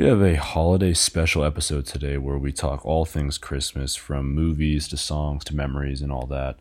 [0.00, 4.88] We have a holiday special episode today where we talk all things Christmas from movies
[4.88, 6.56] to songs to memories and all that.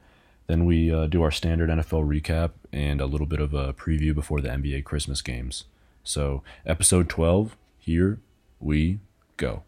[0.48, 4.14] Then we uh, do our standard NFL recap and a little bit of a preview
[4.14, 5.64] before the NBA Christmas games.
[6.04, 8.20] So, episode 12, here
[8.60, 9.00] we
[9.38, 9.64] go.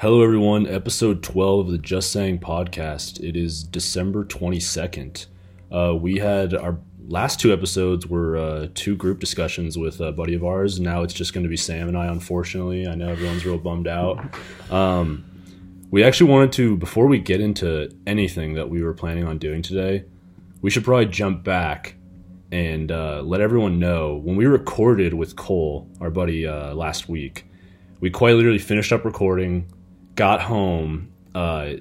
[0.00, 0.64] Hello, everyone.
[0.68, 3.18] Episode 12 of the Just Saying podcast.
[3.18, 5.26] It is December 22nd.
[5.72, 10.34] Uh, we had our last two episodes were uh, two group discussions with a buddy
[10.34, 10.78] of ours.
[10.78, 12.86] Now it's just going to be Sam and I, unfortunately.
[12.86, 14.24] I know everyone's real bummed out.
[14.70, 15.24] Um,
[15.90, 19.62] we actually wanted to, before we get into anything that we were planning on doing
[19.62, 20.04] today,
[20.62, 21.96] we should probably jump back
[22.52, 27.46] and uh, let everyone know when we recorded with Cole, our buddy, uh, last week.
[27.98, 29.68] We quite literally finished up recording
[30.18, 31.74] got home, uh,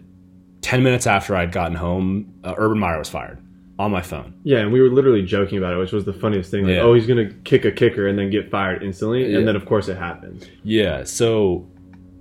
[0.61, 3.39] 10 minutes after I'd gotten home, uh, Urban Meyer was fired
[3.79, 4.33] on my phone.
[4.43, 6.63] Yeah, and we were literally joking about it, which was the funniest thing.
[6.65, 6.81] Like, Yeah.
[6.81, 9.39] oh, he's gonna kick a kicker and then get fired instantly, Yeah.
[9.39, 10.47] and then of course it happened.
[10.63, 11.65] Yeah, so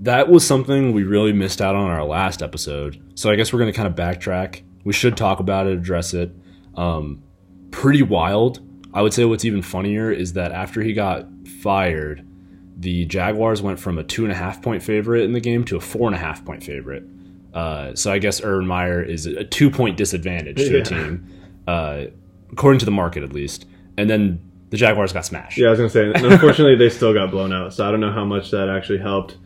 [0.00, 2.98] that was something we really missed out on our last episode.
[3.14, 4.62] So I guess we're going to kind of backtrack.
[4.84, 6.30] We should talk about it, address it.
[6.76, 7.22] Um,
[7.70, 8.60] pretty wild.
[8.92, 11.26] I would say what's even funnier is that after he got
[11.62, 12.22] fired,
[12.76, 15.76] the Jaguars went from a two and a half point favorite in the game to
[15.76, 17.04] a four and a half point favorite.
[17.54, 20.78] Uh, so I guess Urban Meyer is a two point disadvantage to Yeah.
[20.80, 21.26] a team,
[21.66, 22.04] uh,
[22.52, 23.66] according to the market at least.
[23.96, 25.56] And then the Jaguars got smashed.
[25.56, 26.12] Yeah, I was gonna say.
[26.14, 29.36] Unfortunately, they still got blown out, so I don't know how much that actually helped.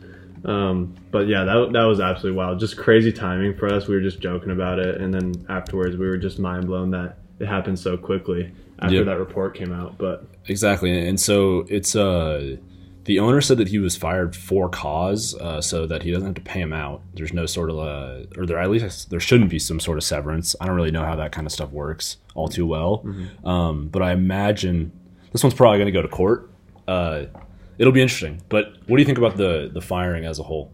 [0.43, 2.59] Um, but yeah, that that was absolutely wild.
[2.59, 3.87] Just crazy timing for us.
[3.87, 7.17] We were just joking about it, and then afterwards, we were just mind blown that
[7.39, 9.05] it happened so quickly after Yep.
[9.05, 9.97] that report came out.
[9.99, 12.57] But Exactly, and so it's uh,
[13.05, 16.35] the owner said that he was fired for cause, uh, so that he doesn't have
[16.35, 17.01] to pay him out.
[17.15, 20.03] There's no sort of uh, or there at least there shouldn't be some sort of
[20.03, 20.55] severance.
[20.61, 23.05] I don't really know how that kind of stuff works all too well,
[23.43, 24.91] um, but I imagine
[25.31, 26.49] this one's probably going to go to court.
[26.87, 27.25] Uh,
[27.77, 28.41] it'll be interesting.
[28.49, 30.71] But what do you think about the the firing as a whole?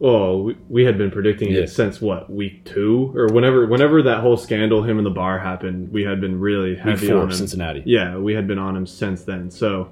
[0.00, 1.60] well, we, we had been predicting Yeah.
[1.60, 5.38] it since what week two or whenever whenever that whole scandal him in the bar
[5.38, 5.92] happened.
[5.92, 7.36] We had been really Week four, on him.
[7.36, 7.84] Cincinnati.
[7.86, 9.48] Yeah, we had been on him since then.
[9.52, 9.90] So,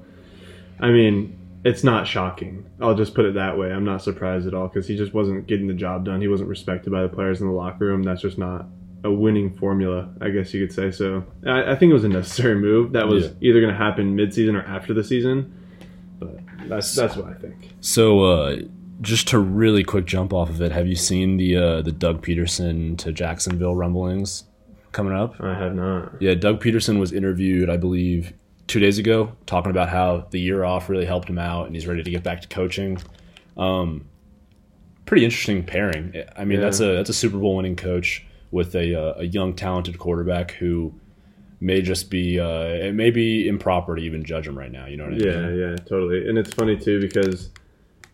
[0.80, 2.64] I mean, it's not shocking.
[2.80, 3.70] I'll just put it that way.
[3.72, 6.20] I'm not surprised at all because he just wasn't getting the job done.
[6.20, 8.02] He wasn't respected by the players in the locker room.
[8.02, 8.66] That's just not
[9.04, 10.90] a winning formula, I guess you could say.
[10.90, 12.92] So, I, I think it was a necessary move.
[12.92, 13.30] That was Yeah.
[13.40, 15.52] either going to happen midseason or after the season.
[16.18, 16.38] But
[16.68, 17.70] that's that's what I think.
[17.80, 18.56] So, uh,
[19.00, 22.22] just to really quick jump off of it, have you seen the uh, the Doug
[22.24, 24.44] Pederson to Jacksonville rumblings
[24.92, 25.36] coming up?
[25.40, 26.20] I have not.
[26.20, 28.34] Yeah, Doug Pederson was interviewed, I believe,
[28.70, 31.86] two days ago, talking about how the year off really helped him out and he's
[31.86, 32.96] ready to get back to coaching.
[33.56, 34.06] Um,
[35.06, 36.14] pretty interesting pairing.
[36.36, 36.66] I mean, Yeah.
[36.66, 40.52] that's a that's a Super Bowl winning coach with a uh, a young talented quarterback
[40.52, 40.94] who
[41.60, 44.86] may just be uh, it may be improper to even judge him right now.
[44.86, 45.26] You know what I mean?
[45.26, 46.28] Yeah, yeah, totally.
[46.28, 47.50] And it's funny too because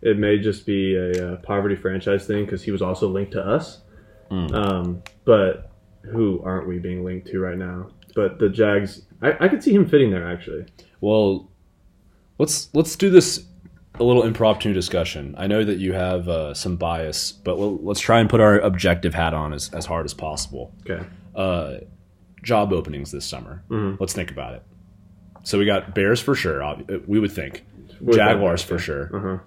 [0.01, 3.47] it may just be a, uh poverty franchise thing because he was also linked to
[3.47, 3.83] us.
[4.31, 4.55] Mm.
[4.55, 5.71] Um, but
[6.03, 7.89] who aren't we being linked to right now?
[8.15, 10.67] But the Jags, I, I could see him fitting there actually.
[11.01, 11.51] Well,
[12.39, 13.45] let's let's do this
[13.99, 15.35] a little impromptu discussion.
[15.39, 18.59] I know that you have uh, some bias, but we'll, let's try and put our
[18.59, 20.75] objective hat on as, as hard as possible.
[20.89, 21.05] Okay.
[21.35, 21.77] Uh,
[22.43, 23.63] job openings this summer.
[23.71, 23.99] Mhm.
[23.99, 24.63] Let's think about it.
[25.45, 26.63] So we got Bears for sure.
[27.07, 27.65] We would think
[28.03, 29.11] that- Jaguars for sure.
[29.15, 29.39] Uh huh.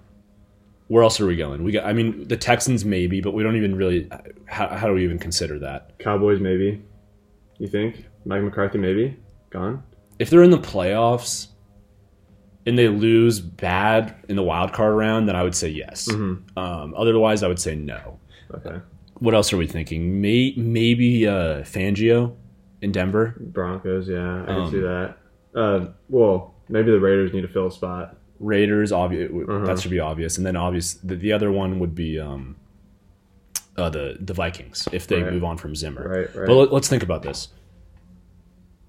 [0.88, 1.62] Where else are we going?
[1.62, 1.84] We got.
[1.84, 4.08] I mean, the Texans maybe, but we don't even really.
[4.46, 5.96] How, how do we even consider that?
[6.00, 6.82] Cowboys maybe.
[7.58, 9.16] You think Mike McCarthy maybe
[9.50, 9.82] gone?
[10.18, 11.48] If they're in the playoffs
[12.66, 16.08] and they lose bad in the wild card round, then I would say yes.
[16.10, 16.58] Mm-hmm.
[16.58, 18.18] Um, otherwise, I would say no.
[18.54, 18.80] Okay.
[19.14, 20.20] What else are we thinking?
[20.20, 22.34] May, maybe uh, Fangio
[22.82, 23.34] in Denver.
[23.38, 25.16] Broncos, yeah, I can Um, see that.
[25.54, 28.16] Uh, well, maybe the Raiders need to fill a spot.
[28.38, 29.30] Raiders, obvious.
[29.30, 29.66] Uh-huh.
[29.66, 30.38] That should be obvious.
[30.38, 30.94] And then obvious.
[30.94, 32.56] The, the other one would be um,
[33.76, 35.32] uh, the the Vikings if they Right.
[35.32, 36.08] move on from Zimmer.
[36.08, 36.46] Right, right.
[36.46, 37.48] But let, let's think about this.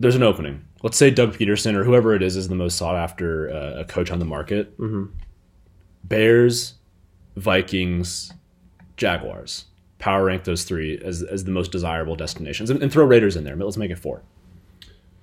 [0.02, 0.66] There's an opening.
[0.82, 4.10] Let's say Doug Pederson or whoever it is is the most sought after uh, coach
[4.10, 4.76] on the market.
[4.80, 5.10] Mhm.
[6.04, 6.74] Bears,
[7.36, 8.34] Vikings,
[8.98, 9.66] Jaguars.
[10.00, 13.44] Power rank those three as, as the most desirable destinations, and, and throw Raiders in
[13.44, 13.56] there.
[13.56, 14.24] But let's make it four.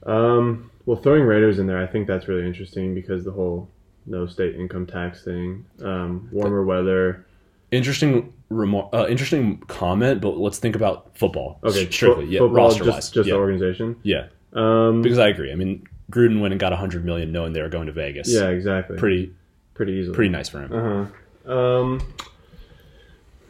[0.06, 3.68] Um, well, throwing Raiders in there, I think that's really interesting because the whole
[4.06, 7.26] no state income tax thing, um, warmer weather.
[7.72, 10.20] Interesting, remar- uh, interesting comment.
[10.20, 11.58] But let's think about football.
[11.64, 13.96] Okay, strictly, fo- yeah, football, just, just yeah, the organization.
[14.04, 14.26] yeah.
[14.52, 15.52] Um, Because I agree.
[15.52, 18.32] I mean, Gruden went and got 100 million, knowing they were going to Vegas.
[18.32, 18.96] yeah, exactly.
[18.96, 19.32] pretty
[19.74, 20.14] pretty easily.
[20.14, 20.72] pretty nice for him.
[20.72, 21.06] Uh
[21.46, 21.52] huh.
[21.52, 22.14] Um,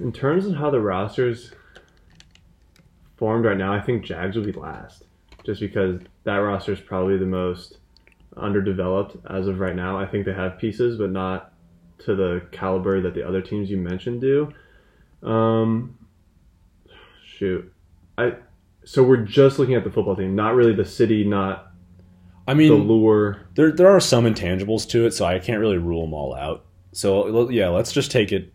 [0.00, 1.52] in terms of how the rosters
[3.16, 5.04] formed right now, I think Jags will be last,
[5.44, 7.78] just because that roster is probably the most
[8.36, 9.98] underdeveloped as of right now.
[9.98, 11.52] I think they have pieces, but not
[12.00, 14.52] to the caliber that the other teams you mentioned do.
[15.22, 15.96] Um,
[17.24, 17.72] shoot,
[18.16, 18.34] I.
[18.88, 21.72] So we're just looking at the football team, not really the city, not
[22.46, 23.46] I mean the lure.
[23.54, 26.64] there there are some intangibles to it, so I can't really rule them all out.
[26.92, 28.50] So yeah, let's just take it.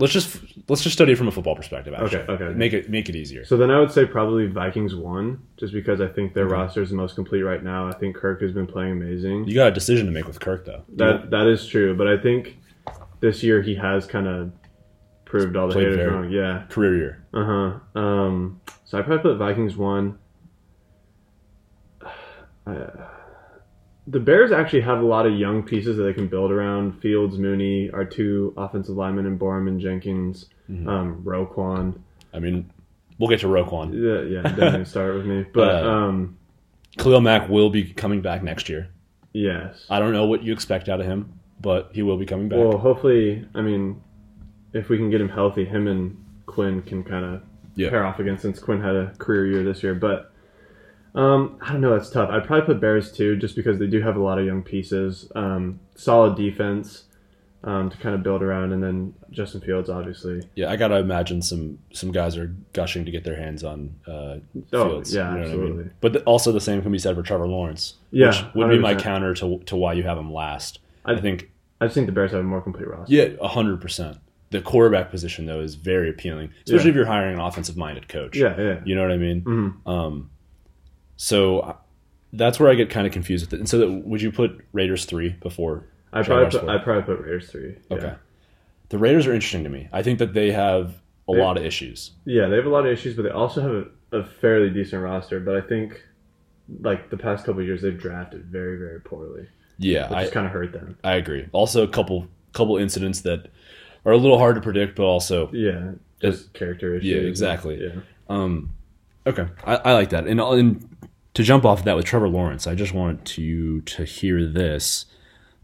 [0.00, 1.94] Let's just let's just study it from a football perspective.
[1.94, 2.22] Actually.
[2.22, 2.54] Okay, okay.
[2.58, 3.44] Make it make it easier.
[3.44, 6.54] So then I would say probably Vikings won, just because I think their Okay.
[6.54, 7.86] roster is the most complete right now.
[7.86, 9.46] I think Kirk has been playing amazing.
[9.46, 10.82] You got a decision to make with Kirk, though.
[10.96, 12.58] That that is true, but I think
[13.20, 14.50] this year he has kind of
[15.42, 16.30] proved all the Played haters wrong.
[16.30, 16.64] Yeah.
[16.68, 17.26] career year.
[17.34, 17.44] Uh
[17.94, 18.00] huh.
[18.00, 18.60] Um.
[18.84, 20.18] So I probably put Vikings one.
[22.66, 22.86] Uh,
[24.08, 27.00] the Bears actually have a lot of young pieces that they can build around.
[27.00, 30.88] Fields, Mooney, our two offensive linemen, and Borom, Jenkins, Mhm.
[30.88, 31.98] um, Roquan.
[32.34, 32.70] I mean,
[33.18, 33.92] we'll get to Roquan.
[33.94, 35.44] Yeah, yeah, definitely start with me.
[35.52, 36.38] But Uh, um,
[36.98, 38.88] Khalil Mack will be coming back next year.
[39.32, 39.86] yes.
[39.90, 42.58] I don't know what you expect out of him, but he will be coming back.
[42.58, 44.00] Well, hopefully, I mean,
[44.76, 47.42] if we can get him healthy, him and Quinn can kind of
[47.74, 47.90] Yeah.
[47.90, 49.94] pair off again since Quinn had a career year this year.
[49.94, 50.32] But
[51.14, 52.28] um, I don't know, that's tough.
[52.30, 55.30] I'd probably put Bears too, just because they do have a lot of young pieces,
[55.34, 57.04] um, solid defense
[57.64, 60.42] um, to kind of build around, and then Justin Fields, obviously.
[60.54, 64.36] yeah, I gotta imagine some some guys are gushing to get their hands on uh,
[64.74, 65.14] Oh, Fields.
[65.14, 65.62] yeah, you know what I mean?
[65.62, 65.90] absolutely.
[66.02, 67.94] But th- also the same can be said for Trevor Lawrence.
[68.10, 70.80] Yeah, which would be my counter to to why you have him last.
[71.06, 71.50] I, I- think
[71.80, 73.12] I just think the Bears have a more complete roster.
[73.14, 74.18] yeah, hundred percent.
[74.56, 76.90] The quarterback position though is very appealing, especially Yeah.
[76.90, 78.36] if you're hiring an offensive minded coach.
[78.36, 78.80] Yeah, yeah.
[78.84, 79.42] You know what I mean?
[79.42, 79.86] Mhm.
[79.90, 80.30] Um,
[81.16, 81.76] so uh,
[82.32, 83.60] that's where I get kind of confused with it.
[83.60, 85.84] And so, that, would you put Raiders three before?
[86.12, 86.68] I probably put.
[86.68, 87.76] I probably put Raiders three.
[87.90, 87.96] Yeah.
[87.96, 88.14] Okay.
[88.88, 89.88] The Raiders are interesting to me.
[89.92, 90.94] I think that they have
[91.28, 92.12] a They- lot of issues.
[92.24, 95.02] Yeah, they have a lot of issues, but they also have a, a fairly decent
[95.02, 95.40] roster.
[95.40, 96.02] But I think,
[96.80, 99.48] like the past couple of years, they've drafted very, very poorly,
[99.78, 100.96] Yeah, which I, kind of hurt them.
[101.04, 101.46] I agree.
[101.52, 103.48] Also, a couple couple incidents that
[104.06, 105.92] are a little hard to predict, but also Yeah,
[106.22, 107.10] just character issues.
[107.10, 107.82] yeah, exactly.
[107.84, 108.00] Yeah,
[108.30, 108.70] Um,
[109.26, 110.26] okay, I, I like that.
[110.26, 110.88] And, and
[111.34, 115.04] to jump off of that with Trevor Lawrence, I just want to to hear this.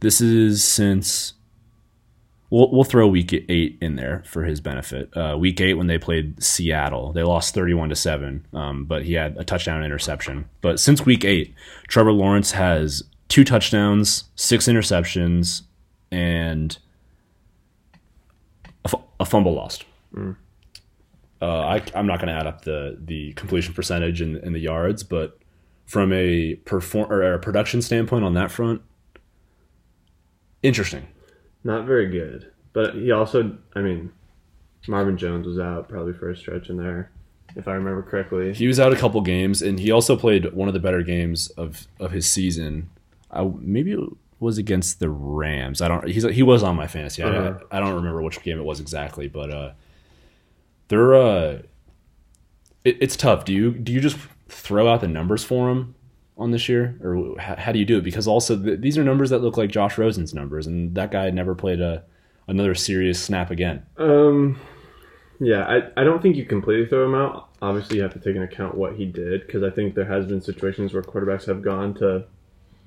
[0.01, 1.33] This is since
[2.51, 5.17] we'll we'll throw week eight in there for his benefit.
[5.17, 9.05] Uh, week eight when they played Seattle, they lost thirty one to seven, um, but
[9.05, 10.47] he had a touchdown and interception.
[10.61, 11.55] But since week eight,
[11.89, 15.63] Trevor Lawrence has two touchdowns, six interceptions,
[16.11, 16.77] and
[19.23, 19.85] a, fumble lost.
[20.17, 20.27] Uh,
[21.41, 25.03] I, I'm not going to add up the the completion percentage and, and the yards,
[25.03, 25.39] but
[25.87, 28.83] from a perform or a production standpoint on that front,
[30.63, 31.07] interesting.
[31.65, 32.51] not very good.
[32.73, 34.13] But he also, I mean,
[34.89, 37.11] Marvin Jones was out probably for a stretch in there,
[37.57, 38.55] if I remember correctly.
[38.55, 41.51] He was out a couple games, and he also played one of the better games
[41.51, 42.89] of, of his season.
[43.31, 43.97] I, maybe
[44.43, 45.81] was against the Rams.
[45.81, 46.07] I don't.
[46.07, 47.23] He's he was on my fantasy.
[47.23, 47.59] Uh-huh.
[47.71, 49.73] I, I don't remember which game it was exactly, but uh,
[50.89, 51.63] they're uh,
[52.85, 53.45] it, it's tough.
[53.45, 54.19] Do you do you just
[54.49, 55.95] throw out the numbers for him
[56.37, 58.05] on this year, or how, how do you do it?
[58.05, 61.31] Because also th- these are numbers that look like Josh Rosen's numbers, and that guy
[61.31, 62.05] never played a
[62.49, 63.87] another serious snap again.
[63.97, 64.61] Um,
[65.41, 67.49] yeah, I, I don't think you completely throw him out.
[67.61, 70.27] Obviously, you have to take into account what he did because I think there has
[70.27, 72.25] been situations where quarterbacks have gone to,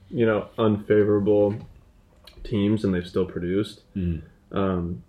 [0.10, 1.56] you know, unfavorable
[2.44, 3.82] teams and they've still produced.
[3.96, 4.22] Mhm.
[4.52, 5.04] Um,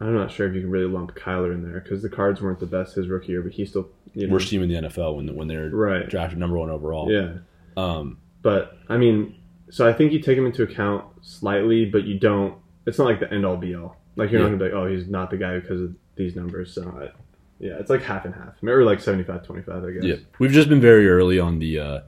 [0.00, 2.60] I'm not sure if you can really lump Kyler in there because the Cards weren't
[2.60, 5.16] the best his rookie year, but he still, you know, Worst team in the NFL
[5.16, 6.08] when when they're right?
[6.08, 7.10] drafted number one overall.
[7.10, 7.34] Yeah,
[7.76, 9.34] Um, but I mean,
[9.70, 12.54] so I think you take him into account slightly, but you don't.
[12.86, 13.96] It's not like the end all be all.
[14.16, 14.48] Like you're Yeah.
[14.48, 16.72] not gonna be like, oh, he's not the guy because of these numbers.
[16.72, 17.10] So I,
[17.58, 20.04] yeah, it's like half and half, maybe like 75-25, I guess.
[20.04, 22.00] Yeah, we've just been very early on the uh,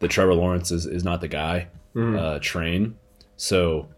[0.00, 2.18] the Trevor Lawrence is, is not the guy Mhm.
[2.18, 2.96] uh, train.
[3.36, 3.88] So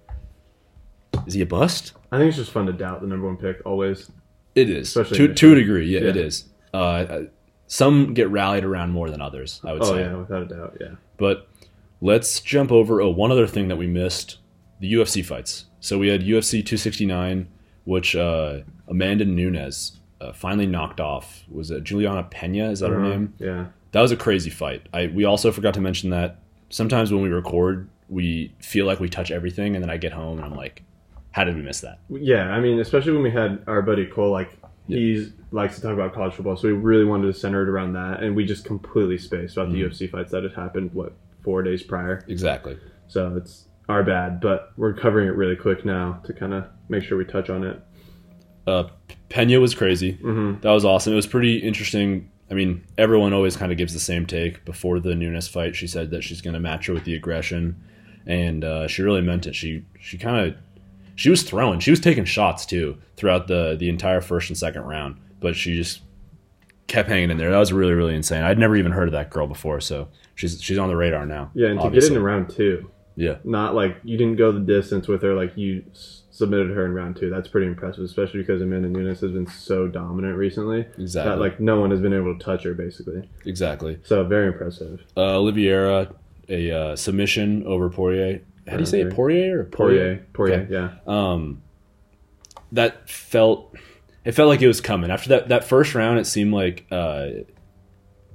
[1.27, 1.93] is he a bust?
[2.11, 4.11] I think it's just fun to doubt the number one pick always.
[4.55, 5.87] It is Especially to to a degree.
[5.89, 6.23] Yeah, it Yeah.
[6.23, 6.45] is.
[6.75, 7.23] Uh,
[7.67, 9.61] some get rallied around more than others.
[9.65, 9.93] I would Oh say.
[9.93, 10.77] Oh yeah, without a doubt.
[10.81, 10.89] Yeah.
[11.17, 11.49] But
[12.01, 13.01] let's jump over.
[13.01, 14.39] Oh, one other thing that we missed:
[14.81, 15.67] the UFC fights.
[15.81, 17.49] So we had UFC 269,
[17.85, 21.45] which uh, Amanda Nunes uh, finally knocked off.
[21.51, 22.71] Was it Juliana Pena?
[22.71, 23.09] Is that her Uh-huh.
[23.09, 23.35] name?
[23.39, 23.67] Yeah.
[23.93, 24.87] That was a crazy fight.
[24.93, 29.09] I we also forgot to mention that sometimes when we record, we feel like we
[29.09, 30.83] touch everything, and then I get home and I'm like,
[31.31, 34.31] "How did we miss that?" Yeah, I mean, especially when we had our buddy Cole,
[34.31, 34.51] like
[34.89, 34.99] Yeah.
[34.99, 37.93] he likes to talk about college football, so we really wanted to center it around
[37.93, 39.85] that, and we just completely spaced about the Mhm.
[39.91, 42.25] UFC fights that had happened what four days prior.
[42.29, 42.77] Exactly.
[43.09, 47.03] So it's our bad, but we're covering it really quick now to kind of make
[47.05, 47.81] sure we touch on it.
[48.67, 48.85] Uh,
[49.29, 50.15] Pena was crazy.
[50.15, 50.61] Mm-hmm.
[50.63, 51.13] That was awesome.
[51.13, 52.29] It was pretty interesting.
[52.53, 55.75] I mean, everyone always kind of gives the same take before the Nunes fight.
[55.75, 57.83] She said that she's going to match her with the aggression,
[58.27, 59.55] and uh, she really meant it.
[59.55, 60.57] She she kind of
[61.15, 64.83] she was throwing, she was taking shots too throughout the the entire first and second
[64.83, 66.03] round, but she just
[66.89, 67.51] kept hanging in there.
[67.51, 68.43] That was really really insane.
[68.43, 71.51] I'd never even heard of that girl before, so she's she's on the radar now.
[71.55, 72.11] Yeah, and to obviously.
[72.11, 75.57] get in round two, yeah, not like you didn't go the distance with her, like
[75.57, 75.87] you
[76.35, 77.31] submitted her in round two.
[77.31, 81.61] That's pretty impressive, especially because Amanda Nunes has been so dominant recently exactly, that like
[81.61, 83.29] no one has been able to touch her basically.
[83.45, 84.01] exactly.
[84.03, 85.05] So very impressive.
[85.17, 86.13] Uh, Oliveira,
[86.49, 88.41] a uh, submission over Poirier.
[88.67, 89.13] How do you say it?
[89.15, 90.73] Poirier or Poirier, Poirier, Okay.
[90.73, 91.63] yeah, um,
[92.73, 93.75] that felt
[94.25, 96.19] it felt like it was coming after that that first round.
[96.19, 97.29] It seemed like uh,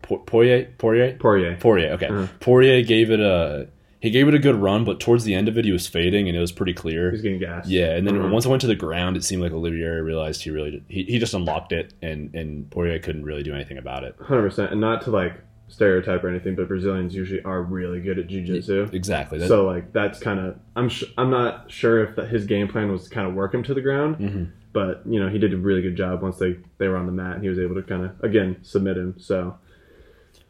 [0.02, 1.58] Poirier, Poirier, Poirier.
[1.60, 1.92] Poirier.
[1.94, 2.28] Okay, Uh-huh.
[2.40, 3.68] Poirier gave it a
[4.08, 6.28] he gave it a good run, but towards the end of it, he was fading,
[6.28, 7.12] and it was pretty clear.
[7.12, 7.70] He's getting gassed.
[7.70, 8.30] Yeah, and then Uh-huh.
[8.30, 11.20] once I went to the ground, it seemed like Oliveira realized he really he, he
[11.20, 14.16] just unlocked it, and and Poirier couldn't really do anything about it.
[14.22, 15.34] hundred percent, and not to like
[15.70, 18.94] stereotype or anything, but Brazilians usually are really good at jujitsu.
[18.94, 19.46] Exactly.
[19.48, 22.90] So like that's kind of I'm sh- I'm not sure if that his game plan
[22.92, 24.48] was kind of work him to the ground, Mhm.
[24.72, 27.12] but you know he did a really good job once they they were on the
[27.12, 29.16] mat and he was able to kind of again submit him.
[29.18, 29.56] So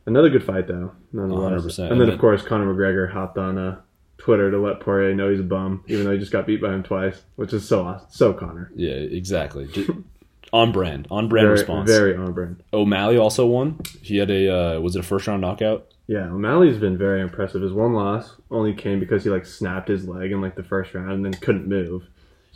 [0.07, 1.61] another good fight though, nonetheless.
[1.63, 1.91] 100%.
[1.91, 3.79] And then- of course Conor McGregor hopped on uh,
[4.17, 6.73] Twitter to let Poirier know he's a bum, even though he just got beat by
[6.73, 8.07] him twice, which is so awesome.
[8.09, 8.71] so Conor.
[8.75, 9.69] Yeah, exactly.
[10.53, 11.91] On brand, on brand Very, response.
[11.91, 12.63] very on brand.
[12.71, 13.79] O'Malley also won.
[14.01, 15.91] He had a uh, was it a first round knockout?
[16.07, 17.61] Yeah, O'Malley's been very impressive.
[17.61, 20.93] His one loss only came because he like snapped his leg in like the first
[20.93, 22.03] round and then couldn't move,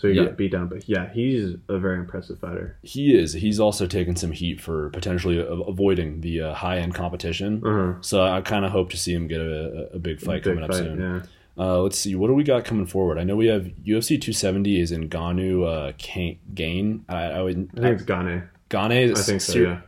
[0.01, 0.25] so he Yeah.
[0.25, 0.67] got beat down.
[0.67, 2.75] But yeah, he's a very impressive fighter.
[2.81, 3.33] He is.
[3.33, 7.61] He's also taken some heat for potentially avoiding the uh, high end competition.
[7.63, 7.93] Uh-huh.
[8.01, 10.63] So I kind of hope to see him get a, a big fight Big coming
[10.63, 10.99] up soon.
[10.99, 11.21] Yeah.
[11.57, 12.15] Uh, let's see.
[12.15, 13.19] What do we got coming forward?
[13.19, 17.05] I know we have UFC 270 is in Ngannou uh, Gain.
[17.07, 18.43] I, I would I think it's Gane.
[18.69, 19.11] Gane.
[19.11, 19.59] I think so.
[19.59, 19.81] Yeah,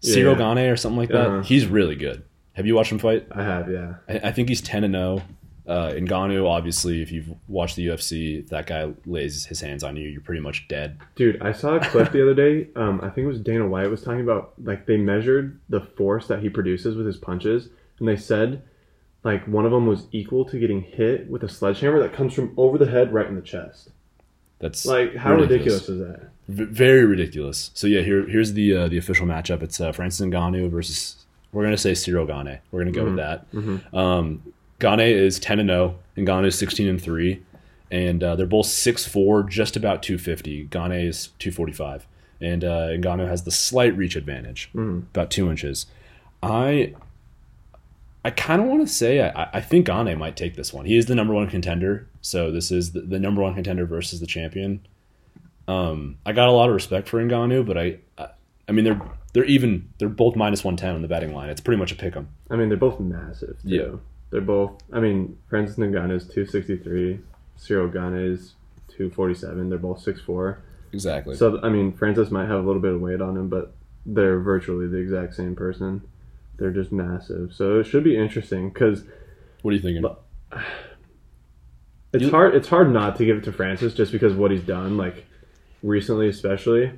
[0.00, 0.54] Cyril Yeah.
[0.54, 1.26] Gane or something like that.
[1.26, 1.42] Uh-huh.
[1.42, 2.22] He's really good.
[2.54, 3.26] Have you watched him fight?
[3.32, 3.70] I have.
[3.70, 3.94] Yeah.
[4.08, 5.22] I, I think he's 10 and 0.
[5.66, 9.96] Uh, Ngannou, obviously, if you've watched the UFC, if that guy lays his hands on
[9.96, 10.98] you, you're pretty much dead.
[11.16, 12.68] Dude, I saw a clip the other day.
[12.76, 16.26] Um, I think it was Dana White was talking about like they measured the force
[16.26, 17.68] that he produces with his punches,
[17.98, 18.62] and they said
[19.22, 22.52] like one of them was equal to getting hit with a sledgehammer that comes from
[22.58, 23.88] over the head right in the chest.
[24.58, 26.28] That's Like, how ridiculous, is that?
[26.48, 27.70] V- very ridiculous.
[27.72, 29.62] So yeah, here here's the uh, the official matchup.
[29.62, 32.58] It's uh, Francis Ngannou versus we're gonna say Cyril Gane.
[32.70, 33.46] We're gonna go with that.
[33.96, 34.42] Um,
[34.78, 37.42] Gane is ten and zero, and Gane is sixteen and three,
[37.90, 40.64] and uh, they're both six four, just about two fifty.
[40.64, 42.06] Gane is two forty five,
[42.40, 42.88] and uh,
[43.26, 44.70] has the slight reach advantage,
[45.12, 45.86] about two inches.
[46.42, 46.94] I
[48.24, 50.86] I kind of want to say I, I think Gane might take this one.
[50.86, 54.20] He is the number one contender, so this is the, the number one contender versus
[54.20, 54.86] the champion.
[55.68, 58.28] Um, I got a lot of respect for Ngannou, but I, I,
[58.68, 59.00] I mean they're
[59.34, 61.50] they're even they're both minus one ten on the betting line.
[61.50, 62.28] It's pretty much a pick 'em.
[62.50, 63.60] I mean, they're both massive.
[63.62, 63.68] Too.
[63.68, 63.96] Yeah.
[64.34, 64.82] They're both.
[64.92, 67.20] I mean, Francis Ngannou is two sixty three.
[67.54, 68.54] Cyril Gane is
[68.88, 69.68] two forty seven.
[69.68, 70.58] They're both six four.
[70.92, 71.36] Exactly.
[71.36, 74.40] So I mean, Francis might have a little bit of weight on him, but they're
[74.40, 76.02] virtually the exact same person.
[76.56, 77.52] They're just massive.
[77.54, 79.04] So it should be interesting because
[79.62, 80.04] what are you thinking?
[82.12, 82.56] It's You- hard.
[82.56, 85.26] It's hard not to give it to Francis just because of what he's done, like
[85.84, 86.90] recently, especially.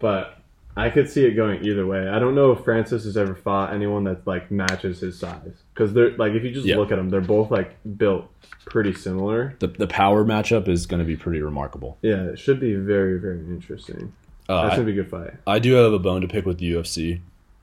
[0.00, 0.39] But
[0.76, 2.08] I could see it going either way.
[2.08, 5.92] I don't know if Francis has ever fought anyone that like matches his size because
[5.92, 6.76] they're like if you just Yeah.
[6.76, 8.26] look at them, they're both like built
[8.66, 9.56] pretty similar.
[9.58, 11.98] The the power matchup is going to be pretty remarkable.
[12.02, 14.12] Yeah, it should be very very interesting.
[14.48, 15.34] Uh, That's gonna be a good fight.
[15.46, 17.20] I do have a bone to pick with the UFC,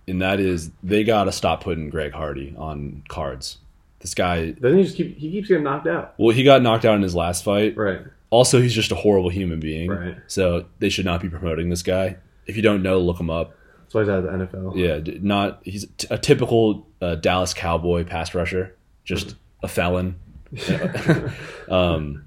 [0.08, 3.58] and that is they got to stop putting Greg Hardy on cards.
[4.00, 5.18] This guy, Doesn't he just keep?
[5.18, 6.14] He keeps getting knocked out.
[6.18, 7.76] well, he got knocked out in his last fight.
[7.76, 8.02] Right.
[8.30, 9.90] Also, he's just a horrible human being.
[9.90, 10.16] Right.
[10.28, 12.18] So they should not be promoting this guy.
[12.48, 13.54] If you don't know, look him up.
[13.84, 14.76] That's why he's out of the NFL.
[14.76, 20.20] Yeah, not he's t- a typical uh, Dallas Cowboy pass rusher, just a felon.
[21.70, 22.26] um,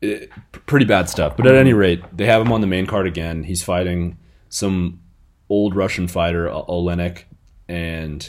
[0.00, 0.30] it-
[0.66, 1.36] pretty bad stuff.
[1.36, 3.44] But at any rate, they have him on the main card again.
[3.44, 5.00] He's fighting some
[5.48, 7.24] old Russian fighter, Oleinik,
[7.68, 8.22] and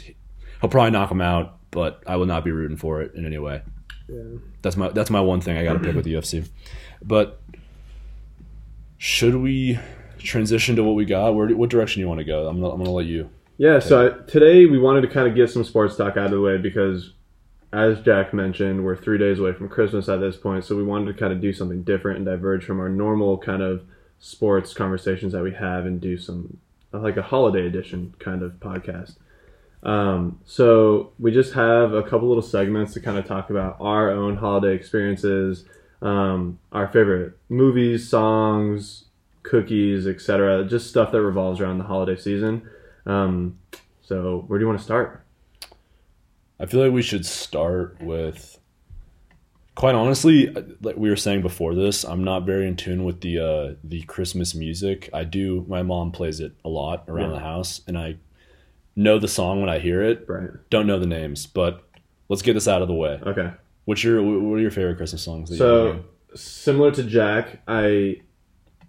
[0.62, 1.58] he'll probably knock him out.
[1.72, 3.62] But I will not be rooting for it in any way.
[4.08, 4.22] Yeah.
[4.62, 6.48] That's my that's my one thing I got to pick with the UFC.
[7.02, 7.42] But
[8.98, 9.80] should we
[10.18, 11.36] transition to what we got?
[11.36, 12.48] Where what direction you want to go?
[12.48, 13.30] I'm gonna I'm gonna let you.
[13.58, 16.32] Yeah, so I, today we wanted to kind of get some sports talk out of
[16.32, 17.14] the way because,
[17.72, 21.14] as Jack mentioned, we're three days away from Christmas at this point, so we wanted
[21.14, 23.84] to kind of do something different and diverge from our normal kind of
[24.20, 26.58] sports conversations that we have and do some
[26.92, 29.18] like a holiday edition kind of podcast.
[29.84, 34.10] Um, so we just have a couple little segments to kind of talk about our
[34.10, 35.66] own holiday experiences,
[36.02, 39.06] um, our favorite movies, songs,
[39.44, 40.66] cookies, etc.
[40.66, 42.68] Just stuff that revolves around the holiday season.
[43.06, 43.60] Um,
[44.02, 45.24] so where do you want to start?
[46.60, 48.58] I feel like we should start with.
[49.76, 53.40] Quite honestly, like we were saying before this, I'm not very in tune with the
[53.40, 55.10] uh, the Christmas music.
[55.14, 55.66] I do.
[55.68, 57.38] My mom plays it a lot around Yeah.
[57.38, 58.18] the house, and I
[58.96, 60.26] know the song when I hear it.
[60.28, 60.52] Right.
[60.70, 61.84] Don't know the names, but
[62.30, 63.20] let's get this out of the way.
[63.26, 63.50] Okay.
[63.86, 65.50] What's your what are your favorite Christmas songs?
[65.50, 66.04] That you So
[66.36, 68.22] similar to Jack, I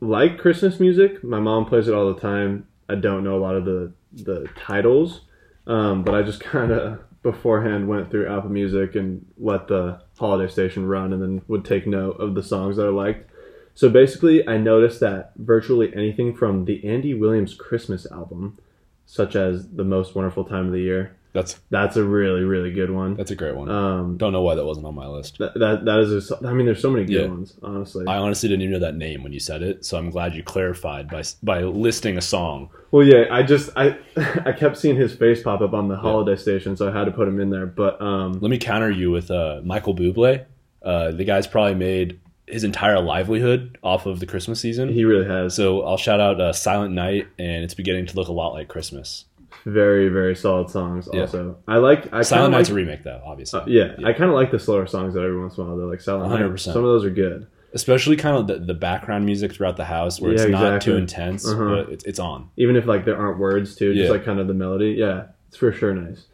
[0.04, 1.24] like Christmas music.
[1.24, 2.66] My mom plays it all the time.
[2.88, 5.22] I don't know a lot of the the titles,
[5.66, 10.50] um, but I just kind of beforehand went through Apple Music and let the holiday
[10.50, 13.30] station run, and then would take note of the songs that I liked.
[13.74, 18.58] So basically, I noticed that virtually anything from the Andy Williams Christmas album,
[19.06, 22.90] such as "The Most Wonderful Time of the Year," that's that's a really really good
[22.90, 23.14] one.
[23.16, 23.68] that's a great one.
[23.68, 25.36] Um, Don't know why that wasn't on my list.
[25.38, 27.26] that, that that is a, I mean, there's so many good Yeah.
[27.26, 28.06] ones, honestly.
[28.06, 30.42] I honestly didn't even know that name when you said it, so I'm glad you
[30.42, 32.70] clarified by by listing a song.
[32.90, 33.98] Well, yeah, I just I
[34.46, 37.10] I kept seeing his face pop up on the holiday station, so I had to
[37.12, 37.66] put him in there.
[37.66, 40.46] But um, Let me counter you with uh, Michael Bublé.
[40.82, 44.90] Uh, the guy's probably made his entire livelihood off of the Christmas season.
[44.90, 48.28] he really has So I'll shout out uh, Silent Night, and it's beginning to look
[48.28, 49.24] a lot like Christmas.
[49.64, 51.08] Very very solid songs.
[51.12, 51.22] Yeah.
[51.22, 53.60] Also, I like I Silent kinda Night's like, a remake, though, obviously.
[53.60, 55.76] uh, yeah, I kind of like the slower songs that every once in a while
[55.76, 56.40] they're like Silent Night.
[56.42, 56.58] 100%.
[56.60, 57.46] Some of those are good.
[57.72, 60.92] Especially kind of the, the background music throughout the house, where it's Yeah, not exactly.
[60.92, 61.64] too intense, Uh-huh.
[61.64, 62.48] but it's, it's on.
[62.56, 64.10] Even if like there aren't words too, just Yeah.
[64.12, 64.92] like kind of the melody.
[64.98, 66.26] Yeah, it's for sure nice.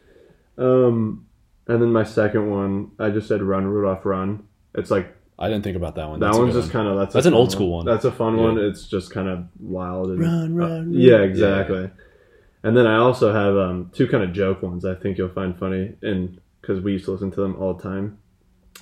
[0.59, 1.27] Um,
[1.67, 4.43] and then my second one, I just said "Run Rudolph Run."
[4.75, 6.21] It's like I didn't think about that one.
[6.21, 6.73] that That's one's just one.
[6.73, 7.87] kind of that's That's an fun old school one.
[7.87, 8.43] That's a fun Yeah.
[8.43, 8.59] one.
[8.59, 10.93] It's just kind of wild and Run, uh, run, run.
[10.93, 11.87] yeah, Yeah.
[12.63, 12.69] Exactly.
[12.69, 14.85] And then I also have um, two kind of joke ones.
[14.85, 17.83] I think you'll find funny, and because we used to listen to them all the
[17.83, 18.19] time.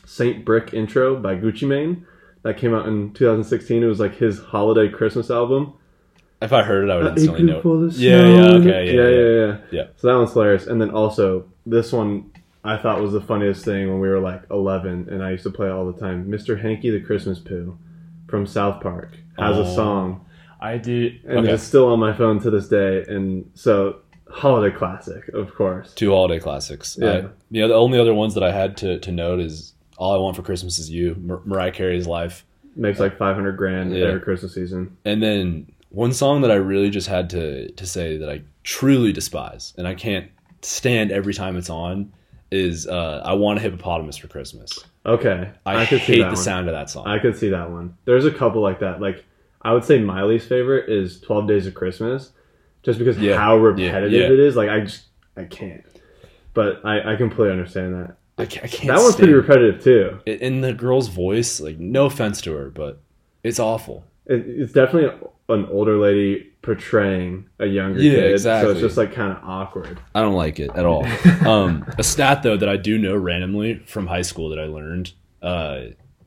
[0.04, 2.06] Saint Brick intro by Gucci Mane
[2.42, 3.82] that came out in 2016.
[3.82, 5.74] It was like his holiday Christmas album.
[6.40, 7.60] If I heard it, I would Uh, instantly April know.
[7.62, 9.18] Fool's Yeah, yeah, okay, yeah, yeah, yeah.
[9.18, 9.56] yeah, yeah.
[9.70, 9.86] Yeah.
[9.96, 10.66] So that one's hilarious.
[10.66, 12.30] And then also this one
[12.64, 15.50] I thought was the funniest thing when we were like 11, and I used to
[15.50, 16.26] play it all the time.
[16.30, 16.60] Mr.
[16.60, 17.76] Hanky the Christmas Pooh
[18.28, 19.62] from South Park has Oh.
[19.62, 20.24] a song,
[20.60, 21.24] I did.
[21.24, 21.52] and Okay.
[21.52, 23.04] it's still on my phone to this day.
[23.08, 23.96] And so
[24.30, 25.94] holiday classic, of course.
[25.94, 26.98] Two holiday classics.
[27.00, 27.10] Yeah.
[27.10, 27.16] I,
[27.50, 30.18] you know, the only other ones that I had to, to note is All I
[30.18, 32.44] Want for Christmas Is You, Mar- Mariah Carey's Life.
[32.76, 34.06] Makes like 500 grand Yeah.
[34.06, 34.96] every Christmas season.
[35.04, 39.12] And then one song that I really just had to, to say that I truly
[39.12, 40.30] despise and I can't
[40.62, 42.12] stand every time it's on
[42.50, 44.78] is uh, I Want a Hippopotamus for Christmas.
[45.06, 46.36] Okay, I, could see hate that the one.
[46.36, 47.06] sound of that song.
[47.06, 47.96] I could see that one.
[48.04, 49.00] There's a couple like that.
[49.00, 49.24] Like
[49.62, 52.32] I would say my least favorite is Twelve Days of Christmas,
[52.82, 53.36] just because Yeah.
[53.36, 54.26] how repetitive Yeah.
[54.32, 54.56] it is.
[54.56, 55.04] Like I just
[55.36, 55.84] I can't.
[56.54, 58.16] But I, I completely understand that.
[58.38, 60.18] I can't, I can't That one's pretty repetitive too.
[60.26, 63.00] In the girl's voice, like, no offense to her, but
[63.44, 64.04] it's awful.
[64.26, 68.40] It, it's definitely an older lady portraying a younger Yeah, kid.
[68.40, 69.98] So it's just like kind of awkward.
[70.14, 71.04] I don't like it at all.
[71.46, 75.12] um, a stat though that I do know randomly from high school that I learned:
[75.42, 75.80] uh,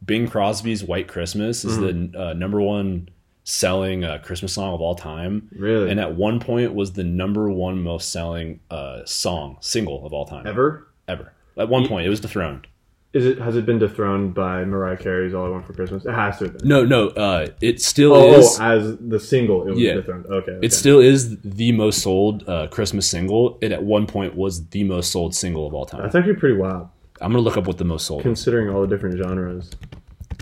[0.06, 3.10] Bing Crosby's "White Christmas" is the uh, number one
[3.52, 5.90] selling uh, Christmas song of all time, Really?
[5.92, 10.26] and at one point was the number one most selling uh, song single of all
[10.26, 10.88] time Ever?
[11.08, 11.34] ever.
[11.58, 12.68] At one point, it was dethroned.
[13.14, 16.06] Is it has it been dethroned by Mariah Carey's All I Want for Christmas?
[16.06, 16.68] It has to have been.
[16.70, 18.58] No, no, uh, it still Oh, is.
[18.58, 19.96] oh, as the single, it was Yeah.
[19.96, 20.28] dethroned.
[20.28, 20.66] Okay, okay.
[20.66, 23.58] It still is the most sold uh, Christmas single.
[23.60, 26.04] It at one point was the most sold single of all time.
[26.04, 26.88] That's actually pretty wild,
[27.20, 28.22] I'm gonna look up what the most sold.
[28.22, 29.72] considering all the different genres.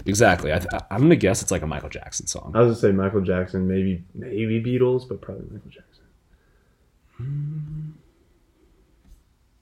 [0.10, 0.52] Exactly.
[0.52, 2.52] I th- I'm gonna guess it's like a Michael Jackson song.
[2.56, 6.04] I was gonna say Michael Jackson, maybe maybe Beatles, but probably Michael Jackson.
[7.18, 7.92] Hmm.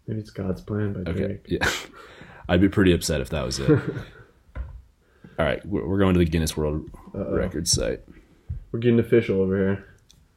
[0.08, 1.20] Maybe it's God's Plan by Okay.
[1.26, 1.46] Drake.
[1.48, 1.70] Yeah.
[2.50, 3.70] I'd be pretty upset if that was it.
[5.40, 7.36] All right, we're going to the Guinness World Uh-oh.
[7.36, 8.02] Records site.
[8.72, 9.86] We're getting official over here.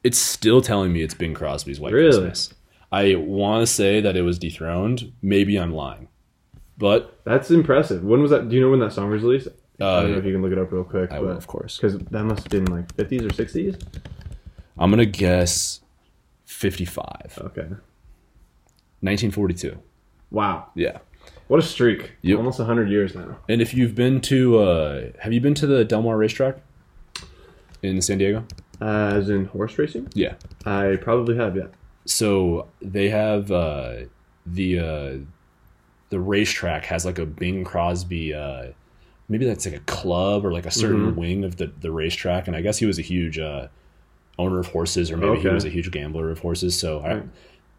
[0.03, 2.09] It's still telling me it's Bing Crosby's White Really?
[2.11, 2.53] Christmas.
[2.91, 5.13] I want to say that it was dethroned.
[5.21, 6.09] Maybe I'm lying,
[6.77, 8.03] but That's impressive.
[8.03, 8.49] When was that?
[8.49, 9.47] Do you know when that song was released?
[9.81, 11.11] I uh, don't know if you can look it up real quick.
[11.11, 11.77] I will, of course.
[11.77, 13.81] Because that must have been like 50s or 60s.
[14.77, 15.81] I'm gonna guess
[16.45, 17.67] 55, Okay.
[19.01, 19.77] 1942.
[20.29, 20.67] Wow.
[20.75, 20.99] Yeah.
[21.47, 22.11] What a streak.
[22.21, 22.37] Yep.
[22.37, 23.37] Almost 100 years now.
[23.49, 26.57] And if you've been to, uh, have you been to the Del Mar racetrack
[27.81, 28.45] in San Diego?
[28.79, 30.07] As in horse racing?
[30.13, 30.35] Yeah.
[30.65, 31.67] I probably have, yeah.
[32.05, 34.05] so they have uh,
[34.45, 35.17] the uh,
[36.09, 38.67] the racetrack has like a Bing Crosby uh,
[39.31, 41.15] maybe that's like a club or like a certain Mhm.
[41.15, 43.67] wing of the, the racetrack and I guess he was a huge uh,
[44.37, 47.21] owner of horses or maybe he was a huge gambler of horses so I,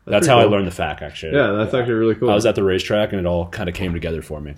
[0.07, 2.31] that's, pretty how I learned the fact actually Yeah, that's actually really cool.
[2.31, 4.55] I was at the racetrack and it all kind of came together for me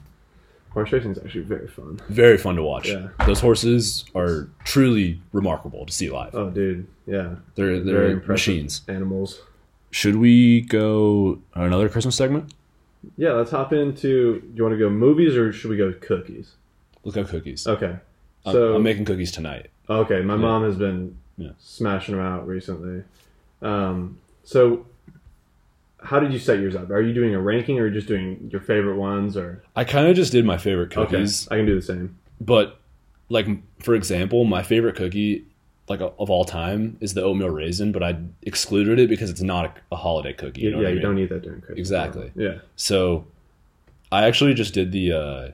[0.71, 2.01] Horse racing is actually very fun.
[2.09, 2.89] Very fun to watch.
[2.89, 3.07] Yeah.
[3.27, 6.35] Those horses are truly remarkable to see live.
[6.35, 8.29] Oh, dude, yeah, They're they're impressive.
[8.55, 8.83] machines.
[8.89, 9.41] animals.
[9.93, 12.53] Should we go another Christmas segment?
[13.17, 14.41] Yeah, let's hop into.
[14.41, 16.57] Do you want to go movies or should we go cookies?
[17.05, 17.67] Let's go cookies.
[17.67, 17.87] Okay.
[17.87, 18.01] I'm-
[18.53, 19.71] So I'm, making cookies tonight.
[19.89, 21.51] okay, my mom has been Yeah.
[21.59, 23.03] smashing them out recently.
[23.63, 24.87] Um, so
[26.03, 26.91] how did you set yours up?
[26.91, 29.63] Are you doing a ranking or just doing your favorite ones or?
[29.75, 32.17] I kind of just did my favorite cookies, Okay, I can do the same.
[32.41, 32.79] but
[33.31, 33.47] like
[33.83, 35.45] for example, my favorite cookie
[35.89, 39.65] like of all time is the oatmeal raisin, but I excluded it because it's not
[39.67, 40.63] a, a holiday cookie.
[40.63, 41.03] You know yeah, I you mean?
[41.03, 41.79] don't eat that during Christmas.
[41.79, 42.33] Exactly.
[42.35, 42.59] Yeah.
[42.77, 43.27] So
[44.13, 45.49] I actually just did the uh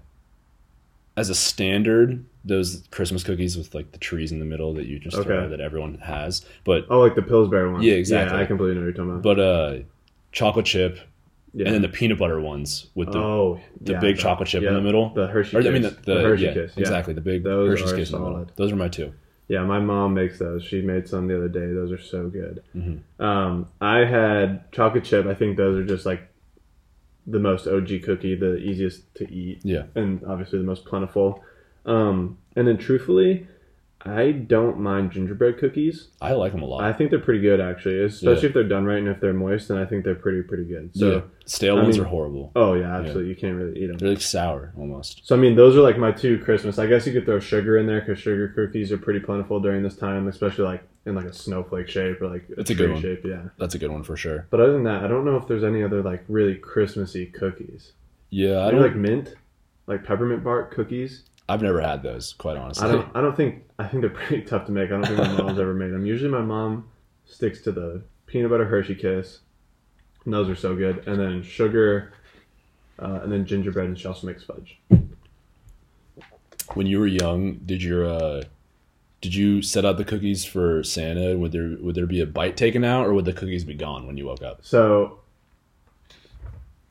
[1.16, 4.98] as a standard those Christmas cookies with like the trees in the middle that you
[4.98, 6.44] just throw that everyone has.
[6.64, 7.82] But Oh, like the Pillsbury one.
[7.82, 8.36] Yeah, exactly.
[8.36, 9.22] Yeah, I completely know what you're talking about.
[9.22, 9.78] but uh
[10.32, 10.98] chocolate chip
[11.52, 11.66] yeah.
[11.66, 14.72] and then the peanut butter ones with the oh, the yeah, big chocolate chip in
[14.72, 15.12] the middle.
[15.12, 15.56] The Hershey.
[15.56, 15.68] or, Kiss.
[15.68, 16.76] I mean the, the, Hershey yeah, Kiss.
[16.76, 18.34] Exactly the big Those Hershey's are Kiss in the middle.
[18.34, 18.52] solid.
[18.56, 19.12] Those are my two.
[19.48, 20.62] Yeah, my mom makes those.
[20.64, 21.72] She made some the other day.
[21.72, 22.62] Those are so good.
[22.76, 23.00] Mhm.
[23.18, 25.26] Um, I had chocolate chip.
[25.26, 26.22] I think those are just like
[27.26, 29.84] the most OG cookie, the easiest to eat, Yeah.
[29.94, 31.42] and obviously the most plentiful.
[31.86, 33.46] Um, and then, truthfully,
[34.02, 36.08] I don't mind gingerbread cookies.
[36.22, 36.82] I like them a lot.
[36.82, 39.68] I think they're pretty good, actually, especially if they're done right and if they're moist.
[39.68, 40.90] Then I think they're pretty pretty good.
[40.96, 41.20] So, yeah.
[41.44, 42.50] Stale I ones mean- are horrible.
[42.56, 43.98] oh yeah, absolutely, you can't really eat them.
[43.98, 45.26] They're like sour almost.
[45.26, 46.78] So I mean, those are like my two Christmas.
[46.78, 49.82] I guess you could throw sugar in there because sugar cookies are pretty plentiful during
[49.82, 52.86] this time, especially like in like a snowflake shape or like a It's a tree
[52.86, 53.02] good one.
[53.02, 53.22] shape.
[53.24, 53.42] Yeah.
[53.58, 54.46] That's a good one for sure.
[54.50, 57.92] But other than that, I don't know if there's any other like really Christmassy cookies.
[58.30, 59.34] Yeah, I I don't like mint,
[59.86, 61.24] like peppermint bark cookies.
[61.50, 62.88] I've never had those, quite honestly.
[62.88, 63.16] I don't.
[63.16, 63.64] I don't think.
[63.78, 64.86] I think they're pretty tough to make.
[64.90, 66.06] I don't think my mom's ever made them.
[66.06, 66.88] Usually, my mom
[67.26, 69.40] sticks to the peanut butter Hershey Kiss,
[70.24, 71.06] and those are so good.
[71.08, 72.12] And then sugar,
[72.98, 74.78] uh, and then gingerbread, and she also makes fudge.
[76.74, 78.42] when you were young, did your uh
[79.20, 81.36] did you set out the cookies for Santa?
[81.36, 84.06] Would there would there be a bite taken out, or would the cookies be gone
[84.06, 84.60] when you woke up?
[84.62, 85.18] So,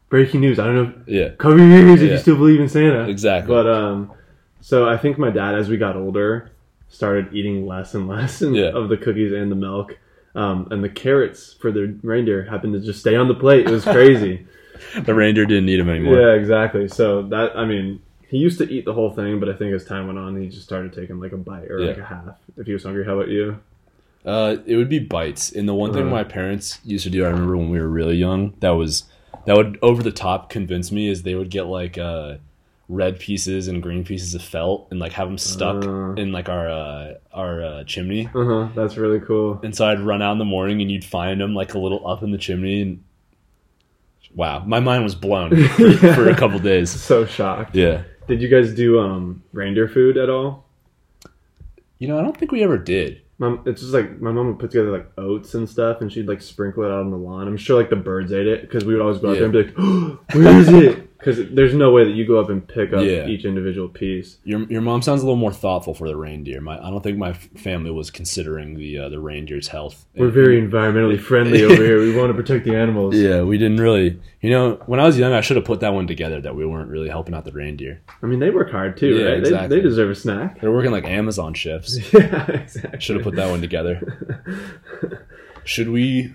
[0.10, 0.60] breaking news.
[0.60, 0.94] I don't know.
[1.08, 3.08] Yeah, Cover your ears if you still believe in Santa.
[3.08, 3.54] exactly.
[3.54, 4.12] But um,
[4.62, 6.52] so I think my dad, as we got older,
[6.90, 8.70] started eating less and less and- Yeah.
[8.70, 9.98] of the cookies and the milk.
[10.36, 13.66] Um, and the carrots for the reindeer happened to just stay on the plate.
[13.68, 14.46] It was crazy.
[15.04, 16.20] the reindeer didn't need them anymore.
[16.20, 16.88] yeah, exactly.
[16.88, 19.84] So that I mean, he used to eat the whole thing, but I think as
[19.86, 22.68] time went on, he just started taking like a bite or like a half if
[22.68, 23.04] he was hungry.
[23.06, 23.60] How about you?
[24.24, 25.52] Uh, it would be bites.
[25.52, 26.12] And the one thing Uh-huh.
[26.12, 29.06] my parents used to do, I remember when we were really young, that was
[29.46, 32.36] that would over the top convince me is they would get like uh
[32.90, 36.14] red pieces and green pieces of felt and like have them stuck Uh.
[36.14, 38.28] in like our uh our uh, chimney.
[38.34, 38.68] Uh huh.
[38.76, 39.60] That's really cool.
[39.64, 42.06] And so I'd run out in the morning and you'd find them like a little
[42.08, 43.04] up in the chimney and
[44.36, 46.90] wow, my mind was blown for, for a couple days.
[46.90, 47.76] So shocked.
[47.76, 48.04] Yeah.
[48.28, 50.66] Did you guys do um reindeer food at all?
[52.00, 53.22] You know, I don't think we ever did.
[53.40, 56.28] Mom, it's just like my mom would put together like oats and stuff, and she'd
[56.28, 57.48] like sprinkle it out on the lawn.
[57.48, 59.54] I'm sure like the birds ate it because we would always go out there and
[59.54, 59.78] be like,
[60.36, 63.28] "Where is it?" Because there's no way that you go up and pick up Yeah.
[63.28, 64.38] each individual piece.
[64.46, 66.62] Your your mom sounds a little more thoughtful for the reindeer.
[66.62, 70.06] My I don't think my family was considering the uh, the reindeer's health.
[70.16, 72.00] We're very environmentally friendly over here.
[72.00, 73.16] We want to protect the animals.
[73.18, 74.18] Yeah, we didn't really.
[74.40, 76.66] You know, when I was young, I should have put that one together that we
[76.66, 78.00] weren't really helping out the reindeer.
[78.24, 79.38] I mean, they work hard too, Yeah, right?
[79.40, 79.68] exactly.
[79.68, 80.62] They, they deserve a snack.
[80.62, 81.98] They're working like Amazon shifts.
[82.14, 83.02] yeah, exactly.
[83.02, 84.00] Should have put that one together.
[85.66, 86.34] Should we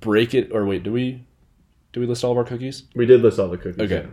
[0.00, 0.82] break it or wait?
[0.82, 1.24] Do we
[1.92, 2.84] do we list all of our cookies?
[2.94, 3.80] We did list all the cookies.
[3.80, 4.06] Okay.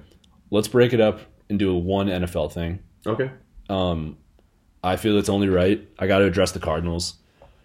[0.50, 2.80] Let's break it up and do a one NFL thing.
[3.06, 3.30] Okay.
[3.70, 4.18] Um,
[4.84, 5.88] I feel it's only right.
[6.00, 7.16] I got to address the Cardinals.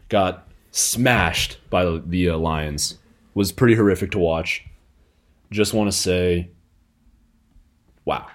[0.08, 2.98] Got smashed by the, the uh, Lions.
[3.34, 4.64] Was pretty horrific to watch.
[5.50, 6.50] Just want to say,
[8.04, 8.26] wow.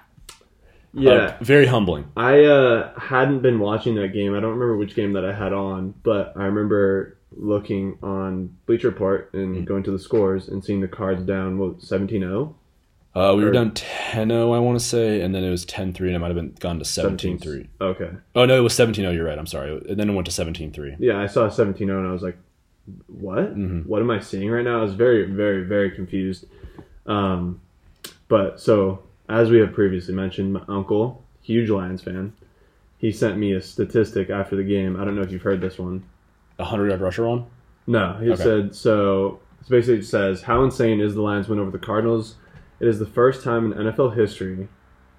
[0.93, 1.11] Yeah.
[1.11, 2.11] Uh, very humbling.
[2.17, 4.33] I uh, hadn't been watching that game.
[4.33, 8.89] I don't remember which game that I had on, but I remember looking on Bleacher
[8.89, 9.63] Report and Hmm.
[9.63, 12.55] going to the scores and seeing the Cards down what 17-0.
[13.15, 15.91] Uh, we were down 10 0, I want to say, and then it was 10
[15.91, 17.67] 3, and it might have been gone to 17 3.
[17.81, 18.11] Okay.
[18.35, 19.11] Oh, no, it was 17 0.
[19.11, 19.37] You're right.
[19.39, 19.71] I'm sorry.
[19.89, 20.95] And then it went to 17 3.
[20.99, 22.37] Yeah, I saw 17-0 and I was like,
[23.07, 23.57] what?
[23.57, 23.85] Mhm.
[23.87, 24.79] What am I seeing right now?
[24.79, 26.45] I was very, very, very confused.
[27.07, 27.59] Um,
[28.27, 32.33] but so, as we have previously mentioned, my uncle, huge Lions fan,
[32.99, 34.95] he sent me a statistic after the game.
[34.95, 36.03] I don't know if you've heard this one.
[36.60, 37.46] A 100 yard rusher on?
[37.86, 38.43] No, he Okay.
[38.43, 39.39] said so.
[39.62, 42.36] It basically says, "How insane is the Lions win over the Cardinals?
[42.80, 44.67] It is the first time in NFL history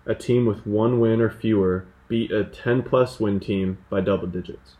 [0.06, 4.26] a team with one win or fewer beat a 10 plus win team by double
[4.26, 4.76] digits."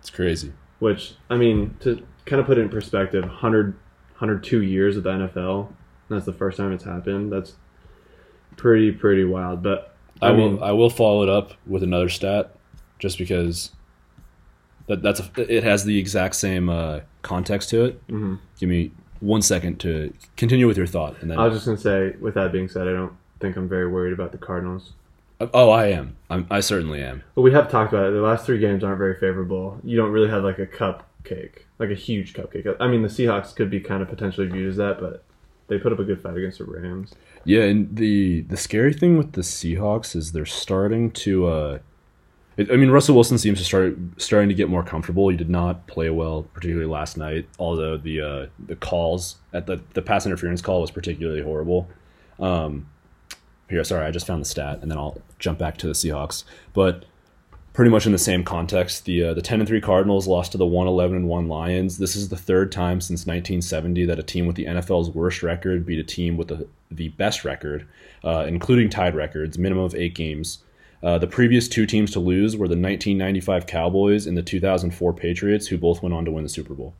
[0.00, 0.52] It's crazy.
[0.80, 3.74] Which I mean, to kind of put it in perspective, 100,
[4.18, 5.68] 102 years of the NFL.
[6.08, 7.32] That's the first time it's happened.
[7.32, 7.54] That's
[8.56, 9.62] pretty pretty wild.
[9.62, 10.62] But I, I will.
[10.62, 12.54] I will follow it up with another stat,
[12.98, 13.70] just because
[14.88, 18.06] that that's a, it has the exact same uh, context to it.
[18.08, 18.36] Mm-hmm.
[18.58, 18.90] Give me
[19.20, 22.34] one second to continue with your thought, and then I was just gonna say, with
[22.34, 24.92] that being said, I don't think I'm very worried about the Cardinals.
[25.40, 26.16] oh, I am.
[26.30, 27.22] I'm, I certainly am.
[27.34, 28.12] But we have talked about it.
[28.12, 29.80] The last three games aren't very favorable.
[29.82, 32.76] You don't really have like a cupcake, like a huge cupcake.
[32.78, 35.24] I mean, the Seahawks could be kind of potentially viewed as that, but
[35.68, 37.14] they put up a good fight against the Rams.
[37.44, 41.46] Yeah, and the the scary thing with the Seahawks is they're starting to.
[41.46, 41.78] Uh,
[42.56, 45.28] it, I mean, Russell Wilson seems to start starting to get more comfortable.
[45.28, 47.48] He did not play well, particularly last night.
[47.58, 51.88] Although the uh, the calls at the the pass interference call was particularly horrible.
[52.38, 52.86] Um,
[53.68, 56.44] here, sorry, I just found the stat, and then I'll jump back to the Seahawks.
[56.74, 57.06] But
[57.72, 60.58] pretty much in the same context, the uh, the ten and three Cardinals lost to
[60.58, 61.96] the one eleven and one Lions.
[61.96, 65.86] This is the third time since 1970 that a team with the NFL's worst record
[65.86, 67.88] beat a team with the the best record,
[68.24, 70.58] uh, including tied records, minimum of eight games.
[71.02, 75.66] Uh, the previous two teams to lose were the 1995 Cowboys and the 2004 Patriots,
[75.66, 76.94] who both went on to win the Super Bowl.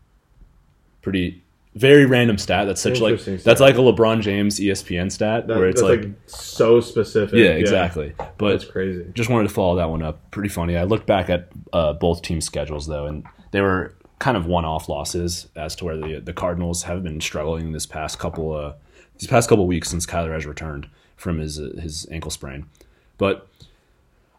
[1.02, 1.42] Pretty,
[1.74, 2.66] very random stat.
[2.66, 5.90] That's such like Interesting that's like a LeBron James ESPN stat That, where it's that's
[5.90, 7.36] like, like, so specific.
[7.38, 8.12] yeah, exactly.
[8.38, 9.06] But That's crazy.
[9.14, 10.30] just wanted to follow that one up.
[10.30, 10.76] Pretty funny.
[10.76, 14.88] I looked back at uh, both team schedules though, and they were kind of one-off
[14.88, 18.74] losses as to where the the Cardinals have been struggling this past couple uh,
[19.18, 22.66] these past couple weeks since Kyler has returned from his uh, his ankle sprain.
[23.18, 23.48] But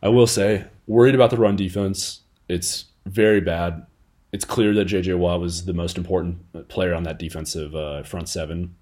[0.04, 2.20] I will say, worried about the run defense.
[2.50, 3.86] It's very bad.
[4.34, 5.14] It's clear that J.J.
[5.14, 8.76] Watt was the most important player on that defensive uh, front 7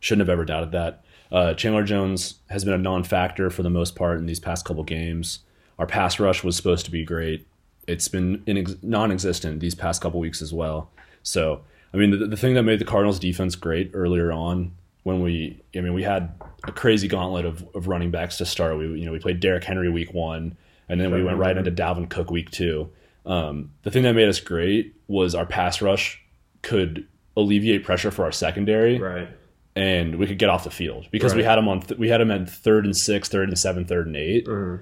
[0.00, 1.04] Shouldn't have ever doubted that.
[1.30, 4.82] Uh, Chandler Jones has been a non-factor for the most part in these past couple
[4.84, 5.40] games.
[5.78, 7.46] Our pass rush was supposed to be great.
[7.86, 10.90] It's been inex- non-existent these past couple weeks as well.
[11.22, 14.72] So, I mean, the, the thing that made the Cardinals defense great earlier on
[15.04, 16.34] when we, I mean, we had
[16.66, 18.76] a crazy gauntlet of, of running backs to start.
[18.76, 20.56] We, you know, we played Derrick Henry week one,
[20.88, 22.90] and then we went right into Dalvin Cook week two.
[23.26, 26.20] Um, the thing that made us great was our pass rush
[26.62, 29.28] could alleviate pressure for our secondary Right.
[29.74, 32.20] and we could get off the field because we had them on th- we had
[32.20, 34.80] them at third and six, third and seven, third and 8 Mhm.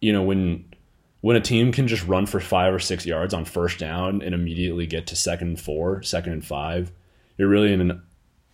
[0.00, 0.64] You know when
[1.20, 4.34] when a team can just run for five or six yards on first down and
[4.34, 6.90] immediately get to second and four, second and five,
[7.38, 8.02] you're really in an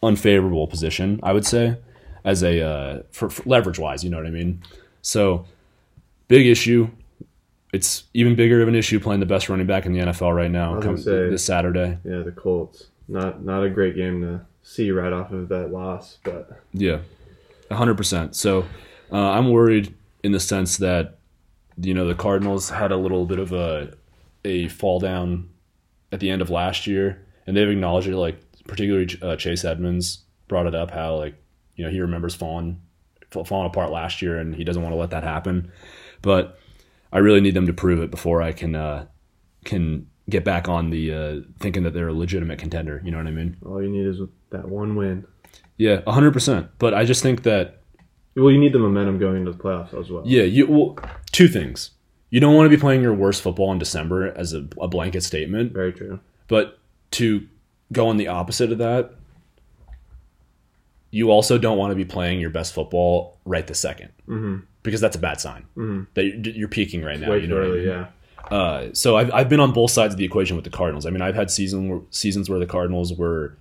[0.03, 1.77] unfavorable position, I would say,
[2.25, 4.05] as a uh, for, for leverage wise.
[4.05, 4.63] You know what I mean?
[5.03, 5.47] So
[6.29, 6.91] big issue.
[7.73, 10.51] It's even bigger of an issue playing the best running back in the NFL right
[10.51, 11.99] now come, say- this Saturday.
[12.05, 12.89] Yeah, the Colts.
[13.09, 17.01] Not not a great game to see right off of that loss, but Yeah,
[17.71, 18.37] hundred percent.
[18.37, 18.65] So
[19.13, 21.19] uh, I'm worried in the sense that
[21.77, 23.95] you know the Cardinals had a little bit of a
[24.45, 25.49] a fall down
[26.13, 28.17] at the end of last year, and they've acknowledged it.
[28.17, 31.35] Like particularly uh, Chase Edmonds brought it up how like
[31.77, 32.81] you know he remembers falling
[33.31, 35.71] falling apart last year, and he doesn't want to let that happen.
[36.23, 36.59] But
[37.13, 39.07] I really need them to prove it before I can uh,
[39.65, 43.03] can get back on the uh, thinking that they're a legitimate contender.
[43.05, 43.57] You know what I mean?
[43.67, 45.27] all you need is that one win.
[45.77, 46.69] Yeah, hundred percent.
[46.79, 47.83] But I just think that
[48.37, 50.23] Well, you need the momentum going into the playoffs as well.
[50.27, 50.99] Yeah, you well,
[51.33, 51.91] two things.
[52.31, 55.23] You don't want to be playing your worst football in December as a, a blanket
[55.25, 56.21] statement, Very true.
[56.47, 56.79] but
[57.13, 57.45] to
[57.93, 59.13] go on the opposite of that,
[61.11, 64.57] you also don't want to be playing your best football right this 2nd Mm-hmm.
[64.83, 66.07] because that's a bad sign Mhm.
[66.15, 67.31] that you're, you're peaking right now.
[67.31, 67.89] Way you know what I early, mean?
[67.89, 68.07] yeah.
[68.57, 71.07] Uh, so I've, I've been on both sides of the equation with the Cardinals.
[71.07, 73.57] I mean, I've had season seasons where the Cardinals were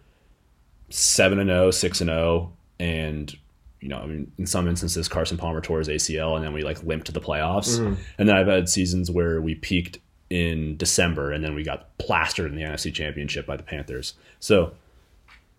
[0.90, 3.36] seven and 0, 6 and zero, and
[3.82, 6.64] you know, I mean, in some instances, Carson Palmer tore his ACL, and then we
[6.64, 7.78] like limped to the playoffs.
[8.18, 12.52] And then I've had seasons where we peaked in December, and then we got plastered
[12.52, 14.14] in the NFC Championship by the Panthers.
[14.40, 14.74] So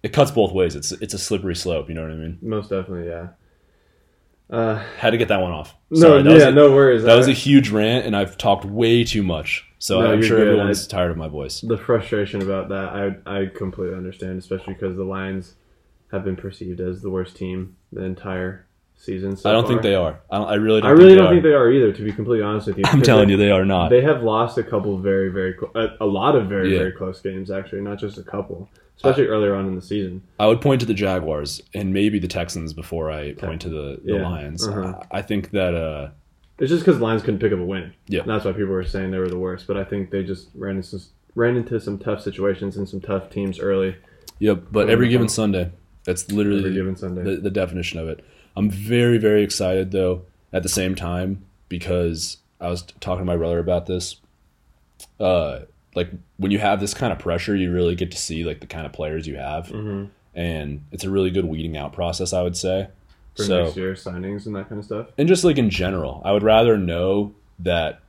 [0.02, 0.76] it cuts both ways.
[0.76, 1.88] It's it's a slippery slope.
[1.88, 2.38] You know what I mean?
[2.40, 3.28] Most definitely, yeah.
[4.48, 5.76] Uh, Had to get that one off.
[5.90, 7.04] no, Sorry, that yeah, a, no worries.
[7.04, 9.64] That was a huge rant, and I've talked way too much.
[9.78, 10.48] So No, I'm sure good.
[10.48, 11.60] everyone's I- tired of my voice.
[11.60, 13.20] the frustration about that.
[13.26, 15.54] I I completely understand, especially because the Lions
[16.10, 18.66] have been perceived as the worst team the entire
[19.00, 19.36] season.
[19.36, 20.20] So I don't think they are.
[20.30, 20.90] I, don't, I really don't.
[20.90, 21.48] I really think don't they think are.
[21.48, 21.92] they are either.
[21.92, 23.88] To be completely honest with you, I'm telling they, you, they are not.
[23.90, 26.78] they have lost a couple very very a, a lot of very Yeah.
[26.80, 30.22] very close games actually, not just a couple, especially earlier on in the season.
[30.38, 34.00] I would point to the Jaguars and maybe the Texans before I point to the,
[34.04, 34.28] the Yeah.
[34.28, 34.68] Lions.
[34.68, 35.00] Uh-huh.
[35.10, 36.10] I, I think that uh,
[36.58, 37.92] It's just because Lions couldn't pick up a win.
[38.06, 38.20] Yeah.
[38.20, 39.66] And that's why people were saying they were the worst.
[39.66, 41.00] But I think they just ran into some,
[41.34, 43.96] ran into some tough situations and some tough teams early.
[44.40, 45.70] Yep, but every given Sunday,
[46.04, 47.22] that's literally Every given Sunday.
[47.22, 48.24] The, the definition of it.
[48.60, 50.22] I'm very, very excited though.
[50.52, 54.16] At the same time, because I was talking to my brother about this.
[55.18, 55.60] Uh,
[55.94, 58.66] like when you have this kind of pressure, you really get to see like the
[58.66, 60.06] kind of players you have, Mm-hmm.
[60.34, 62.32] and it's a really good weeding out process.
[62.32, 62.88] I would say.
[63.36, 65.06] for So- next year signings and that kind of stuff.
[65.18, 68.00] and just like in general, I would rather know that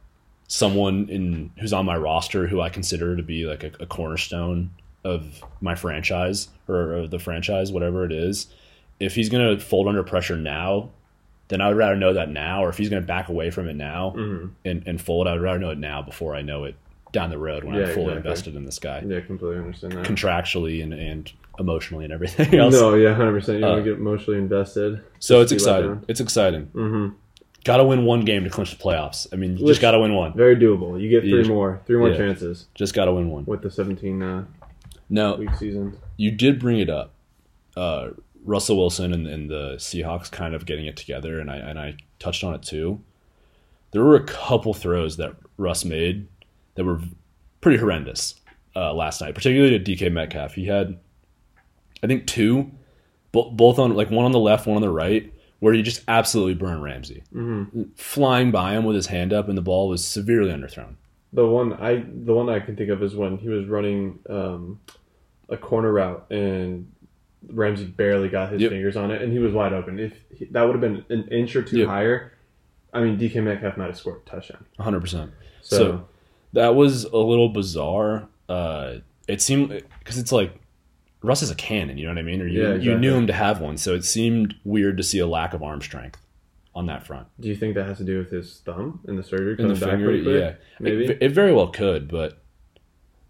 [0.47, 4.71] someone in who's on my roster who I consider to be like a, a cornerstone
[5.03, 8.47] of my franchise or, or the franchise, whatever it is,
[9.01, 10.89] if he's going to fold under pressure now,
[11.49, 12.63] then I would rather know that now.
[12.63, 14.47] Or if he's going to back away from it now Mm-hmm.
[14.65, 16.75] and, and fold, I would rather know it now before I know it
[17.11, 18.17] down the road when Yeah, I'm fully exactly.
[18.29, 20.05] invested in this guy, Yeah, completely understand that.
[20.05, 22.73] contractually and, and emotionally and everything else.
[22.73, 23.59] No, yeah, hundred percent.
[23.59, 25.01] You Uh, want to get emotionally invested.
[25.19, 26.05] so it's Just be let exciting.
[26.07, 26.65] It's exciting.
[26.67, 27.15] Mm-hmm.
[27.65, 29.27] Got to win one game to clinch the playoffs.
[29.31, 30.33] I mean, you Which- just got to win one.
[30.33, 30.99] Very doable.
[31.01, 32.17] You get three more, three more Yeah.
[32.17, 33.43] chances Just got to win one.
[33.45, 34.45] with the seventeen uh,
[35.09, 35.97] Now, week season.
[36.15, 37.11] you did bring it up.
[37.75, 38.11] Uh,
[38.43, 41.95] Russell Wilson and, and the Seahawks kind of getting it together, and I and I
[42.19, 43.01] touched on it too.
[43.91, 46.27] There were a couple throws that Russ made
[46.75, 47.01] that were
[47.59, 48.35] pretty horrendous
[48.75, 50.53] uh, last night, particularly to DK Metcalf.
[50.53, 50.97] He had,
[52.01, 52.71] I think, two,
[53.31, 56.03] bo- both on like one on the left, one on the right, where he just
[56.07, 57.83] absolutely burned Ramsey, Mm-hmm.
[57.95, 60.95] flying by him with his hand up, and the ball was severely underthrown.
[61.33, 64.79] The one I the one I can think of is when he was running um,
[65.49, 66.91] a corner route and
[67.49, 68.71] Ramsey barely got his Yep.
[68.71, 69.99] fingers on it, and he was wide open.
[69.99, 71.87] If he, that would have been an inch or two Yep.
[71.87, 72.33] higher,
[72.93, 74.65] I mean DK Metcalf might have scored a touchdown.
[74.79, 75.31] 100%.
[75.61, 76.07] So, So-
[76.53, 78.27] That was a little bizarre.
[78.49, 78.95] Uh,
[79.27, 80.53] it seemed because it's like
[81.23, 82.41] Russ is a cannon, you know what I mean?
[82.41, 85.19] Or you, Yeah, you knew him to have one, so it seemed weird to see
[85.19, 86.19] a lack of arm strength
[86.75, 87.27] on that front.
[87.39, 89.75] do you think that has to do with his thumb and the surgery In the
[89.75, 91.05] finger, yeah, maybe.
[91.05, 92.37] It, it very well could, but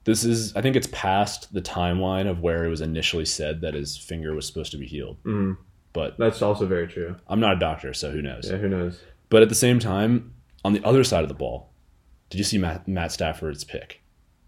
[0.03, 3.73] this is I think it's past the timeline of where it was initially said that
[3.73, 5.17] his finger was supposed to be healed.
[5.23, 5.57] Mm,
[5.93, 7.15] But that's also very true.
[7.27, 8.49] I'm not a doctor, so who knows?
[8.49, 8.99] Yeah, who knows?
[9.29, 10.33] But at the same time,
[10.65, 11.71] on the other side of the ball,
[12.29, 14.01] did you see Matt, Matt Stafford's pick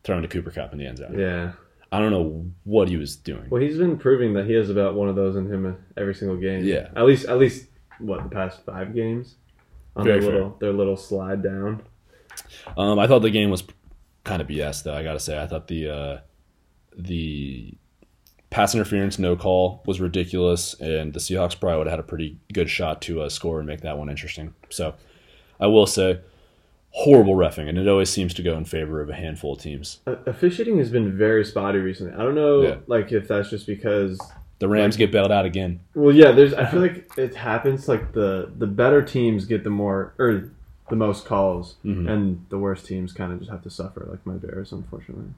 [0.03, 1.17] thrown to Cooper Kupp in the end zone?
[1.17, 1.51] Yeah.
[1.91, 3.45] I don't know what he was doing.
[3.49, 6.37] Well, he's been proving that he has about one of those in him every single
[6.37, 6.63] game.
[6.65, 6.89] Yeah.
[6.95, 7.67] At least, at least
[7.99, 9.35] what the past five games.
[9.95, 10.33] On Very their fair.
[10.39, 11.83] little, their little slide down.
[12.75, 13.63] Um, I thought the game was
[14.23, 14.93] kind of BS, though.
[14.95, 16.17] I gotta say, I thought the uh,
[16.95, 17.73] the
[18.49, 22.37] pass interference no call was ridiculous, and the Seahawks probably would have had a pretty
[22.53, 24.53] good shot to uh, score and make that one interesting.
[24.69, 24.93] So,
[25.59, 26.19] I will say,
[26.91, 29.99] horrible refing, and it always seems to go in favor of a handful of teams.
[30.05, 32.13] Uh, officiating has been very spotty recently.
[32.13, 32.75] I don't know, Yeah.
[32.87, 34.19] like if that's just because.
[34.59, 35.81] The Rams get bailed out again.
[35.95, 36.53] Well, yeah, there's.
[36.53, 37.89] I feel like it happens.
[37.89, 40.51] Like the the better teams get the more or
[40.89, 42.09] the most calls, Mhm.
[42.09, 44.05] and the worst teams kind of just have to suffer.
[44.09, 45.33] Like my Bears, unfortunately,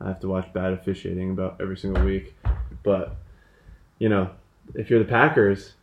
[0.00, 2.34] I have to watch bad officiating about every single week.
[2.82, 3.16] But
[3.98, 4.30] you know,
[4.74, 5.74] if you're the Packers,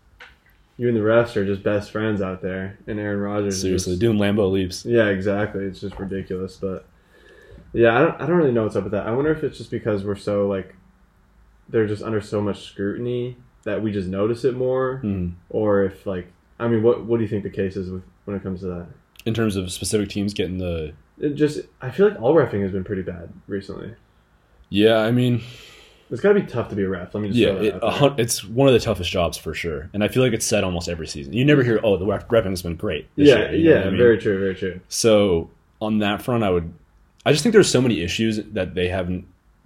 [0.78, 3.62] you and the refs are just best friends out there, and Aaron Rodgers.
[3.62, 4.86] Seriously, just- doing Lambeau leaps.
[4.86, 5.63] yeah, exactly.
[5.65, 6.86] It's just ridiculous, but
[7.74, 9.08] yeah, I don't, I don't really know what's up with that.
[9.08, 10.76] I wonder if it's just because we're so like
[11.70, 15.32] they're just under so much scrutiny that we just notice it more, Mhm.
[15.50, 16.28] or if like
[16.60, 18.65] I mean, what what do you think the case is with, when it comes to
[18.67, 18.88] that?
[19.26, 22.72] In terms of specific teams getting the It just I feel like all refing has
[22.72, 23.93] been pretty bad recently.
[24.70, 25.41] yeah, I mean,
[26.10, 27.13] It's got to be tough to be a ref.
[27.13, 30.04] Let me just yeah, it, hun- it's one of the toughest jobs for sure, and
[30.04, 31.34] I feel like it's said almost every season.
[31.34, 33.98] You never hear, "Oh, the ref- refing's been great." this yeah, year," yeah, I mean?
[33.98, 34.80] very true, very true.
[34.88, 35.50] So
[35.82, 36.74] on that front, I would,
[37.26, 39.26] I just think there's so many issues that they haven't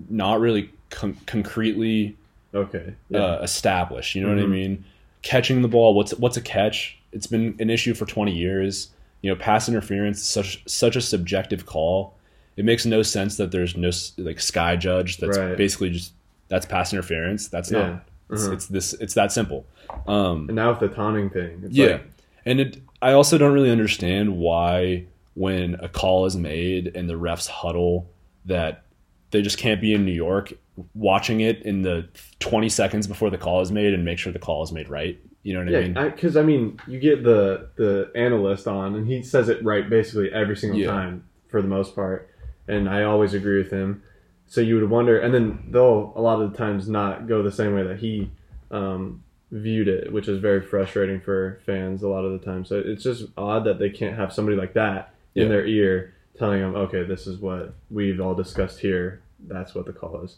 [0.09, 2.17] not really con- concretely
[2.53, 4.15] Okay, yeah, uh, established.
[4.15, 4.49] You know what I Mhm.
[4.49, 4.83] mean?
[5.21, 6.97] Catching the ball, what's what's a catch?
[7.11, 8.89] It's been an issue for 20 years.
[9.21, 12.15] You know, pass interference is such such a subjective call.
[12.57, 15.57] It makes no sense that there's no like sky judge that's Right.
[15.57, 16.13] basically just
[16.47, 17.47] that's pass interference.
[17.47, 17.77] That's yeah.
[17.89, 18.03] not.
[18.31, 18.53] It's, Uh-huh.
[18.53, 18.93] it's this.
[18.93, 19.65] It's that simple.
[20.07, 22.05] Um, And now with the taunting thing, it's yeah, like,
[22.45, 22.77] and it.
[23.01, 28.07] I also don't really understand why when a call is made and the refs huddle
[28.45, 28.83] that
[29.31, 30.53] they just can't be in New York
[30.93, 32.07] watching it in the
[32.39, 35.19] 20 seconds before the call is made and make sure the call is made right.
[35.43, 35.95] You know what I mean?
[35.95, 39.89] Yeah, because I, mean, you get the the analyst on, and he says it right
[39.89, 40.87] basically every single Yeah.
[40.91, 42.29] time for the most part,
[42.67, 44.03] and I always agree with him.
[44.47, 47.51] So you would wonder, and then they'll a lot of the times not go the
[47.51, 48.29] same way that he
[48.69, 52.63] um, viewed it, which is very frustrating for fans a lot of the time.
[52.63, 55.49] So it's just odd that they can't have somebody like that in Yeah.
[55.49, 59.21] their ear telling them, okay, this is what we've all discussed here.
[59.47, 60.37] That's what the call is.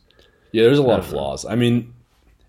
[0.53, 1.45] Yeah, there's a lot of flaws.
[1.45, 1.93] I mean,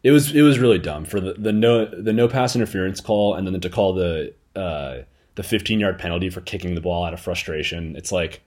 [0.04, 3.34] it was it was really dumb for the, the no the no pass interference call
[3.34, 4.98] and then to call the uh,
[5.34, 7.96] the 15 yard penalty for kicking the ball out of frustration.
[7.96, 8.40] It's like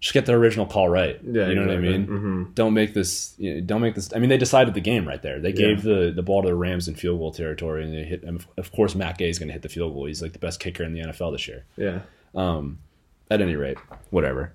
[0.00, 1.18] just get the original call right.
[1.24, 2.04] Yeah, you know what I mean.
[2.06, 3.34] hmm Don't make this.
[3.36, 4.12] You know, don't make this.
[4.14, 5.40] I mean, they decided the game right there.
[5.40, 5.54] They Yeah.
[5.74, 8.22] gave the the ball to the Rams in field goal territory, and they hit.
[8.22, 10.06] and Of course, Matt Gay is going to hit the field goal.
[10.06, 11.64] He's like the best kicker in the NFL this year.
[11.76, 12.00] Yeah.
[12.34, 12.78] Um,
[13.30, 13.76] at any rate,
[14.10, 14.52] whatever.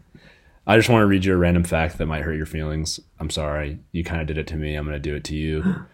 [0.65, 2.99] I just want to read you a random fact that might hurt your feelings.
[3.19, 3.79] I'm sorry.
[3.91, 4.75] You kind of did it to me.
[4.75, 5.63] I'm going to do it to you.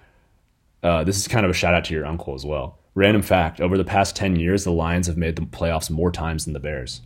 [0.81, 2.79] Uh, this is kind of a shout out to your uncle as well.
[2.95, 6.45] Random fact: Over the past ten years, the Lions have made the playoffs more times
[6.45, 7.01] than the Bears.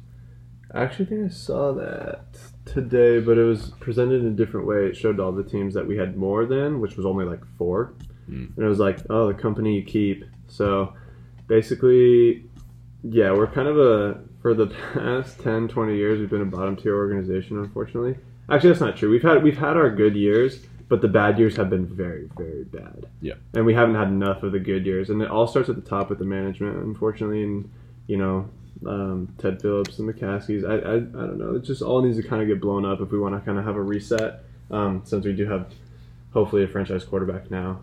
[0.74, 2.24] I actually think I saw that
[2.66, 4.86] today, but it was presented in a different way.
[4.86, 7.94] It showed all the teams that we had more than, which was only like four.
[8.26, 8.46] Hmm.
[8.56, 10.24] And it was like, oh, the company you keep.
[10.48, 10.94] So
[11.48, 12.46] basically,
[13.04, 16.76] yeah, we're kind of a, for the past 10, 20 years, we've been a bottom
[16.76, 18.18] tier organization, unfortunately.
[18.50, 19.10] Actually, that's not true.
[19.10, 22.66] We've had, we've had our good years, but the bad years have been very, very
[22.66, 23.06] bad.
[23.22, 23.36] Yeah.
[23.54, 25.10] And we haven't had enough of the good years.
[25.10, 27.42] And it all starts at the top with the management, unfortunately.
[27.42, 27.72] And,
[28.08, 28.50] you know,
[28.86, 30.70] um, Ted Phillips and McCaskeys.
[30.70, 31.56] I, I, I don't know.
[31.56, 33.58] It just all needs to kind of get blown up if we want to kind
[33.58, 34.44] of have a reset.
[34.72, 35.68] Um, since we do have,
[36.34, 37.80] hopefully, a franchise quarterback now,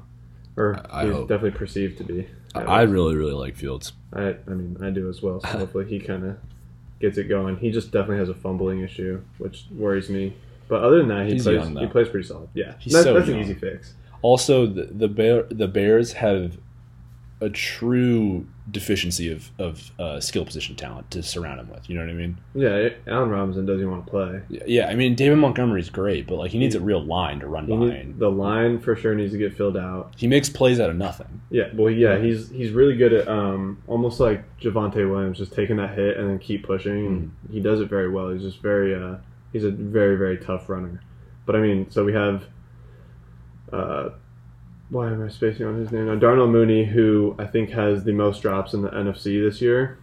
[0.56, 1.28] or I he's hope.
[1.28, 2.28] definitely perceived to be.
[2.54, 3.92] I really, really like Fields.
[4.12, 5.40] I, I mean, I do as well.
[5.40, 6.38] So hopefully, he kind of
[7.00, 7.56] gets it going.
[7.56, 10.34] He just definitely has a fumbling issue, which worries me.
[10.68, 11.56] But other than that, he He's plays.
[11.62, 11.80] young, though.
[11.80, 12.48] he plays pretty solid.
[12.54, 13.38] Yeah, He's That- so that's young.
[13.38, 13.94] an easy fix.
[14.22, 16.58] Also, the the, Bear, the Bears have
[17.42, 21.88] a true deficiency of of uh, skill position talent to surround him with.
[21.88, 22.36] You know what I mean?
[22.54, 24.42] Yeah, Allen Robinson doesn't want to play.
[24.66, 27.66] Yeah, I mean David Montgomery's great, but like he needs a real line to run
[27.66, 28.18] He need- behind.
[28.18, 30.12] the line for sure needs to get filled out.
[30.16, 31.40] He makes plays out of nothing.
[31.50, 35.76] Yeah, well, yeah, he's he's really good at um, almost like Javonte Williams, just taking
[35.76, 37.06] that hit and then keep pushing.
[37.06, 38.30] And he does it very well.
[38.30, 39.16] He's just very uh,
[39.52, 41.00] he's a very very tough runner.
[41.46, 42.44] But I mean, so we have
[43.72, 44.10] uh,
[44.90, 46.16] why am I spacing on his name now?
[46.16, 49.98] Darnell Mooney, who I think has the most drops in the NFC this year,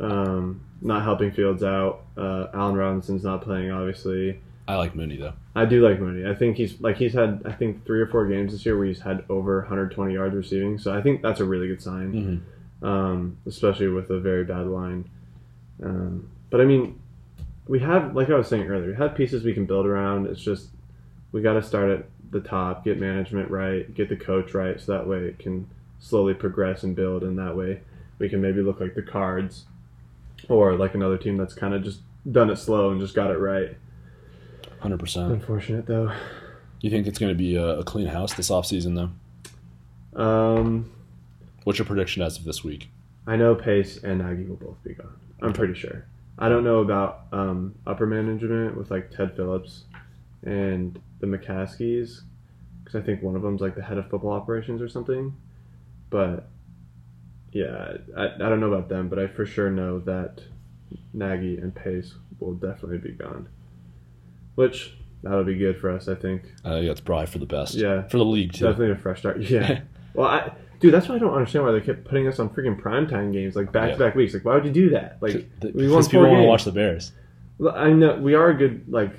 [0.00, 2.02] um, not helping Fields out.
[2.16, 4.40] Uh, Allen Robinson's not playing, obviously.
[4.68, 5.32] I like Mooney though.
[5.56, 6.28] I do like Mooney.
[6.30, 8.86] I think he's like he's had I think three or four games this year where
[8.86, 10.78] he's had over 120 yards receiving.
[10.78, 12.42] So I think that's a really good sign,
[12.82, 12.86] Mhm.
[12.86, 15.06] um, especially with a very bad line.
[15.82, 16.98] Um, but I mean,
[17.66, 20.26] we have like I was saying earlier, we have pieces we can build around.
[20.26, 20.68] It's just
[21.32, 24.92] we got to start at the top, get management right, get the coach right, so
[24.92, 25.68] that way it can
[25.98, 27.80] slowly progress and build, and that way
[28.18, 29.64] we can maybe look like the Cards
[30.48, 32.00] or like another team that's kind of just
[32.30, 33.76] done it slow and just got it right.
[34.80, 35.32] Hundred percent.
[35.32, 36.12] Unfortunate though.
[36.80, 38.94] You think it's going to be a, a clean house this offseason
[40.14, 40.22] though?
[40.22, 40.92] Um,
[41.64, 42.88] What's your prediction as of this week?
[43.26, 45.14] I know Pace and Nagy will both be gone.
[45.42, 46.06] I'm pretty sure.
[46.38, 49.84] I don't know about um, upper management with like Ted Phillips
[50.44, 52.22] and the McCaskeys
[52.88, 55.36] because I think one of them's like the head of football operations or something.
[56.10, 56.48] But
[57.52, 60.40] yeah, I, I don't know about them, but I for sure know that
[61.12, 63.48] Nagy and Pace will definitely be gone.
[64.54, 66.42] Which that'll be good for us, I think.
[66.64, 67.74] I think that's probably for the best.
[67.74, 68.06] Yeah.
[68.08, 68.64] for the league too.
[68.64, 69.40] Definitely a fresh start.
[69.40, 69.80] Yeah.
[70.14, 72.80] well, I, dude, that's why I don't understand why they kept putting us on freaking
[72.80, 74.34] primetime games like back to back weeks.
[74.34, 75.18] Like, why would you do that?
[75.20, 77.12] Like, Th- we won people want to watch the Bears.
[77.58, 79.12] Well, I know we are a good, like,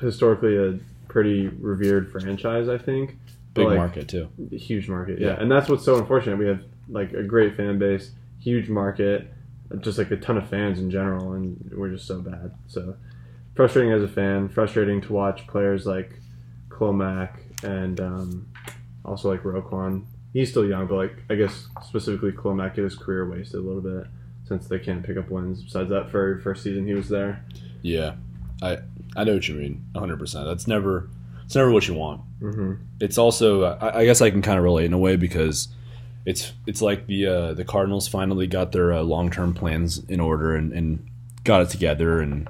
[0.00, 0.78] historically a
[1.08, 2.68] pretty revered franchise.
[2.68, 3.16] I think
[3.54, 4.28] But, Big like, market too.
[4.52, 5.18] huge market.
[5.20, 5.28] Yeah.
[5.28, 5.40] Yeah.
[5.40, 6.38] and that's what's so unfortunate.
[6.38, 9.32] We have like a great fan base, huge market,
[9.80, 12.52] just like a ton of fans in general, and we're just so bad.
[12.68, 12.96] So
[13.54, 14.48] frustrating as a fan.
[14.48, 16.12] Frustrating to watch players like
[16.70, 18.48] Khalil Mack and um,
[19.04, 20.04] also like Roquan.
[20.32, 23.62] He's still young, but like I guess specifically Khalil Mack get his career wasted a
[23.62, 24.06] little bit
[24.46, 25.62] since they can't pick up wins.
[25.62, 27.44] Besides that, very first season he was there.
[27.82, 28.14] Yeah,
[28.62, 28.78] I
[29.16, 29.84] I know what you mean.
[29.92, 30.18] 100.
[30.18, 31.08] percent That's never
[31.44, 32.20] it's never what you want.
[32.40, 35.68] hmm It's also I, I guess I can kind of relate in a way because
[36.26, 40.20] it's it's like the uh, the Cardinals finally got their uh, long term plans in
[40.20, 41.06] order and, and
[41.44, 42.48] got it together, and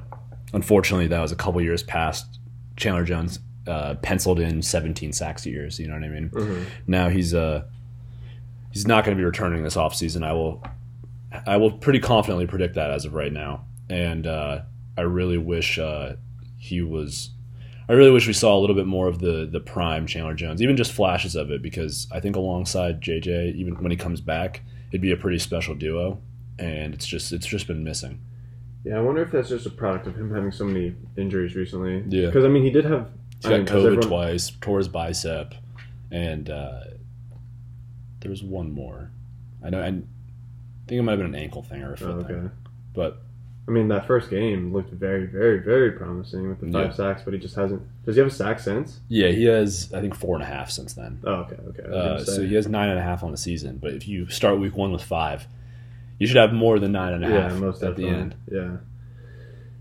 [0.52, 2.38] unfortunately that was a couple years past
[2.76, 3.38] Chandler Jones.
[3.66, 5.78] Uh, penciled in 17 sacks years.
[5.78, 6.28] you know what I mean.
[6.30, 7.64] hmm Now he's uh
[8.72, 10.24] he's not going to be returning this offseason.
[10.26, 10.62] I will
[11.46, 13.66] I will pretty confidently predict that as of right now.
[13.90, 14.62] And uh,
[14.96, 16.14] I really wish uh,
[16.68, 17.30] he was
[17.88, 20.60] I really wish we saw a little bit more of the the prime Chandler Jones,
[20.62, 24.62] even just flashes of it because I think alongside JJ even when he comes back,
[24.90, 26.18] it'd be a pretty special duo
[26.58, 28.20] and it's just it's just been missing.
[28.84, 32.04] Yeah, I wonder if that's just a product of him having so many injuries recently.
[32.08, 32.26] Yeah.
[32.26, 33.10] because I mean he did have.
[33.38, 35.54] He's I got mean, COVID everyone- twice, tore his bicep,
[36.10, 36.80] and uh,
[38.20, 39.10] there was one more.
[39.64, 39.80] I know.
[39.80, 42.34] And I think it might have been an ankle thing or a Oh, foot okay.
[42.34, 42.50] thing.
[42.94, 43.22] But
[43.68, 46.92] I mean, that first game looked very, very, very promising with the five Yeah.
[46.92, 47.82] sacks, but he just hasn't.
[48.06, 49.00] Does he have a sack since?
[49.08, 51.20] yeah, he has I think four and a half since then.
[51.24, 51.82] Oh, okay, okay.
[51.94, 53.76] Uh, so he has nine and a half on the season.
[53.76, 55.46] But if you start week one with five,
[56.18, 58.34] you should have more than nine and a half yeah, most at the end.
[58.50, 58.76] Yeah,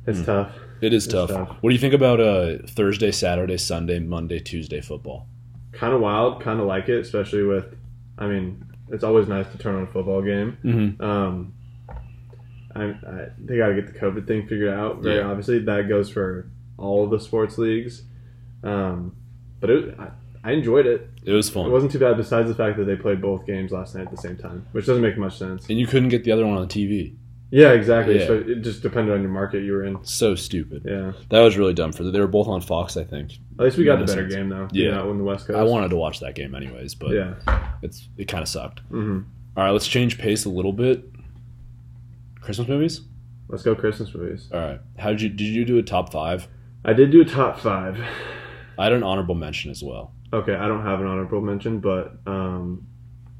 [0.06, 0.26] it's Hmm.
[0.26, 0.52] tough.
[0.82, 1.30] It is tough.
[1.30, 1.58] tough.
[1.62, 5.26] What do you think about uh, Thursday, Saturday, Sunday, Monday, Tuesday football?
[5.72, 6.42] Kind of wild.
[6.42, 7.74] Kind of like it, especially with.
[8.18, 10.58] I mean, it's always nice to turn on a football game.
[10.64, 11.02] Mm-hmm.
[11.04, 11.54] Um,
[12.78, 15.01] I, I they got to get the COVID thing figured out.
[15.01, 15.28] Very Yeah.
[15.30, 18.03] obviously, that goes for all of the sports leagues.
[18.63, 19.15] Um,
[19.59, 20.09] but it, I,
[20.43, 21.09] I enjoyed it.
[21.23, 21.65] It was fun.
[21.65, 22.17] It wasn't too bad.
[22.17, 24.86] Besides the fact that they played both games last night at the same time, which
[24.86, 25.67] doesn't make much sense.
[25.69, 27.15] and you couldn't get the other one on TV.
[27.49, 28.19] Yeah, exactly.
[28.19, 28.28] Yeah.
[28.28, 30.03] So it just depended on your market you were in.
[30.03, 30.84] So stupid.
[30.86, 31.13] Yeah.
[31.30, 32.11] That was really dumb for them.
[32.11, 33.32] They were both on Fox, I think.
[33.57, 34.36] At least we got the better sense.
[34.36, 34.67] game though.
[34.73, 34.99] Yeah.
[35.01, 35.57] On the West Coast.
[35.57, 37.36] I wanted to watch that game anyways, but Yeah.
[37.82, 38.80] it's it kind of sucked.
[38.89, 39.19] hmm
[39.55, 41.05] All right, let's change pace a little bit.
[42.48, 43.02] Christmas movies.
[43.50, 44.48] Let's go Christmas movies.
[44.54, 46.48] All right, how did you did you do a top five?
[46.86, 48.00] I did do a top five.
[48.80, 50.14] I had an honorable mention as well.
[50.32, 52.88] Okay, I don't have an honorable mention, but um,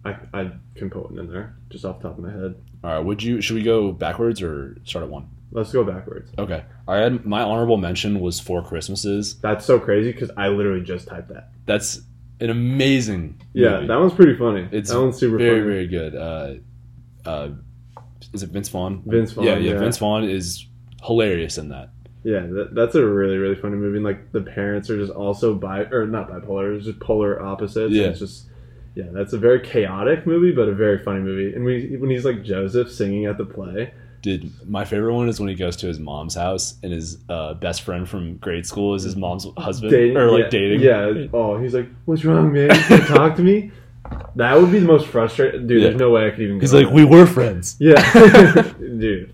[0.04, 2.56] I I can put one in there just off the top of my head.
[2.84, 5.30] All right, would you should we go backwards or start at one?
[5.52, 6.30] Let's go backwards.
[6.38, 9.40] Okay, I had my honorable mention was Four Christmases.
[9.40, 11.52] That's so crazy because I literally just typed that.
[11.66, 12.02] That's
[12.42, 13.42] an amazing.
[13.54, 13.88] Yeah, movie.
[13.88, 14.68] that one's pretty funny.
[14.74, 15.72] It's that one's super very funny.
[15.72, 16.14] very good.
[16.14, 16.54] Uh,
[17.26, 17.50] uh,
[18.34, 19.04] is it Vince Vaughn?
[19.06, 19.80] Vince Vaughn, Yeah, yeah, yeah.
[19.80, 20.66] Vince Vaughn is
[21.04, 21.90] hilarious in that.
[22.24, 23.98] Yeah, that, that's a really really funny movie.
[23.98, 27.94] And like the parents are just also bi or not bipolar, it's just polar opposites.
[27.94, 28.08] Yeah.
[28.08, 28.48] it's just
[28.96, 31.56] yeah, that's a very chaotic movie, but a very funny movie.
[31.56, 35.40] And we, when he's like Joseph singing at the play, Did my favorite one is
[35.40, 38.96] when he goes to his mom's house and his uh, best friend from grade school
[38.96, 40.80] is his mom's husband dating or like yeah, dating.
[40.80, 41.28] Yeah.
[41.32, 42.76] Oh, he's like, "What's wrong, man?
[42.76, 43.72] You can't talk to me."
[44.36, 45.66] That would be the most frustrating.
[45.68, 45.88] Dude, Yeah.
[45.90, 46.60] there's no way I could even.
[46.60, 47.76] He's like, we were friends.
[47.80, 47.96] Yeah,
[48.80, 49.34] dude.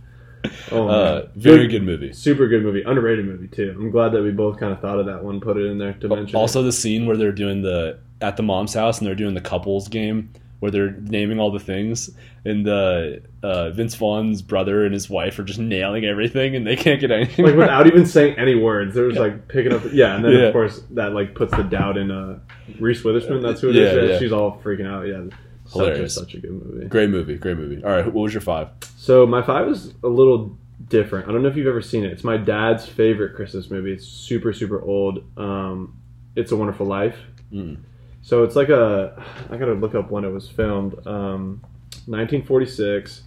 [0.71, 0.87] Oh.
[0.87, 2.11] Uh, very good movie.
[2.13, 3.73] Super good movie, underrated movie too.
[3.77, 5.93] I'm glad that we both kind of thought of that one, put it in there
[5.93, 6.35] to mention.
[6.35, 9.41] Also, the scene where they're doing the at the mom's house and they're doing the
[9.41, 10.31] couples game
[10.63, 12.09] where they're naming all the things,
[12.45, 13.07] and uh,
[13.43, 17.11] uh, Vince Vaughn's brother and his wife are just nailing everything, and they can't get
[17.11, 17.43] anything.
[17.43, 17.59] like right.
[17.59, 19.81] without even saying any words, there was like picking up.
[19.91, 20.39] Yeah, and then Yeah.
[20.43, 22.39] of course that like puts the doubt in uh,
[22.79, 23.41] Reese Witherspoon.
[23.41, 24.09] That's who it Yeah, is.
[24.11, 24.19] yeah.
[24.19, 25.01] She's all freaking out.
[25.05, 25.25] Yeah,
[25.65, 26.15] such a, Hilarious.
[26.15, 26.87] such a good movie.
[26.87, 27.83] Great movie, great movie.
[27.83, 28.69] All right, what was your five?
[28.95, 30.57] So my five is a little
[30.87, 31.27] different.
[31.27, 32.13] I don't know if you've ever seen it.
[32.13, 33.91] It's my dad's favorite Christmas movie.
[33.91, 35.25] It's super super old.
[35.37, 35.97] Um,
[36.37, 37.17] it's a Wonderful Life.
[37.51, 37.79] Mm.
[38.23, 39.21] So it's like a.
[39.51, 40.95] I gotta look up when it was filmed.
[41.05, 41.61] Um,
[42.07, 43.21] 1946.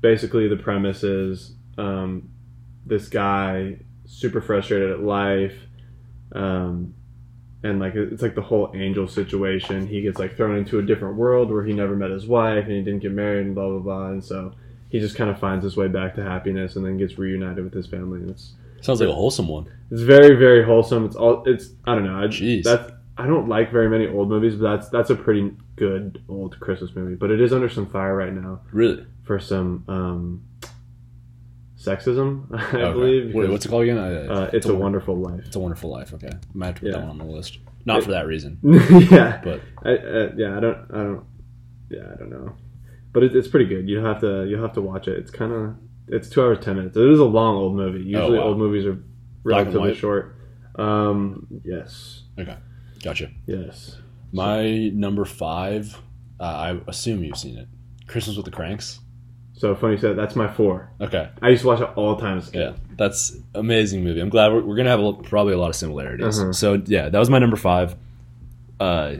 [0.00, 2.28] Basically, the premise is um,
[2.84, 5.54] this guy super frustrated at life,
[6.32, 6.92] um,
[7.62, 9.86] and like it's like the whole angel situation.
[9.86, 12.72] He gets like thrown into a different world where he never met his wife and
[12.72, 14.06] he didn't get married and blah blah blah.
[14.08, 14.54] And so
[14.88, 17.74] he just kind of finds his way back to happiness and then gets reunited with
[17.74, 18.20] his family.
[18.20, 19.70] And it's Sounds like a wholesome one.
[19.92, 21.04] it's very very wholesome.
[21.04, 22.18] It's all it's I don't know.
[22.18, 22.64] I, Jeez.
[22.64, 26.58] That's I don't like very many old movies, but that's that's a pretty good old
[26.60, 27.14] Christmas movie.
[27.14, 29.06] But it is under some fire right now Really?
[29.24, 30.42] for some um,
[31.76, 32.92] sexism, I Okay.
[32.92, 33.34] believe.
[33.34, 33.98] Wait, what's it called again?
[33.98, 35.42] I- uh, it's a wonderful life.
[35.46, 36.14] It's a Wonderful Life.
[36.14, 36.92] Okay, I might have to put Yeah.
[36.98, 37.58] that one on the list.
[37.84, 38.58] Not for that reason,
[39.10, 41.24] yeah, but I, uh, yeah, I don't, I don't,
[41.90, 42.54] yeah, I don't know,
[43.12, 43.88] but it, it's pretty good.
[43.88, 45.18] You have to, you have to watch it.
[45.18, 45.74] It's kind of,
[46.06, 46.96] it's two hours ten minutes.
[46.96, 48.04] It is a long old movie.
[48.04, 48.44] Usually, wow.
[48.44, 49.02] old movies are
[49.42, 50.36] relatively short.
[50.76, 52.22] Um, yes,
[53.02, 53.30] gotcha.
[53.46, 53.98] yes.
[54.32, 55.98] My number five,
[56.40, 57.68] uh, I assume you've seen it.
[58.06, 59.00] Christmas with the Cranks.
[59.54, 60.90] So funny you said that's my four.
[61.00, 62.58] Okay, I used to watch it all the time as a kid.
[62.60, 64.20] yeah, that's amazing movie.
[64.20, 66.40] I'm glad we're, we're gonna have a, probably a lot of similarities.
[66.40, 66.52] Uh-huh.
[66.52, 67.94] So yeah, that was my number five.
[68.80, 69.16] Uh,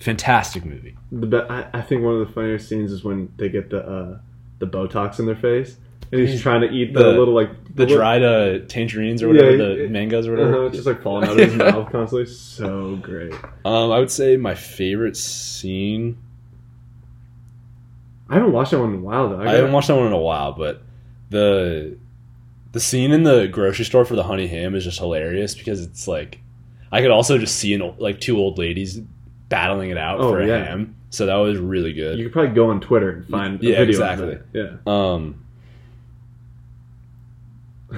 [0.00, 0.96] fantastic movie.
[1.12, 3.86] The be- I, I think one of the funniest scenes is when they get the
[3.86, 4.18] uh,
[4.60, 5.76] the Botox in their face,
[6.12, 9.28] and he's trying to eat the, The- little like The little- dried uh, tangerines or
[9.28, 10.54] whatever, Yeah, the it- mangoes or whatever.
[10.54, 12.26] Uh-huh, it's just like falling out of his mouth constantly.
[12.26, 13.32] So great.
[13.64, 16.18] Um, I would say my favorite scene.
[18.28, 19.40] I haven't watched that one in a while though.
[19.42, 20.82] I haven't watched that one in a while, but
[21.30, 21.96] the
[22.72, 26.08] the scene in the grocery store for the honey ham is just hilarious because it's
[26.08, 26.40] like
[26.90, 29.00] I could also just see an like two old ladies
[29.48, 30.64] battling it out Oh, for a yeah.
[30.64, 30.96] ham.
[31.10, 32.18] So that was really good.
[32.18, 34.38] You could probably go on Twitter and find Yeah, video exactly.
[34.52, 34.76] Yeah.
[34.86, 35.43] um,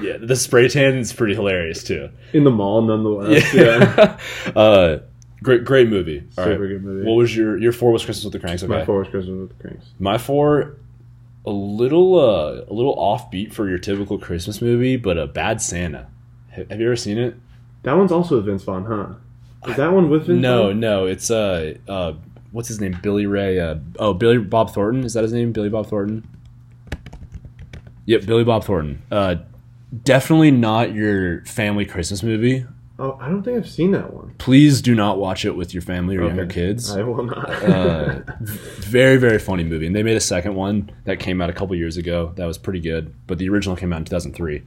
[0.01, 2.11] yeah, the spray tan is pretty hilarious too.
[2.33, 3.55] In the mall, nonetheless.
[3.55, 4.19] Yeah.
[4.47, 4.99] Yeah, uh,
[5.43, 6.21] great, great movie.
[6.39, 7.07] All Super right, good movie.
[7.07, 8.63] what was your your four was Christmas with the Cranks?
[8.63, 9.87] Okay, My four was Christmas with the Cranks.
[9.99, 10.77] My four,
[11.45, 16.07] a little uh, a little offbeat for your typical Christmas movie, but a Bad Santa.
[16.51, 17.37] Have, have you ever seen it?
[17.83, 19.71] That one's also with Vince Vaughn, huh?
[19.71, 20.81] Is that one with Vince no, Vaughn?
[20.81, 21.07] no.
[21.07, 22.15] It's uh, uh,
[22.53, 22.99] what's his name?
[23.03, 23.61] Billy Ray.
[23.61, 25.05] Uh, oh, Billy Bob Thornton.
[25.05, 25.53] Is that his name?
[25.53, 26.27] Billy Bob Thornton.
[28.07, 29.03] Yep, Billy Bob Thornton.
[29.11, 29.37] Uh,
[30.03, 32.65] definitely not your family Christmas movie.
[32.99, 34.35] Oh, I don't think I've seen that one.
[34.39, 36.29] Please do not watch it with your family or Okay.
[36.29, 36.97] younger kids.
[36.97, 37.49] I will not.
[37.63, 41.53] uh, very very funny movie and they made a second one that came out a
[41.53, 44.63] couple years ago that was pretty good but the original came out in 2003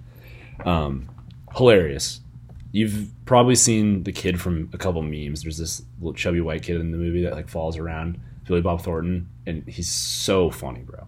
[0.65, 1.09] um,
[1.55, 2.21] hilarious
[2.71, 6.79] you've probably seen the kid from a couple memes there's this little chubby white kid
[6.79, 11.07] in the movie that like falls around billy bob thornton and he's so funny bro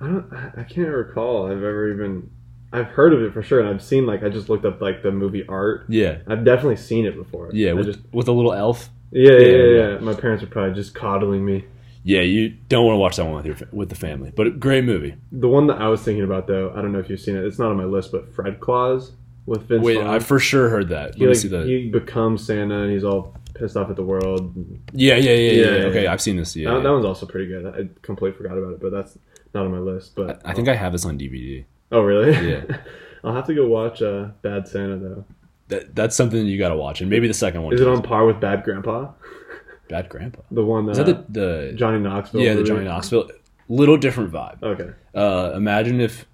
[0.00, 0.32] I don't.
[0.32, 1.46] I I can't recall.
[1.46, 2.30] I've ever even.
[2.72, 5.02] I've heard of it for sure, and I've seen like I just looked up like
[5.02, 5.86] the movie art.
[5.88, 7.50] yeah I've definitely seen it before.
[7.52, 9.98] yeah I with, just with a little elf Yeah, yeah, Yeah, yeah, yeah.
[9.98, 11.64] My parents are probably just coddling me.
[12.04, 14.50] Yeah, you don't want to watch that one with your with the family, but a
[14.50, 15.14] great movie.
[15.32, 17.44] The one that I was thinking about, though, I don't know if you've seen it.
[17.44, 19.12] It's not on my list, but Fred Claus
[19.46, 20.06] with Vince Wait, Vaughn.
[20.06, 21.10] I for sure heard that.
[21.10, 21.66] Let he, me like, see that.
[21.66, 24.54] he becomes Santa and he's all pissed off at the world.
[24.92, 26.06] yeah, yeah, yeah, yeah, Yeah, Okay.
[26.06, 26.54] I've seen this.
[26.54, 26.82] Yeah, that, yeah.
[26.84, 27.66] that one's also pretty good.
[27.66, 29.18] I completely forgot about it, but that's
[29.54, 30.14] not on my list.
[30.14, 31.64] But I think I have this on DVD.
[31.92, 32.32] Oh, really?
[32.50, 32.62] Yeah.
[33.24, 35.24] I'll have to go watch uh, Bad Santa though.
[35.68, 37.74] That, that's something you got to watch, and maybe the second one.
[37.74, 39.10] Is it on par with Bad Grandpa?
[39.88, 40.40] Bad Grandpa?
[40.50, 42.40] The one Is uh, that the, the Johnny Knoxville?
[42.40, 42.62] yeah the?
[42.62, 43.30] Johnny Knoxville?
[43.68, 44.62] Little different vibe.
[44.62, 44.90] Okay.
[45.14, 46.26] Uh, imagine if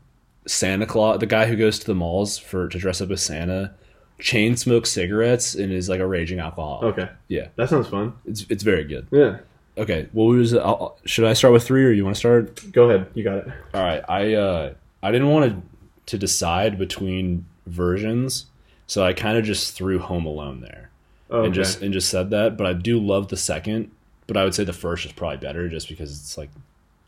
[0.46, 3.74] Santa Claus, the guy who goes to the malls for to dress up as Santa,
[4.20, 6.96] chain smokes cigarettes and is like a raging alcoholic.
[6.98, 7.12] Okay.
[7.28, 8.12] Yeah, That sounds fun.
[8.24, 9.09] it's it's very good.
[9.11, 9.38] Yeah.
[9.76, 12.70] Okay, what was I'll- should I start with three or you want to start?
[12.72, 13.09] Go ahead.
[13.14, 13.46] You got it.
[13.72, 14.74] All right, I uh,
[15.05, 15.62] I didn't want to
[16.07, 18.46] to decide between versions,
[18.86, 20.90] so I kind of just threw Home Alone there
[21.30, 21.46] Okay.
[21.46, 22.57] and just and just said that.
[22.57, 23.90] But I do love the second,
[24.26, 26.50] but I would say the first is probably better just because it's like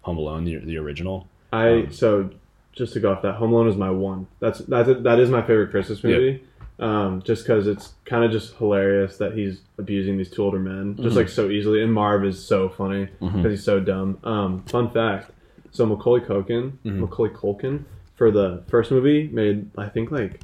[0.03, 1.26] Home Alone, the the original.
[1.53, 2.30] I um, so
[2.72, 4.26] just to go off that, Home Alone is my one.
[4.40, 6.42] That's that's that is my favorite Christmas movie.
[6.78, 10.94] Um, just because it's kind of just hilarious that he's abusing these two older men
[10.97, 11.16] just Mm-hmm.
[11.16, 14.18] like so easily, and Marv is so funny because he's so dumb.
[14.24, 15.30] Um, fun fact:
[15.77, 17.01] so Macaulay Culkin, Mm-hmm.
[17.01, 20.41] Macaulay Culkin for the first movie made I think like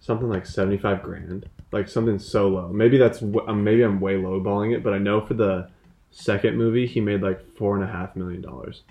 [0.00, 2.68] something like seventy five grand, like something so low.
[2.68, 5.68] Maybe that's um, maybe I'm way lowballing it, but I know for the
[6.10, 8.82] second movie he made like four and a half million dollars.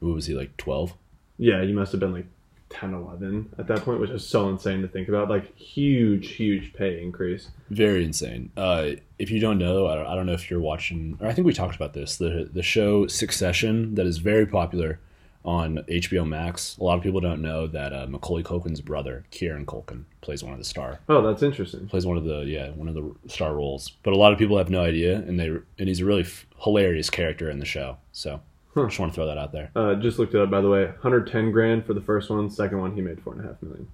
[0.00, 0.94] What was he like twelve?
[1.38, 2.26] Yeah, you must have been like
[2.74, 5.30] 10, 11 at that point, which is so insane to think about.
[5.30, 7.48] Like, huge, huge pay increase.
[7.70, 8.50] Very insane.
[8.56, 11.32] Uh, if you don't know, I don't, I don't know if you're watching, or I
[11.32, 12.16] think we talked about this.
[12.16, 15.00] The the show Succession that is very popular
[15.44, 16.76] on HBO Max.
[16.78, 20.52] A lot of people don't know that uh, Macaulay Culkin's brother, Kieran Culkin, plays one
[20.54, 21.86] of the star Oh, that's interesting.
[21.86, 23.90] plays one of the yeah one of the star roles.
[24.02, 25.48] But a lot of people have no idea, and they
[25.78, 27.98] and he's a really f- hilarious character in the show.
[28.12, 28.40] So
[28.74, 28.86] Huh.
[28.86, 29.70] just want to throw that out there.
[29.76, 30.84] Uh, just looked it up, by the way.
[30.86, 32.50] 110 grand for the first one.
[32.50, 33.86] Second one, he made four and a half million.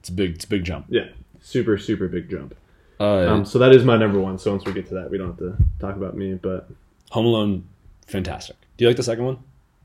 [0.00, 0.86] It's a big it's a big jump.
[0.88, 1.08] Yeah,
[1.40, 2.54] super, super big jump.
[3.00, 4.38] Uh, Um, so that is my number one.
[4.38, 6.34] So once we get to that, we don't have to talk about me.
[6.34, 6.68] But
[7.10, 7.64] Home Alone,
[8.06, 8.56] fantastic.
[8.76, 9.38] Do you like the second one?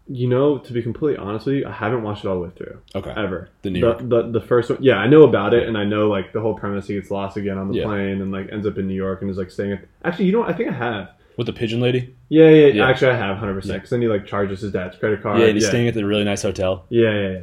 [0.05, 2.49] you know, to be completely honest with you, I haven't watched it all the way
[2.57, 3.13] through Okay.
[3.15, 3.47] ever.
[3.61, 3.99] The New the, York.
[4.01, 6.55] the the first one, yeah, I know about it, and I know like the whole
[6.55, 6.87] premise.
[6.87, 7.85] He gets lost again on the Yeah.
[7.85, 9.85] plane, and like ends up in New York, and is like staying at.
[10.03, 10.49] Actually, you know what?
[10.49, 11.11] I think I have.
[11.37, 12.15] With the pigeon lady?
[12.29, 12.87] Yeah, yeah, Yeah.
[12.87, 13.71] Actually, I have hundred percent.
[13.73, 13.77] Yeah.
[13.77, 15.39] Because then he like charges his dad's credit card.
[15.39, 15.69] yeah, he's yeah.
[15.69, 16.85] staying at the really nice hotel.
[16.89, 17.39] yeah, yeah, yeah.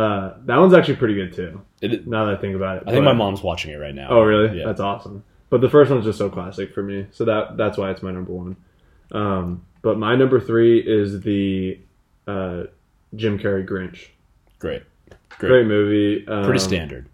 [0.00, 1.60] Uh, that one's actually pretty good too.
[1.82, 3.94] It, Now that I think about it, I think But- my mom's watching it right
[3.94, 4.08] now.
[4.10, 4.58] Oh, really?
[4.58, 4.64] Yeah.
[4.66, 5.22] That's awesome.
[5.50, 8.10] But the first one's just so classic for me, so that that's why it's my
[8.10, 8.56] number one.
[9.10, 11.78] Um, but my number three is the
[12.26, 12.62] uh,
[13.14, 14.06] Jim Carrey Grinch.
[14.58, 14.82] Great.
[15.38, 15.48] Great.
[15.50, 16.26] Great movie.
[16.26, 17.06] Um, Pretty standard.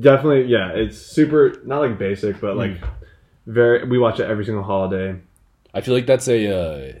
[0.00, 0.70] Definitely, yeah.
[0.70, 2.88] It's super not like basic, but like Mm.
[3.46, 3.84] very.
[3.86, 5.16] We watch it every single holiday.
[5.76, 6.92] I feel like that's a uh,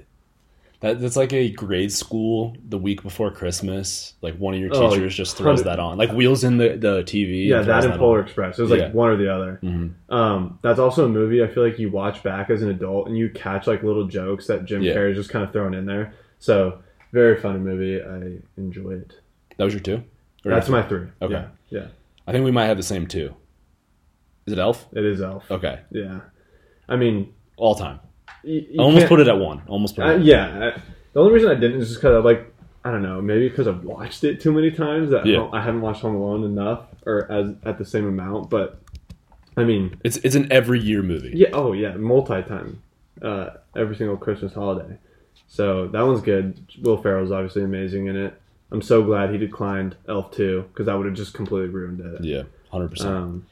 [0.80, 4.12] that that's like a grade school the week before Christmas.
[4.20, 6.76] Like one of your Oh, teachers just throws 100 that on, like wheels in the
[6.76, 7.46] the TV.
[7.46, 8.24] Yeah, that throws and Polar on.
[8.24, 8.58] Express.
[8.58, 8.90] It was like Yeah.
[8.92, 9.58] one or the other.
[9.62, 9.92] Mhm.
[10.10, 13.16] Um, that's also a movie I feel like you watch back as an adult and
[13.16, 14.94] you catch like little jokes that Jim Yeah.
[14.94, 16.12] Carrey's just kind of throwing in there.
[16.38, 16.78] So
[17.12, 18.02] very funny movie.
[18.02, 19.14] I enjoy it.
[19.56, 20.02] That was your two.
[20.44, 21.06] Or That's your- my three.
[21.22, 21.32] Okay.
[21.32, 21.86] Yeah, yeah.
[22.26, 23.34] I think we might have the same two.
[24.46, 24.86] Is it Elf?
[24.92, 25.50] It is Elf.
[25.50, 26.20] Okay, Yeah.
[26.88, 27.98] I mean, all time.
[28.46, 29.62] Y- I almost put it at one.
[29.66, 30.08] Almost put it.
[30.08, 30.22] At one.
[30.24, 30.70] yeah.
[30.76, 30.80] I,
[31.12, 32.52] the only reason I didn't is just because I like
[32.84, 35.48] I don't know maybe because I've watched it too many times that Yeah.
[35.52, 38.48] I haven't watched Home Alone enough or as at the same amount.
[38.50, 38.80] But
[39.56, 41.32] I mean, It's it's an every year movie.
[41.34, 41.48] Yeah.
[41.52, 41.96] Oh, yeah.
[41.96, 42.82] Multi time.
[43.20, 44.98] Uh, every single Christmas holiday.
[45.48, 46.58] So that one's good.
[46.82, 48.34] Will Ferrell's obviously amazing in it.
[48.70, 52.22] I'm so glad he declined Elf 2 because that would have just completely ruined it.
[52.24, 53.14] Yeah, hundred percent.
[53.14, 53.46] Um,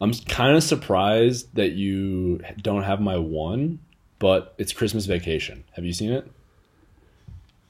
[0.00, 3.80] I'm kind of surprised that you don't have my one,
[4.20, 5.64] but it's Christmas Vacation.
[5.74, 6.30] Have you seen it?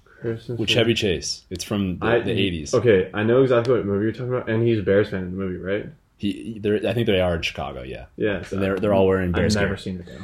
[0.05, 1.45] Christmas With Chevy Chase.
[1.49, 2.75] It's from the, I- the 80s.
[2.75, 5.31] Okay, I know exactly what movie you're talking about, and he's a Bears fan in
[5.31, 5.87] the movie, right?
[6.19, 7.83] He, I think they are in Chicago.
[7.83, 8.43] Yeah, Yeah.
[8.43, 9.57] So and they're they're all wearing Bears.
[9.57, 9.83] I've never gear.
[9.83, 10.23] seen it though.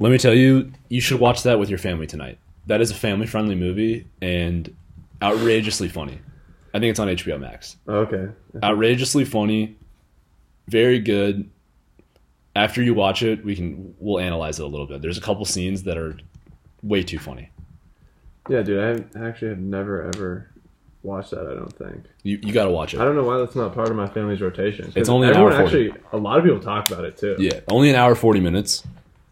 [0.00, 2.38] Let me tell you, you should watch that with your family tonight.
[2.66, 4.74] That is a family friendly movie and
[5.22, 6.18] outrageously funny.
[6.74, 7.76] I think it's on HBO Max.
[7.86, 8.28] Oh, okay.
[8.62, 9.76] Outrageously funny,
[10.66, 11.48] very good.
[12.56, 15.02] After you watch it, we can we'll analyze it a little bit.
[15.02, 16.16] There's a couple scenes that are
[16.82, 17.50] way too funny.
[18.48, 19.10] Yeah, dude.
[19.14, 20.50] I actually have never ever
[21.02, 21.46] watched that.
[21.46, 22.04] I don't think.
[22.22, 23.00] You you got to watch it.
[23.00, 24.92] I don't know why that's not part of my family's rotation.
[24.96, 25.64] It's only an hour 40.
[25.64, 26.02] actually.
[26.12, 27.36] A lot of people talk about it too.
[27.38, 28.82] Yeah, only an hour forty minutes.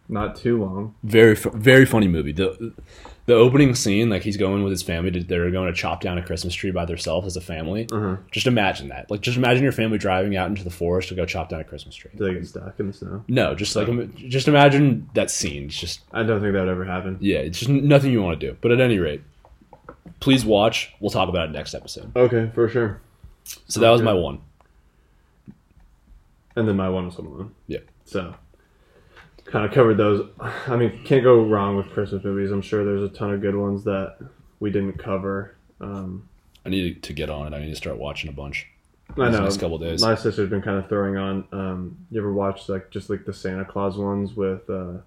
[0.08, 0.94] Not too long.
[1.02, 2.32] Very very funny movie.
[2.32, 2.72] The
[3.26, 6.18] the opening scene, like he's going with his family, to, they're going to chop down
[6.18, 7.88] a Christmas tree by themselves as a family.
[7.90, 8.16] Uh-huh.
[8.30, 9.10] Just imagine that.
[9.10, 11.64] Like, just imagine your family driving out into the forest to go chop down a
[11.64, 12.10] Christmas tree.
[12.14, 13.24] Do they get stuck in the snow?
[13.28, 15.64] No, just like just imagine that scene.
[15.64, 17.16] It's just I don't think that would ever happen.
[17.20, 18.56] yeah, it's just nothing you want to do.
[18.60, 19.22] But at any rate,
[20.20, 20.92] please watch.
[21.00, 22.14] We'll talk about it next episode.
[22.14, 23.00] Okay, for sure.
[23.68, 24.40] So that was my one.
[26.56, 27.54] And then my one was Home Alone.
[27.66, 27.80] Yeah.
[28.04, 28.34] So,
[29.44, 30.28] kind of covered those.
[30.40, 32.50] I mean, can't go wrong with Christmas movies.
[32.50, 34.16] I'm sure there's a ton of good ones that
[34.60, 35.54] we didn't cover.
[35.80, 36.28] Um,
[36.64, 37.56] I need to get on it.
[37.56, 38.68] I need to start watching a bunch.
[39.16, 39.42] I know.
[39.42, 40.02] next couple days.
[40.02, 41.46] My sister's been kind of throwing on.
[41.52, 44.98] Um, you ever watch like just like the Santa Claus ones with uh,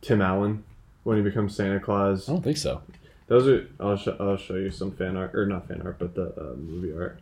[0.00, 0.64] Tim Allen
[1.02, 2.28] when he becomes Santa Claus?
[2.28, 2.82] I don't think so.
[3.26, 3.68] Those are.
[3.80, 4.16] I'll show.
[4.20, 7.18] I'll show you some fan art or not fan art, but the uh, movie art.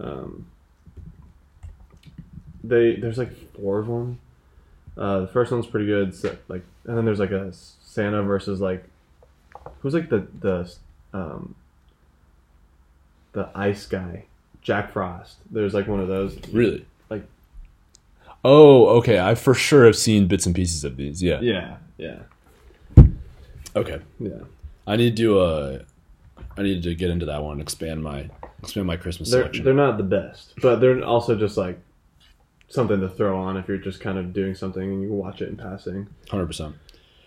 [0.00, 0.46] Um,
[2.64, 4.18] they there's like four of them.
[4.96, 6.14] Uh, the first one's pretty good.
[6.14, 8.84] So, like, and then there's like a Santa versus like
[9.80, 10.70] who's like the the
[11.14, 11.54] um
[13.32, 14.24] the ice guy,
[14.60, 15.36] Jack Frost.
[15.50, 16.38] There's like one of those.
[16.52, 16.84] Really?
[17.10, 17.26] Like-
[18.44, 19.18] Oh, okay.
[19.20, 21.22] I for sure have seen bits and pieces of these.
[21.22, 21.40] Yeah.
[21.40, 22.18] Yeah, yeah,
[23.76, 24.00] Okay.
[24.18, 24.30] yeah.
[24.86, 25.38] I need to.
[25.38, 25.78] Uh,
[26.58, 27.60] I need to get into that one.
[27.60, 28.28] Expand my
[28.62, 29.64] expand my Christmas They're selection.
[29.64, 31.78] they're not the best, but they're also just like
[32.72, 35.48] something to throw on if you're just kind of doing something and you watch it
[35.48, 36.08] in passing.
[36.30, 36.74] Hundred percent.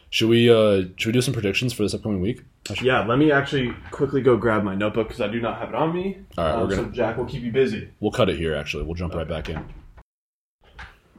[0.10, 0.50] Should we?
[0.50, 2.44] Uh, should we do some predictions for this upcoming week?
[2.82, 5.76] Yeah, let me actually quickly go grab my notebook because I do not have it
[5.76, 6.18] on me.
[6.38, 7.90] All right, Um, we're gonna- So Jack will keep you busy.
[8.00, 8.56] We'll cut it here.
[8.56, 9.58] Actually, we'll jump right back in.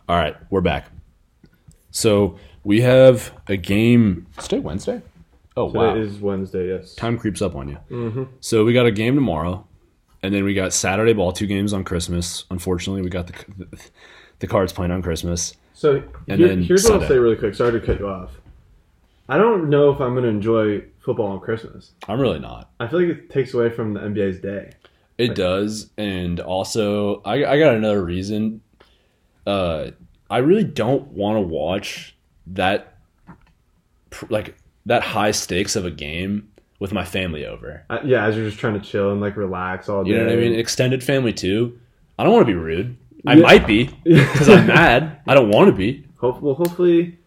[0.09, 0.89] All right, we're back.
[1.91, 4.27] So we have a game.
[4.39, 5.03] Today Wednesday?
[5.57, 5.97] Oh Today wow!
[5.97, 6.69] is Wednesday.
[6.69, 6.95] Yes.
[6.95, 7.79] Time creeps up on you.
[7.91, 8.25] Mm-hmm.
[8.41, 9.66] So we got a game tomorrow,
[10.27, 11.33] and then we got Saturday ball.
[11.33, 12.45] Two games on Christmas.
[12.51, 13.79] Unfortunately, we got the
[14.41, 15.55] the cards playing on Christmas.
[15.73, 17.55] So And here- then here's what I'll say really quick.
[17.55, 18.31] Sorry to cut you off.
[19.29, 21.93] I don't know if I'm going to enjoy football on Christmas.
[22.09, 22.71] I'm really not.
[22.79, 24.71] I feel like it takes away from the NBA's day.
[25.19, 28.61] It does, and also I, I got another reason.
[29.47, 29.91] Uh,
[30.31, 32.15] I really don't want to watch
[32.49, 32.99] that,
[34.29, 34.57] like
[34.87, 36.49] that high stakes of a game
[36.79, 37.85] with my family over.
[37.89, 40.11] I, yeah, as you're just trying to chill and like relax all day.
[40.11, 40.55] You know what I mean?
[40.59, 41.79] Extended family too.
[42.19, 42.97] I don't want to be rude.
[43.27, 43.43] I Yeah.
[43.43, 45.21] might be because I'm mad.
[45.27, 46.07] I don't want to be.
[46.17, 47.19] Hope, well, hopefully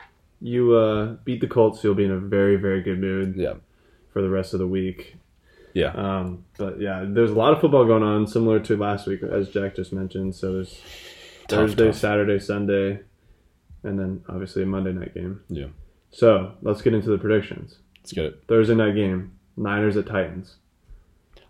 [0.41, 1.84] you uh, beat the Colts.
[1.84, 3.54] You'll be in a very, very good mood Yeah,
[4.14, 5.16] for the rest of the week.
[5.74, 5.89] yeah.
[5.91, 9.50] Um, but yeah, there's a lot of football going on, similar to last week, as
[9.50, 10.36] Jack just mentioned.
[10.36, 10.82] So there's
[11.47, 11.95] Tough, Thursday, tough.
[11.97, 13.00] Saturday, Sunday,
[13.84, 15.41] and then obviously a Monday night game.
[15.50, 15.68] Yeah.
[16.12, 17.78] So let's get into the predictions.
[18.02, 18.43] Let's get it.
[18.47, 20.55] Thursday night game, Niners at Titans.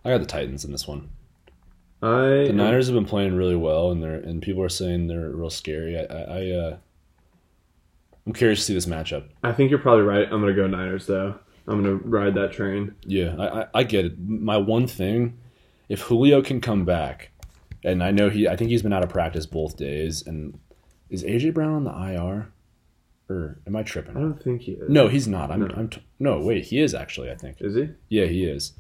[0.03, 1.10] I got the Titans in this one.
[2.01, 5.30] I The Niners have been playing really well, and they're and people are saying they're
[5.30, 5.97] real scary.
[5.97, 6.78] I, I, I uh,
[8.26, 9.26] I'm curious to see this matchup.
[9.43, 10.28] I think you're probably right.
[10.32, 11.36] I'm gonna go Niners though.
[11.68, 12.95] I'm gonna ride that train.
[13.05, 14.20] Yeah, I, I, I get it.
[14.20, 15.38] My one thing,
[15.89, 17.32] if Julio can come back,
[17.84, 20.26] and I know he, I think he's been out of practice both days.
[20.26, 20.60] And
[21.10, 22.51] is AJ Brown on the IR,
[23.30, 24.18] or am I tripping?
[24.18, 24.90] I don't think he is.
[24.90, 25.52] No, he's not.
[25.52, 25.74] I'm, No.
[25.76, 26.40] I'm t- no.
[26.40, 27.30] Wait, he is actually.
[27.32, 27.58] I think.
[27.62, 27.90] is he?
[28.10, 28.74] Yeah, he is.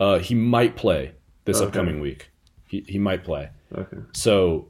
[0.00, 1.12] Uh, he might play
[1.44, 1.66] this Okay.
[1.66, 2.30] upcoming week.
[2.68, 3.50] He he might play.
[3.76, 3.96] Okay.
[4.12, 4.68] So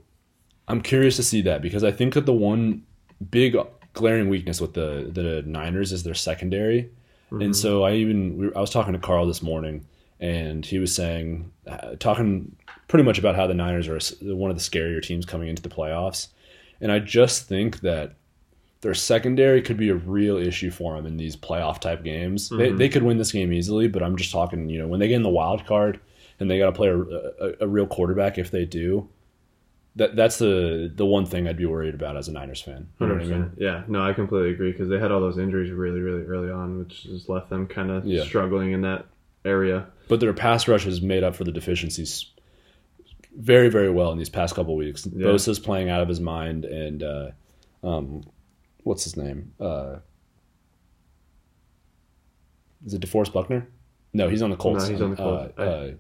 [0.69, 2.83] I'm curious to see that because I think that the one
[3.31, 3.57] big
[3.95, 6.91] glaring weakness with the the Niners is their secondary.
[7.31, 9.85] And so I even we, I was talking to Carl this morning,
[10.19, 12.57] and he was saying, uh, talking
[12.89, 13.99] pretty much about how the Niners are
[14.35, 16.29] one of the scarier teams coming into the playoffs,
[16.81, 18.15] and I just think that
[18.81, 22.49] their secondary could be a real issue for them in these playoff type games.
[22.49, 25.09] They, they could win this game easily, but I'm just talking, you know, when they
[25.09, 25.99] get in the wild card
[26.39, 29.09] and they got to play a, a, a real quarterback if they do.
[29.97, 32.89] That that's the the one thing I'd be worried about as a Niners fan.
[33.01, 33.53] You know what I mean?
[33.57, 36.79] Yeah, no, I completely agree because they had all those injuries really, really early on,
[36.79, 38.23] which just left them kind of Yeah.
[38.23, 39.07] struggling in that
[39.45, 39.87] area.
[40.07, 42.27] But their pass rush has made up for the deficiencies
[43.37, 45.05] very, very well in these past couple weeks.
[45.07, 45.27] Yeah.
[45.29, 47.31] Bosa's playing out of his mind, and uh,
[47.83, 48.23] um,
[48.89, 49.53] what's his name?
[49.61, 49.97] Uh,
[52.87, 53.69] is it DeForest Buckner?
[54.15, 54.85] No, he's on the Colts.
[54.85, 55.53] No, he's on the Colts.
[55.59, 55.91] Uh, uh,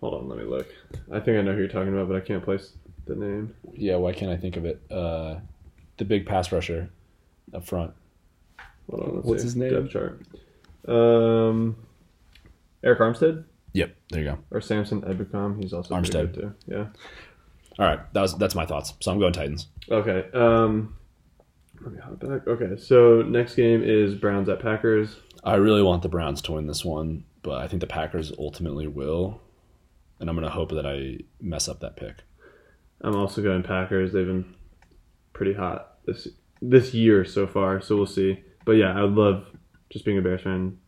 [0.00, 0.66] Hold on, let me look.
[1.12, 2.72] I think I know who you're talking about, but I can't place
[3.06, 3.54] the name.
[3.74, 4.82] yeah, why can't I think of it?
[4.90, 5.36] Uh,
[5.98, 6.90] the big pass rusher
[7.54, 7.92] up front.
[8.90, 9.46] Hold on, let's What's see.
[9.46, 9.70] his name?
[9.72, 10.20] Depth chart.
[10.86, 11.76] Um,
[12.84, 14.38] Arik Armstead Yep, there you go.
[14.50, 15.60] or Samson Ebukam.
[15.62, 16.34] He's also Armstead.
[16.34, 16.52] too.
[16.66, 16.86] Yeah.
[17.78, 18.92] All right, that was that's my thoughts.
[19.00, 19.68] So I'm going Titans.
[19.90, 20.26] Okay.
[20.34, 20.96] Um,
[21.84, 22.46] let me hop back.
[22.46, 25.16] Okay, so next game is Browns at Packers.
[25.42, 28.86] I really want the Browns to win this one, but I think the Packers ultimately
[28.86, 29.40] will,
[30.18, 32.22] and I'm going to hope that I mess up that pick.
[33.02, 34.12] I'm also going Packers.
[34.12, 34.54] They've been
[35.34, 36.28] pretty hot this
[36.62, 38.42] this year so far, so we'll see.
[38.64, 39.44] But yeah, I would love
[39.90, 40.78] just being a Bears fan,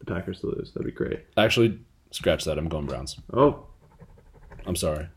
[0.00, 0.72] the Packers to lose.
[0.72, 1.20] That'd be great.
[1.36, 1.78] Actually,
[2.10, 2.58] scratch that.
[2.58, 3.20] I'm going Browns.
[3.32, 3.66] Oh,
[4.66, 5.08] I'm sorry.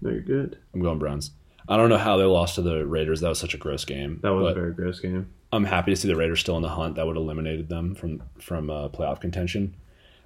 [0.00, 0.58] no, you're good.
[0.74, 1.30] I'm going Browns.
[1.68, 3.20] I don't know how they lost to the Raiders.
[3.20, 4.20] That was such a gross game.
[4.22, 5.28] That was a very gross game.
[5.52, 6.94] I'm happy to see the Raiders still in the hunt.
[6.96, 9.74] That would have eliminated them from from uh, playoff contention.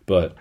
[0.07, 0.37] But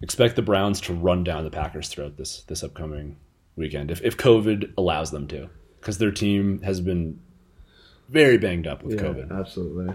[0.00, 3.16] expect the Browns to run down the Packers throughout this this upcoming
[3.56, 5.48] weekend if if COVID allows them to,
[5.80, 7.20] because their team has been
[8.08, 9.38] very banged up with Yeah, COVID.
[9.38, 9.94] absolutely.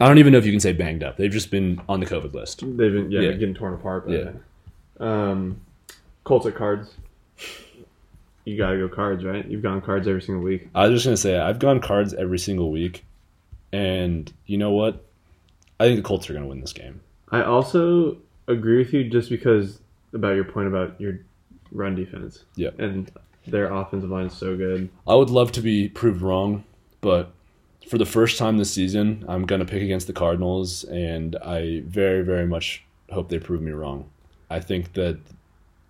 [0.00, 1.16] I don't even know if you can say banged up.
[1.16, 2.60] They've just been on the COVID list.
[2.60, 3.32] They've been yeah, Yeah.
[3.32, 4.06] getting torn apart.
[4.06, 4.30] By Yeah.
[5.00, 5.60] Um,
[6.24, 6.94] Colts at cards.
[8.48, 9.46] You gotta go cards, right?
[9.46, 10.68] You've gone cards every single week.
[10.74, 13.04] I was just gonna say I've gone cards every single week,
[13.72, 15.04] and you know what?
[15.78, 17.00] I think the Colts are gonna win this game.
[17.30, 19.80] I also agree with you just because
[20.14, 21.20] about your point about your
[21.72, 22.44] run defense.
[22.56, 22.70] Yeah.
[22.78, 23.10] And
[23.46, 24.88] their offensive line is so good.
[25.06, 26.64] I would love to be proved wrong,
[27.00, 27.30] but
[27.86, 31.82] for the first time this season, I'm going to pick against the Cardinals, and I
[31.86, 34.08] very, very much hope they prove me wrong.
[34.50, 35.18] I think that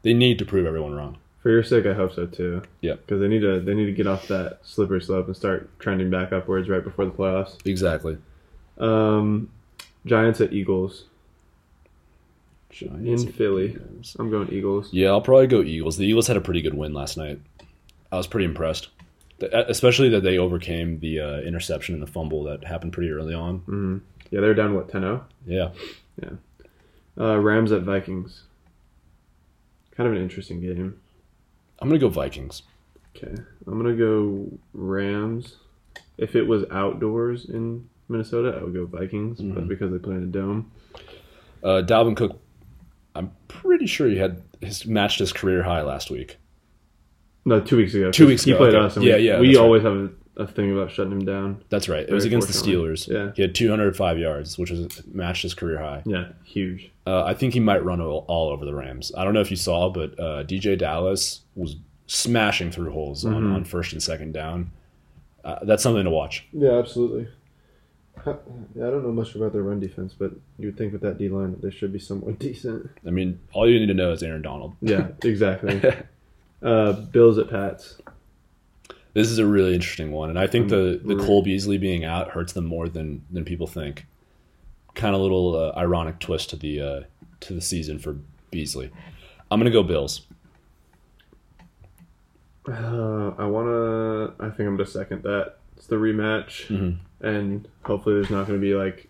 [0.03, 1.19] they need to prove everyone wrong.
[1.41, 2.63] For your sake, I hope so too.
[2.81, 2.95] Yeah.
[2.95, 6.11] Because they need to they need to get off that slippery slope and start trending
[6.11, 7.65] back upwards right before the playoffs.
[7.67, 8.19] Exactly.
[8.79, 9.51] Um,
[10.05, 11.05] Giants at Eagles
[12.71, 13.23] Giants.
[13.25, 13.77] in Philly.
[14.19, 14.93] I'm going Eagles.
[14.93, 15.97] Yeah, I'll probably go Eagles.
[15.97, 17.41] The Eagles had a pretty good win last night.
[18.13, 18.89] I was pretty impressed,
[19.41, 23.59] especially that they overcame the uh, interception and the fumble that happened pretty early on.
[23.61, 23.99] hmm
[24.31, 25.23] Yeah, they're down what 10-0?
[25.47, 25.71] Yeah,
[27.19, 28.45] Uh, Rams at Vikings.
[29.97, 31.01] Kind of an interesting game.
[31.81, 32.63] I'm gonna go Vikings.
[33.17, 33.35] Okay,
[33.67, 35.57] I'm gonna go Rams.
[36.17, 39.69] If it was outdoors in Minnesota, I would go Vikings, but Mhm.
[39.69, 40.71] because they play in a dome,
[41.63, 42.39] Uh, Dalvin Cook,
[43.17, 46.37] I'm pretty sure he had his matched his career high last week.
[47.45, 48.11] no, two weeks ago.
[48.13, 48.85] Two weeks he ago, played okay.
[48.87, 48.97] us.
[48.97, 49.65] And Yeah, we, yeah, We that's right.
[49.65, 51.63] always have a, thing about shutting him down.
[51.69, 52.09] That's right.
[52.09, 52.55] It was against the.
[52.55, 53.07] Steelers.
[53.09, 53.33] Yeah.
[53.35, 56.03] He had 205 yards, which was matched his career high.
[56.07, 56.91] Yeah, huge.
[57.07, 59.13] Uh, I think he might run all, all over the Rams.
[59.17, 61.77] I don't know if you saw, but uh, DeeJay Dallas was
[62.07, 63.55] smashing through holes on, Mhm.
[63.55, 64.71] on first and second down.
[65.45, 66.47] Uh, that's something to watch.
[66.53, 67.29] Yeah, absolutely.
[68.27, 68.33] Yeah,
[68.87, 71.29] I don't know much about their run defense, but you would think with that D
[71.29, 72.91] line that they should be somewhat decent.
[73.07, 74.75] I mean, all you need to know is Aaron Donald.
[74.81, 75.81] Yeah, exactly.
[76.63, 78.01] uh, Bills at Pats.
[79.19, 81.27] This is a really interesting one, and I think the the Mm.
[81.27, 84.07] Cole Beasley being out hurts them more than than people think.
[84.95, 87.01] Kind of little uh, ironic twist to the uh,
[87.41, 88.17] to the season for
[88.53, 88.91] Beasley.
[89.51, 90.21] I'm gonna go Bills.
[92.69, 94.35] Uh, I wanna.
[94.39, 95.57] I think I'm gonna second that.
[95.77, 96.99] It's the rematch, Mhm.
[97.21, 99.09] and hopefully there's not gonna be like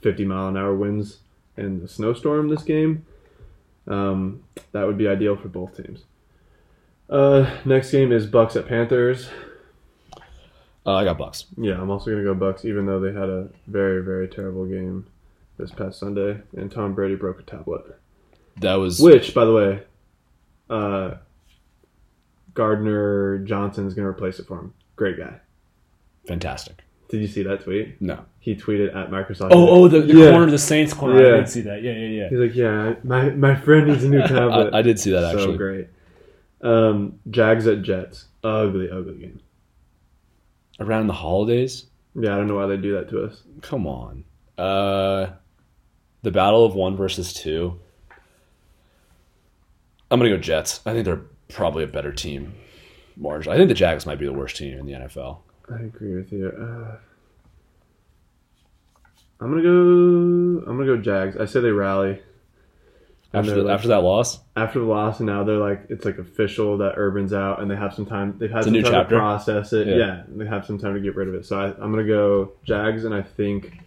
[0.00, 1.18] 50 mile an hour winds
[1.56, 3.04] and a snowstorm this game.
[3.88, 4.42] Um,
[4.72, 6.04] that would be ideal for both teams.
[7.10, 9.28] Uh, next game is Bucks at Panthers.
[10.86, 11.46] Uh, I got Bucks.
[11.56, 15.06] Yeah, I'm also gonna go Bucks, even though they had a very very terrible game
[15.58, 17.82] this past Sunday, and Tom Brady broke a tablet.
[18.60, 19.82] That was Which, by the way,
[20.70, 21.14] uh,
[22.54, 24.72] Gardner Johnson is gonna replace it for him.
[24.96, 25.40] Great guy.
[26.26, 26.82] fantastic.
[27.08, 28.00] Did you see that tweet?
[28.00, 28.24] No.
[28.38, 29.48] He tweeted at Microsoft.
[29.50, 30.30] Oh, oh, the, the Yeah.
[30.30, 31.20] corner, the Saints corner.
[31.20, 31.34] Yeah.
[31.34, 31.82] I did see that.
[31.82, 32.28] Yeah, yeah, yeah.
[32.28, 34.70] He's like, yeah, my my friend needs a new tablet.
[34.74, 35.56] I, I did see that so actually.
[35.56, 35.88] great.
[36.62, 38.26] Um, Jags at Jets.
[38.44, 39.40] Ugly, ugly game.
[40.78, 43.42] Around the holidays, Yeah, I don't know why they do that to us.
[43.62, 44.24] come on.
[44.58, 45.32] Uh,
[46.22, 47.78] the battle of one versus two.
[50.10, 50.80] I'm gonna go Jets.
[50.86, 52.54] I think they're probably a better team.
[53.16, 53.52] Margin.
[53.52, 55.38] I think the Jags might be the worst team in the NFL.
[55.70, 56.48] I agree with you.
[56.48, 56.96] Uh,
[59.40, 59.68] I'm gonna go.
[60.70, 61.36] I'm gonna go Jags.
[61.36, 62.20] I say they rally.
[63.32, 66.18] After the, like- after that loss, after the loss, and now they're like it's like
[66.18, 68.36] official that Urban's out, and they have some time.
[68.38, 69.14] They've had It's some new time chapter?
[69.14, 69.86] to process it.
[69.86, 69.96] Yeah.
[69.96, 70.22] Yeah.
[70.28, 71.46] they have some time to get rid of it.
[71.46, 73.78] So I, I'm gonna go Jags, and I think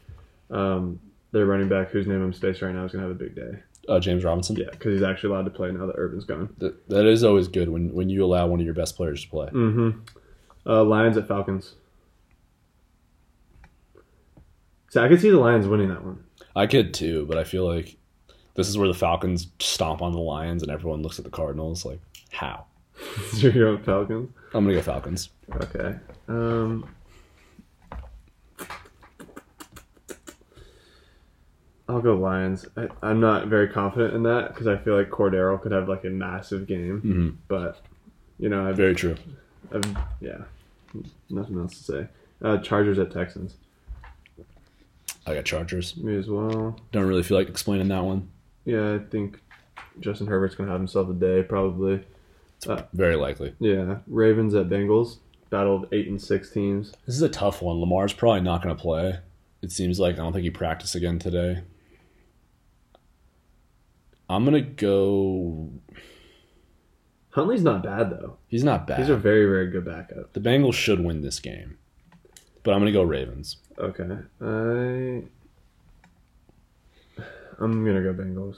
[0.50, 1.00] um,
[1.34, 3.60] their running back, whose name I'm spaced right now, is gonna have a big day.
[3.90, 4.56] uh, James Robinson.
[4.56, 6.56] Yeah, because he's actually allowed to play now that Urban's gone.
[6.62, 9.30] Th- that is always good when, when you allow one of your best players to
[9.30, 9.48] play.
[9.48, 10.00] Mm-hmm.
[10.66, 11.74] Uh, Lions at Falcons.
[14.90, 16.24] So I could see the Lions winning that one.
[16.56, 17.98] I could too, but I feel like
[18.56, 21.86] this is where the Falcons stomp on the Lions and everyone looks at the Cardinals
[21.86, 22.00] like,
[22.32, 22.66] how?
[23.32, 24.30] So you're going Falcons.
[24.54, 25.30] I'm gonna go Falcons.
[25.56, 25.96] Okay.
[26.28, 26.88] Um,
[31.90, 32.66] I'll go Lions.
[32.78, 36.06] I, I'm not very confident in that because I feel like Cordarrelle could have like
[36.06, 37.82] a massive game, hmm but
[38.40, 39.16] you know, I've, Very true.
[39.74, 39.84] I've
[40.20, 40.40] yeah,
[41.30, 42.08] nothing else to say.
[42.42, 43.56] Uh, Chargers at Texans.
[45.26, 45.96] I got Chargers.
[45.98, 46.78] Me as well.
[46.92, 48.30] Don't really feel like explaining that one.
[48.66, 49.40] Yeah, I think
[50.00, 52.04] Justin Herbert's gonna have himself a day probably.
[52.68, 53.54] Uh, very likely.
[53.60, 55.18] Yeah, Ravens at Bengals.
[55.50, 56.94] Battle of eight and six teams.
[57.06, 57.80] This is a tough one.
[57.80, 59.20] Lamar's probably not gonna play.
[59.62, 61.64] It seems like I don't think he practiced again today.
[64.30, 65.70] I'm gonna go.
[67.32, 68.38] Huntley's not bad though.
[68.48, 69.00] He's not bad.
[69.00, 70.34] He's a very very good backup.
[70.34, 71.78] the Bengals should win this game,
[72.64, 73.58] but I'm gonna go Ravens.
[73.78, 74.08] Okay,
[74.42, 75.24] I
[77.60, 78.58] I'm gonna go Bengals.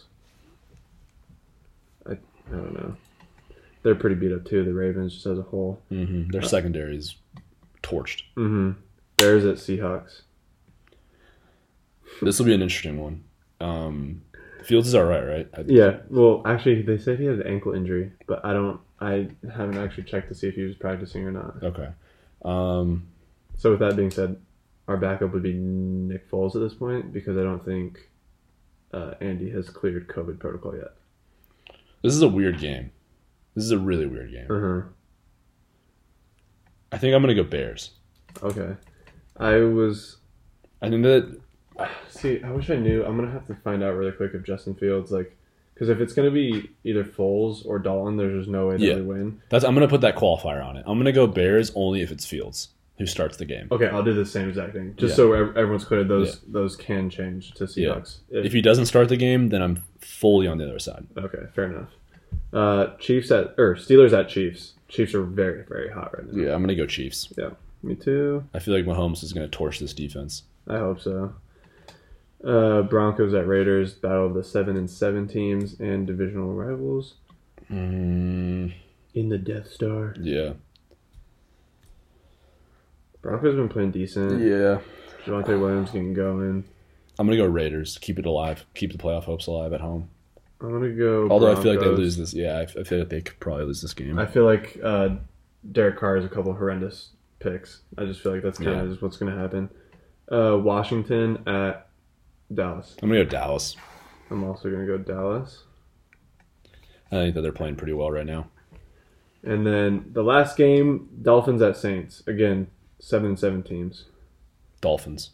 [2.08, 2.96] I I don't know.
[3.84, 4.64] They're pretty beat up too.
[4.64, 5.80] The Ravens just as a whole.
[5.92, 6.30] Mm-hmm.
[6.32, 7.16] Their secondary is
[7.84, 8.24] torched.
[8.36, 8.72] Mm-hmm.
[9.18, 10.22] Bears at Seahawks.
[12.22, 13.24] This will be an interesting one.
[13.60, 14.22] Um,
[14.64, 15.50] Fields is all right, right?
[15.54, 15.98] I- Yeah.
[16.10, 18.80] Well, actually, they said he had an ankle injury, but I don't.
[19.00, 21.62] I haven't actually checked to see if he was practicing or not.
[21.62, 21.90] Okay.
[22.44, 23.08] Um,
[23.58, 24.38] So with that being said,
[24.88, 28.10] our backup would be Nick Foles at this point because I don't think
[28.96, 30.94] uh, Andy has cleared COVID protocol yet.
[32.02, 32.92] this is a weird game.
[33.56, 34.48] This is a really weird game.
[34.50, 34.88] Uh huh.
[36.92, 37.92] I think I'm gonna go Bears.
[38.42, 38.76] Okay.
[39.38, 40.18] I was
[40.82, 41.40] I think that
[42.10, 42.42] see.
[42.44, 43.04] I wish I knew.
[43.04, 45.36] I'm gonna have to find out really quick if Justin Fields like,
[45.74, 48.96] because if it's gonna be either Foles or Dalton, there's just no way that Yeah.
[48.96, 49.42] they win.
[49.50, 50.84] that's I'm gonna put that qualifier on it.
[50.88, 53.68] I'm gonna go Bears only if it's Fields who starts the game.
[53.72, 55.16] Okay, I'll do the same exact thing, just Yeah.
[55.16, 56.04] so everyone's clear.
[56.04, 57.90] Those those can change to Yeah.
[57.96, 58.20] Seahawks.
[58.30, 61.06] If he doesn't start the game, then I'm fully on the other side.
[61.18, 61.90] Okay, fair enough.
[62.54, 64.74] Uh, Chiefs at or Steelers at Chiefs.
[64.88, 66.42] Chiefs are very very hot right now.
[66.44, 67.34] Yeah, I'm gonna go Chiefs.
[67.38, 67.52] Yeah,
[67.84, 68.44] me too.
[68.54, 70.44] I feel like Mahomes is gonna torch this defense.
[70.68, 71.34] I hope so.
[72.44, 73.94] Uh, Broncos at Raiders.
[73.96, 77.16] Battle of the seven and seven teams and divisional rivals
[77.72, 78.74] Mm,
[79.16, 80.14] in the Death Star.
[80.22, 80.54] yeah.
[83.26, 84.40] Broncos have been playing decent.
[84.40, 84.80] Yeah.
[85.26, 86.64] Javonte Williams getting going.
[87.18, 87.98] I'm gonna go Raiders.
[88.00, 88.66] Keep it alive.
[88.76, 90.10] Keep the playoff hopes alive at home.
[90.62, 91.28] I'm gonna go.
[91.32, 92.36] Although I feel like they lose this.
[92.36, 94.20] Yeah, I I feel like they could probably lose this game.
[94.20, 95.10] I feel like uh,
[95.72, 97.10] Derek Carr has a couple horrendous
[97.40, 97.82] picks.
[97.98, 98.82] I just feel like that's kind Yeah.
[98.84, 99.70] of just what's gonna happen.
[100.32, 101.88] Uh, Washington at
[102.54, 102.96] Dallas.
[103.02, 103.76] I'm gonna go Dallas.
[104.30, 105.64] I'm also gonna go Dallas.
[107.12, 108.50] I think that they're playing pretty well right now.
[109.42, 112.22] And then the last game, Dolphins at Saints.
[112.28, 112.68] Again,
[113.00, 114.06] seven and seven teams.
[114.82, 115.32] Dolphins.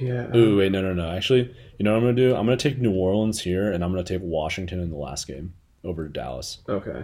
[0.00, 0.34] Yeah.
[0.36, 1.10] Ooh, wait, no, no, no.
[1.10, 2.34] Actually, you know what I'm gonna do?
[2.34, 5.54] I'm gonna take New Orleans here, and I'm gonna take Washington in the last game
[5.84, 7.02] over to Dallas Okay.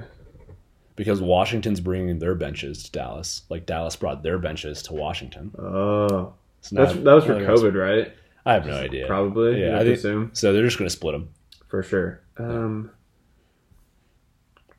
[0.96, 5.52] because Washington's bringing their benches to Dallas, like Dallas brought their benches to Washington.
[5.58, 8.12] Oh, So now- that was for COVID, right?
[8.44, 9.06] I have no idea.
[9.06, 9.60] Probably.
[9.60, 11.28] Yeah, I think- assume So they're just gonna split them.
[11.68, 12.20] for sure.
[12.38, 12.90] Um,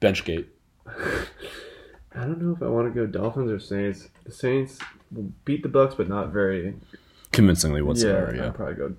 [0.02, 0.46] Benchgate.
[2.20, 4.10] I don't know if I want to go Dolphins or Saints.
[4.26, 4.78] The Saints
[5.12, 6.76] will beat the Bucks, but not very.
[7.32, 8.34] Convincingly whatsoever.
[8.36, 8.48] yeah, Yeah.
[8.50, 8.94] I'd probably go.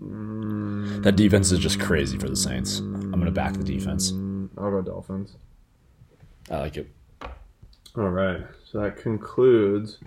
[0.00, 2.78] Mm, That defense is just crazy for the Saints.
[2.78, 4.12] I'm gonna back the defense.
[4.56, 5.36] I'll go Dolphins.
[6.50, 6.90] I like it.
[7.94, 9.98] All right, so that concludes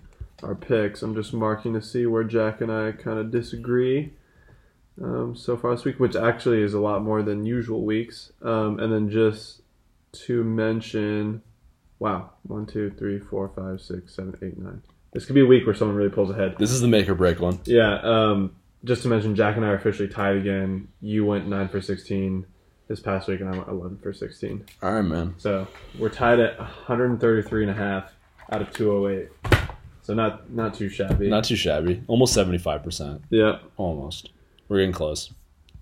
[0.42, 1.02] our picks.
[1.04, 4.14] I'm just marking to see where Jack and I kind of disagree
[5.02, 8.32] um, so far this week, which actually is a lot more than usual weeks.
[8.42, 9.62] Um, and then just
[10.26, 11.42] to mention,
[12.00, 14.82] wow, one, two, three, four, five, six, seven, eight, nine.
[15.14, 16.56] This could be a week where someone really pulls ahead.
[16.60, 17.60] This is the make or break one.
[17.66, 18.00] Yeah.
[18.02, 20.90] Um, just to mention, Jack and I are officially tied again.
[21.02, 22.46] You went nine for sixteen
[22.88, 24.66] this past week, and I went eleven for sixteen.
[24.84, 25.34] All right, man.
[25.38, 25.68] So
[25.98, 28.12] we're tied at 133 and a half
[28.52, 29.30] out of 208.
[30.04, 31.30] So not not too shabby.
[31.30, 32.04] Not too shabby.
[32.08, 33.24] Almost seventy five percent.
[33.30, 33.60] yeah.
[33.78, 34.32] Almost.
[34.68, 35.32] We're getting close.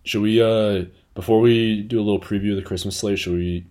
[0.06, 0.86] Should we uh
[1.16, 3.66] before we do a little preview of the Christmas slate, should we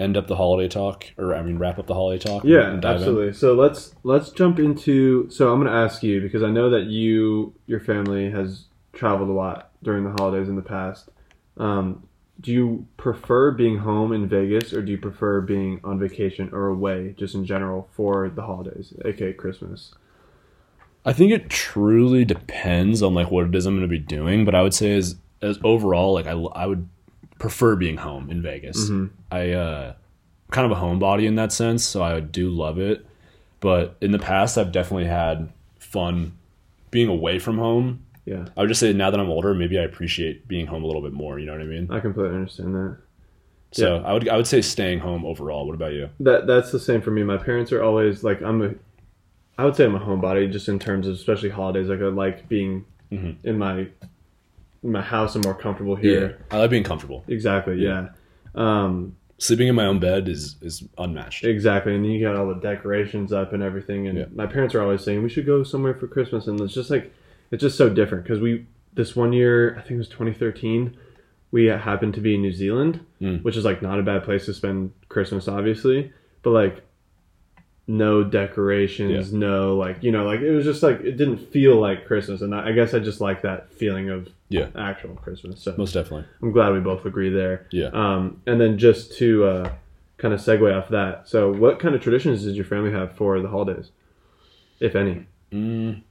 [0.00, 2.44] end up the holiday talk or I mean wrap up the holiday talk?
[2.44, 2.84] Yeah, dive in?
[2.84, 3.32] absolutely.
[3.34, 5.28] So let's let's jump into.
[5.30, 9.28] So I'm going to ask you because I know that you your family has traveled
[9.28, 11.10] a lot during the holidays in the past.
[11.56, 12.06] Um,
[12.40, 16.68] do you prefer being home in Vegas or do you prefer being on vacation or
[16.68, 19.94] away just in general for the holidays, aka Christmas?
[21.04, 24.44] I think it truly depends on like what it is I'm going to be doing,
[24.44, 26.88] but I would say as as overall like I I would
[27.40, 28.88] prefer being home in Vegas.
[28.88, 29.10] Mhm.
[29.32, 29.92] I uh
[30.52, 33.04] kind of a homebody in that sense, so I do love it.
[33.58, 35.48] But in the past I've definitely had
[35.80, 36.32] fun
[36.92, 38.00] being away from home.
[38.26, 40.86] Yeah, I would just say now that I'm older, maybe I appreciate being home a
[40.86, 41.88] little bit more, you know what I mean?
[41.90, 42.96] I completely understand that.
[43.72, 45.66] So I would I would say staying home overall.
[45.66, 46.10] What about you?
[46.20, 47.22] That that's the same for me.
[47.22, 48.74] My parents are always like I'm a
[49.58, 51.88] I would say I'm a homebody just in terms of especially holidays.
[51.88, 53.36] Like I like being Mhm.
[53.44, 53.86] in my
[54.82, 56.38] in my house and more comfortable here.
[56.50, 57.24] I like being comfortable.
[57.28, 57.76] Exactly.
[57.82, 58.08] Yeah.
[58.54, 61.44] Um, Sleeping in my own bed is is unmatched.
[61.44, 61.94] exactly.
[61.94, 64.06] And you got all the decorations up and everything.
[64.08, 64.24] And Yeah.
[64.34, 66.46] my parents are always saying we should go somewhere for Christmas.
[66.46, 67.12] And it's just like
[67.50, 70.96] it's just so different because we this one year I think it was 2013
[71.52, 73.42] we happened to be in New Zealand, Mm.
[73.42, 76.12] which is like not a bad place to spend Christmas, obviously.
[76.42, 76.82] But like
[77.86, 82.06] no decorations, no like you know, like it was just like it didn't feel like
[82.06, 84.68] Christmas, and I, I guess I just like that feeling of Yeah.
[84.76, 85.62] actual Christmas.
[85.62, 86.26] So Most definitely.
[86.42, 87.66] I'm glad we both agree there.
[87.70, 87.90] Yeah.
[87.92, 89.72] Um, and then just to uh,
[90.18, 93.40] kind of segue off that, so what kind of traditions did your family have for
[93.40, 93.90] the holidays,
[94.80, 95.26] if any?
[95.52, 96.02] Mm,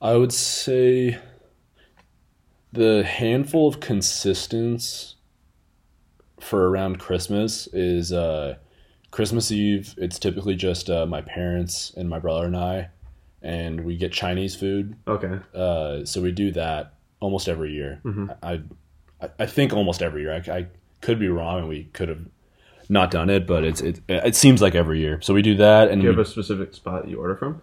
[0.00, 1.18] I would say
[2.72, 5.14] the handful of consistence
[6.40, 8.56] for around Christmas is uh,
[9.10, 9.94] Christmas Eve.
[9.98, 12.88] It's typically just uh, my parents and my brother and I,
[13.42, 14.96] and we get Chinese food.
[15.06, 15.38] Okay.
[15.54, 18.00] Uh, so we do that almost every year.
[18.04, 18.36] Mhm.
[18.42, 18.60] I,
[19.24, 20.32] I I think almost every year.
[20.34, 20.66] I, I
[21.00, 22.20] could be wrong, and we could have
[22.88, 25.20] not done it, but it's it it seems like every year.
[25.22, 27.62] So we do that, and Do you we- have a specific spot you order from?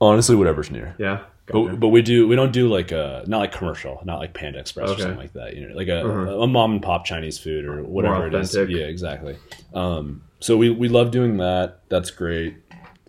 [0.00, 0.94] honestly, whatever's near.
[0.98, 1.24] Yeah.
[1.46, 1.70] Gotcha.
[1.70, 4.58] But, but we do we don't do like a not like commercial, not like Panda
[4.58, 5.00] Express Okay.
[5.00, 5.56] or something like that.
[5.56, 6.40] You know, like a, Uh-huh.
[6.42, 8.54] a mom and pop Chinese food or whatever it is.
[8.54, 9.36] Yeah, exactly.
[9.74, 11.80] Um, so we we love doing that.
[11.88, 12.56] That's great.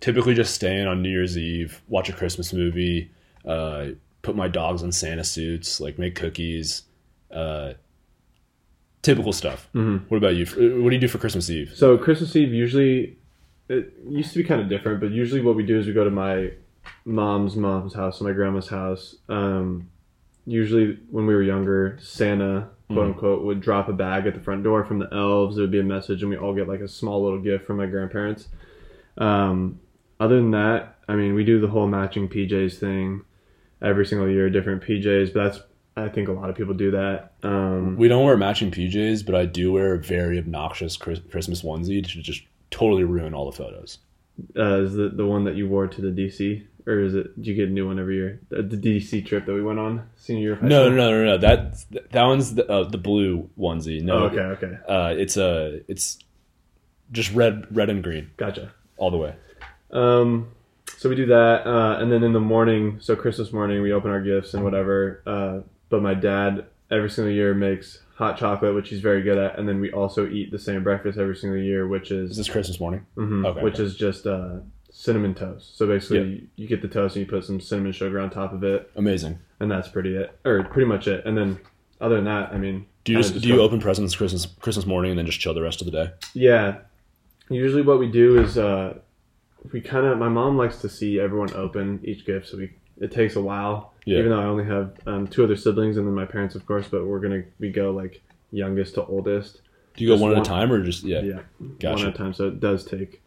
[0.00, 3.10] Typically, just staying on New Year's Eve, watch a Christmas movie,
[3.44, 3.88] uh,
[4.22, 6.82] put my dogs in Santa suits, like make cookies.
[7.30, 7.74] Uh,
[9.02, 9.68] typical stuff.
[9.74, 10.02] Mhm.
[10.08, 10.44] What about you?
[10.82, 11.72] What do you do for Christmas Eve?
[11.74, 13.16] So Christmas Eve usually
[13.68, 16.04] it used to be kind of different, but usually what we do is we go
[16.04, 16.50] to my
[17.04, 19.16] mom's mom's house, my grandma's house.
[19.28, 19.88] Um,
[20.44, 23.06] usually when we were younger, Santa quote Mhm.
[23.14, 25.54] unquote would drop a bag at the front door from the elves.
[25.56, 27.76] There would be a message, and we all get like a small little gift from
[27.76, 28.48] my grandparents.
[29.16, 29.78] Um,
[30.18, 33.22] other than that, I mean, we do the whole matching PJs thing
[33.82, 35.32] every single year, different PJs.
[35.34, 35.60] But that's
[35.96, 37.32] I think a lot of people do that.
[37.42, 42.02] Um, We don't wear matching PJs, but I do wear a very obnoxious Christmas onesie
[42.02, 43.98] to just totally ruin all the photos.
[44.56, 47.40] uh, is the the one that you wore to the DC, or is it?
[47.42, 48.40] Do you get a new one every year?
[48.48, 50.58] The, the DC trip that we went on senior year.
[50.62, 51.38] No, no, no, no, no.
[51.38, 54.00] That that one's the, uh, the blue onesie.
[54.02, 56.18] No, Oh, okay, okay, Uh, it's a it's
[57.12, 58.72] just red, red and green gotcha.
[58.96, 59.34] all the way.
[59.90, 60.48] Um,
[61.00, 64.10] so we do that, uh, and then in the morning, so Christmas morning, we open
[64.10, 65.22] our gifts and whatever.
[65.26, 69.58] Uh, but my dad every single year makes hot chocolate, which he's very good at,
[69.58, 72.50] and then we also eat the same breakfast every single year, which Is is this
[72.50, 73.06] Christmas morning?
[73.16, 73.84] mhm, Okay, which okay.
[73.84, 74.56] is just uh,
[74.90, 75.78] cinnamon toast.
[75.78, 78.62] So basically, you get the toast and you put some cinnamon sugar on top of
[78.62, 79.38] it, Amazing.
[79.58, 81.24] and that's pretty it, or pretty much it.
[81.24, 81.58] And then
[81.98, 84.84] other than that, I mean, Do you kinda just, do you open presents Christmas Christmas
[84.84, 86.10] morning and then just chill the rest of the day?
[86.34, 86.80] Yeah.
[87.48, 88.98] Usually what we do is uh
[89.72, 93.10] we kind of my mom likes to see everyone open each gift so we it
[93.10, 93.94] takes a while.
[94.04, 94.18] Yeah.
[94.18, 96.86] Even though I only have um, two other siblings and then my parents of course,
[96.88, 99.60] but we're going to we go like youngest to oldest.
[99.96, 101.20] Do you go Just one at a time or just yeah?
[101.20, 101.40] Yeah.
[101.78, 101.96] Gotcha.
[101.96, 103.22] One at a time so it does take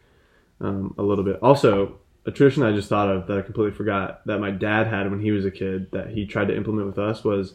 [0.61, 1.39] um, a little bit.
[1.41, 5.09] Also, a tradition I just thought of that I completely forgot that my dad had
[5.09, 7.53] when he was a kid that he tried to implement with us was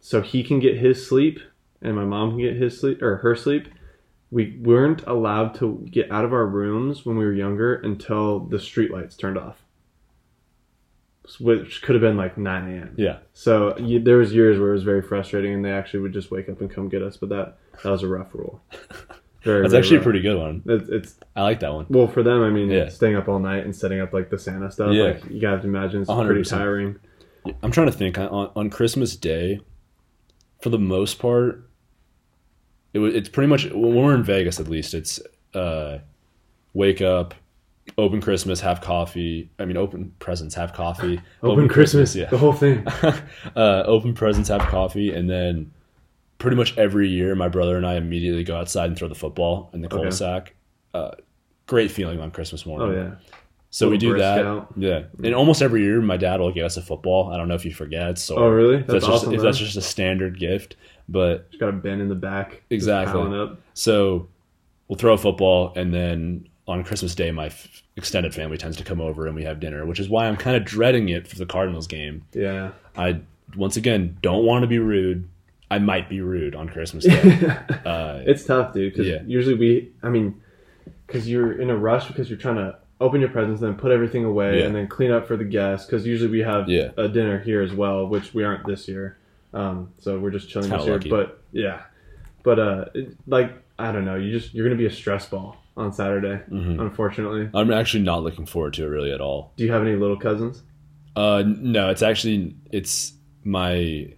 [0.00, 1.40] so he can get his sleep
[1.82, 3.68] and my mom can get his sleep or her sleep.
[4.30, 8.58] We weren't allowed to get out of our rooms when we were younger until the
[8.58, 9.62] street lights turned off,
[11.40, 12.94] which could have been like 9 a.m.
[12.96, 13.18] Yeah.
[13.34, 16.30] So you, there was years where it was very frustrating, and they actually would just
[16.30, 17.16] wake up and come get us.
[17.16, 18.60] But that that was a rough rule.
[19.42, 20.60] Very, That's very actually a pretty good one.
[20.66, 21.86] It's, it's I like that one.
[21.88, 22.42] well for them.
[22.42, 22.88] I mean, Yeah.
[22.88, 24.92] staying up all night and setting up like the Santa stuff.
[24.92, 25.04] Yeah.
[25.04, 26.48] Like you gotta imagine it's pretty 100%.
[26.50, 26.96] tiring.
[27.62, 29.60] I'm trying to think on, on Christmas Day.
[30.62, 31.65] For the most part,
[32.96, 34.94] it was it's pretty much when we're in Vegas at least.
[34.94, 35.20] It's
[35.54, 35.98] uh,
[36.72, 37.34] wake up,
[37.98, 39.50] open Christmas, have coffee.
[39.58, 41.20] I mean, open presents, have coffee.
[41.42, 42.30] Open, Christmas, yeah.
[42.30, 42.86] the whole thing.
[43.56, 45.70] uh, open presents, have coffee, and then
[46.38, 49.68] pretty much every year, my brother and I immediately go outside and throw the football
[49.74, 49.96] in the Okay.
[49.96, 50.54] cul-de-sac.
[50.94, 51.10] Uh,
[51.66, 52.98] great feeling on Christmas morning.
[52.98, 53.14] Oh yeah.
[53.70, 54.38] So we do that.
[54.40, 54.72] Scout.
[54.76, 57.30] Yeah, and almost every year, my dad will get us a football.
[57.30, 58.76] I don't know if he forgets or Oh really?
[58.76, 59.34] if That's, that's, just awesome.
[59.34, 59.44] if though.
[59.44, 60.76] that's just a standard gift.
[61.08, 62.62] But Just got a bend in the back.
[62.70, 63.56] Exactly.
[63.74, 64.28] So
[64.88, 68.82] we'll throw a football, and then on Christmas Day, my f- extended family tends to
[68.84, 71.36] come over and we have dinner, which is why I'm kind of dreading it for
[71.36, 72.24] the Cardinals game.
[72.32, 72.72] Yeah.
[72.96, 73.20] I
[73.56, 75.28] once again don't want to be rude.
[75.70, 77.46] I might be rude on Christmas Day.
[77.84, 78.92] uh, It's tough, dude.
[78.92, 79.22] Because Yeah.
[79.26, 80.40] usually we, I mean,
[81.06, 84.24] because you're in a rush because you're trying to open your presents, then put everything
[84.24, 84.66] away, Yeah.
[84.66, 85.86] and then clean up for the guests.
[85.86, 86.90] Because usually we have Yeah.
[86.96, 89.18] a dinner here as well, which we aren't this year.
[89.54, 90.94] Um, so we're just chilling this year.
[90.94, 91.08] lucky.
[91.10, 91.82] But yeah,
[92.42, 95.56] but uh, it, like I don't know, you just you're gonna be a stress ball
[95.76, 96.42] on Saturday.
[96.50, 96.80] mhm.
[96.80, 99.52] Unfortunately, I'm actually not looking forward to it really at all.
[99.56, 100.62] do you have any little cousins?
[101.14, 103.12] Uh, no, it's actually it's
[103.44, 104.12] my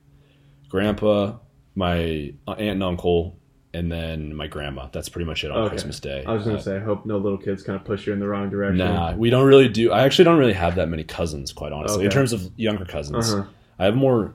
[0.69, 1.35] grandpa,
[1.75, 3.39] my aunt and uncle,
[3.75, 4.89] and then my grandma.
[4.93, 5.69] That's pretty much it on Okay.
[5.71, 6.25] Christmas Day.
[6.27, 8.19] I was gonna Uh, say, I hope no little kids kind of push you in
[8.21, 8.79] the wrong direction.
[8.79, 9.93] Nah, we don't really do.
[9.93, 13.33] I actually don't really have that many cousins, quite honestly, in terms of younger cousins.
[13.33, 13.45] Uh-huh.
[13.79, 14.35] I have more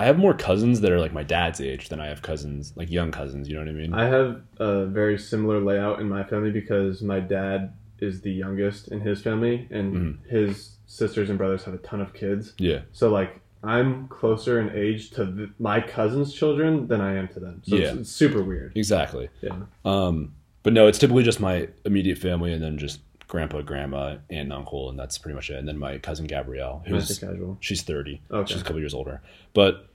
[0.00, 2.90] I have more cousins that are like my dad's age than I have cousins, like
[2.90, 3.48] young cousins.
[3.48, 3.94] You know what I mean?
[3.94, 8.88] I have a very similar layout in my family because my dad is the youngest
[8.88, 10.28] in his family, and Mhm.
[10.28, 12.54] his sisters and brothers have a ton of kids.
[12.58, 17.28] yeah, So like I'm closer in age to th- my cousins' children than I am
[17.28, 17.62] to them.
[17.64, 17.84] So Yeah.
[17.92, 18.72] it's, it's super weird.
[18.76, 19.30] exactly.
[19.40, 19.56] Yeah.
[19.86, 24.20] Um, but no, it's typically just my immediate family, and then just grandpa, grandma, aunt,
[24.30, 25.56] and uncle, and that's pretty much it.
[25.56, 27.56] And then my cousin Gabrielle, who's casual.
[27.60, 28.20] she's thirty.
[28.30, 28.52] Okay.
[28.52, 29.22] She's a couple years older,
[29.54, 29.88] but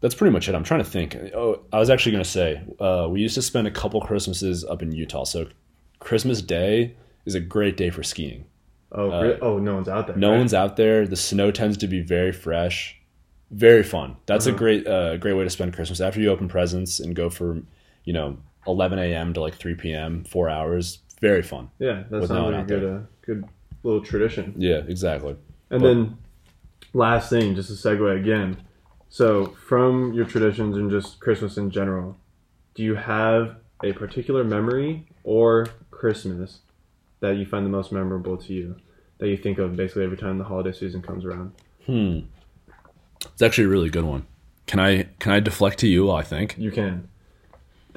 [0.00, 0.54] that's pretty much it.
[0.54, 1.16] I'm trying to think.
[1.34, 4.64] Oh, I was actually going to say uh, we used to spend a couple Christmases
[4.64, 5.24] up in Utah.
[5.24, 5.48] So
[5.98, 6.94] Christmas Day
[7.26, 8.44] is a great day for skiing.
[8.92, 9.40] Oh, Uh, really?
[9.42, 10.16] oh, no one's out there.
[10.16, 10.38] No right?
[10.38, 11.06] one's out there.
[11.06, 12.96] The snow tends to be very fresh,
[13.50, 14.16] very fun.
[14.26, 14.58] That's a Uh-huh.
[14.58, 17.60] great uh, great way to spend Christmas after you open presents and go for
[18.04, 19.32] you know 11 a.m.
[19.34, 20.24] to like 3 p.m.
[20.24, 21.00] four hours.
[21.20, 21.70] Very fun.
[21.78, 23.44] Yeah, that with no like a good, uh, good
[23.82, 24.54] little tradition.
[24.56, 25.36] Yeah, exactly.
[25.70, 26.18] And But- then,
[26.94, 28.56] last thing, just a segue again.
[29.08, 32.16] So, from your traditions and just Christmas in general,
[32.74, 36.60] do you have a particular memory or Christmas
[37.20, 38.76] that you find the most memorable to you?
[39.18, 41.52] That you think of basically every time the holiday season comes around?
[41.86, 42.20] Hmm.
[43.32, 44.26] It's actually a really good one.
[44.66, 46.10] Can I can I deflect to you?
[46.10, 46.54] I think.
[46.58, 47.08] You can.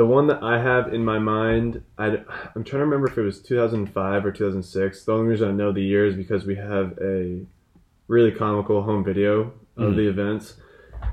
[0.01, 3.21] The one that I have in my mind, I, I'm trying to remember if it
[3.21, 5.03] was 2005 or 2006.
[5.05, 7.41] The only reason I know the year is because we have a
[8.07, 9.95] really comical home video of Mhm.
[9.97, 10.55] the events.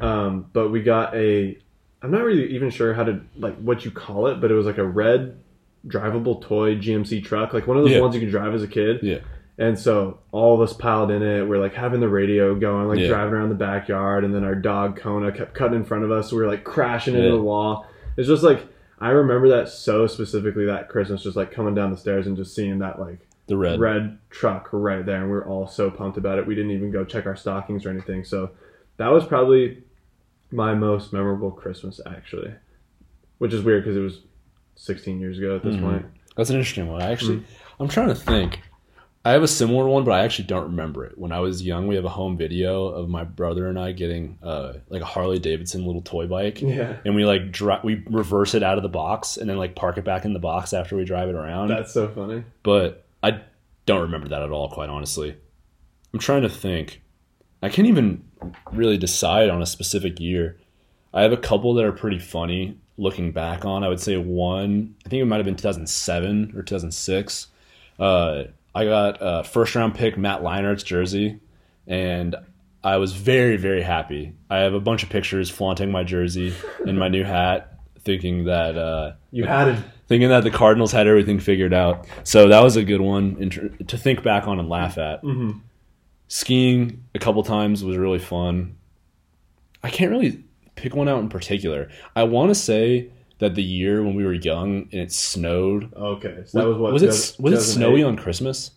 [0.00, 1.58] Um, but we got a,
[2.00, 4.64] I'm not really even sure how to, like, what you call it, but it was
[4.64, 5.36] like a red
[5.86, 8.00] drivable toy GMC truck, like one of those Yeah.
[8.00, 9.00] ones you can drive as a kid.
[9.02, 9.18] Yeah.
[9.58, 11.46] And so all of us piled in it.
[11.46, 13.08] We're like having the radio going, like Yeah.
[13.08, 16.30] driving around the backyard, and then our dog Kona kept cutting in front of us.
[16.30, 17.84] So we were like crashing into the wall.
[18.16, 18.66] It's just like
[19.00, 22.54] I remember that so specifically that Christmas, just like coming down the stairs and just
[22.54, 23.78] seeing that like The red.
[23.78, 26.46] red truck right there, and we were all so pumped about it.
[26.46, 28.24] We didn't even go check our stockings or anything.
[28.24, 28.50] So
[28.96, 29.82] that was probably
[30.50, 32.52] my most memorable Christmas actually,
[33.38, 34.22] which is weird because it was
[34.76, 35.80] 16 years ago at this Mhm.
[35.82, 36.06] point.
[36.36, 37.02] That's an interesting one.
[37.02, 37.44] I actually, Mm.
[37.80, 38.60] I'm trying to think.
[39.28, 41.18] I have a similar one, but I actually don't remember it.
[41.18, 44.38] When I was young, we have a home video of my brother and I getting
[44.42, 48.54] uh, like a Harley Davidson little toy bike, Yeah, and we like dri- we reverse
[48.54, 50.96] it out of the box and then like park it back in the box after
[50.96, 51.68] we drive it around.
[51.68, 52.42] that's so funny.
[52.62, 53.42] but I
[53.84, 55.36] don't remember that at all, quite honestly.
[56.14, 57.02] I'm trying to think.
[57.62, 58.24] I can't even
[58.72, 60.56] really decide on a specific year.
[61.12, 63.84] I have a couple that are pretty funny looking back on.
[63.84, 67.48] I would say one, I think it might have been 2007 or 2006.
[67.98, 68.44] Uh,
[68.78, 71.40] I got a first round pick Matt Leinert's jersey,
[71.86, 72.36] and
[72.84, 74.34] I was very, very happy.
[74.48, 76.54] I have a bunch of pictures flaunting my jersey
[76.86, 79.84] and my new hat, thinking that uh, You had it.
[80.06, 82.06] thinking that the Cardinals had everything figured out.
[82.24, 83.50] So that was a good one
[83.88, 85.20] to think back on and laugh at.
[85.20, 85.50] hmm
[86.28, 88.76] Skiing a couple times was really fun.
[89.82, 90.44] I can't really
[90.76, 91.88] pick one out in particular.
[92.14, 95.92] I want to say that the year when we were young and it snowed.
[95.94, 97.40] Okay, so that was what was it?
[97.42, 98.72] Was it snowy on Christmas?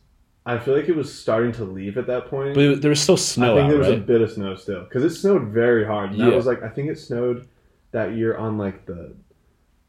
[0.46, 2.56] I feel like it was starting to leave at that point.
[2.56, 3.54] But it, there was still snow.
[3.54, 6.12] I think out, there was a bit of snow still because it snowed very hard.
[6.12, 6.36] And That Yeah.
[6.36, 7.48] was like I think it snowed
[7.92, 9.14] that year on like the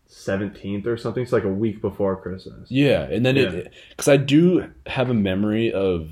[0.06, 1.24] seventeenth or something.
[1.26, 2.70] So like a week before Christmas.
[2.70, 3.50] Yeah, and then Yeah.
[3.50, 6.10] it because I do have a memory of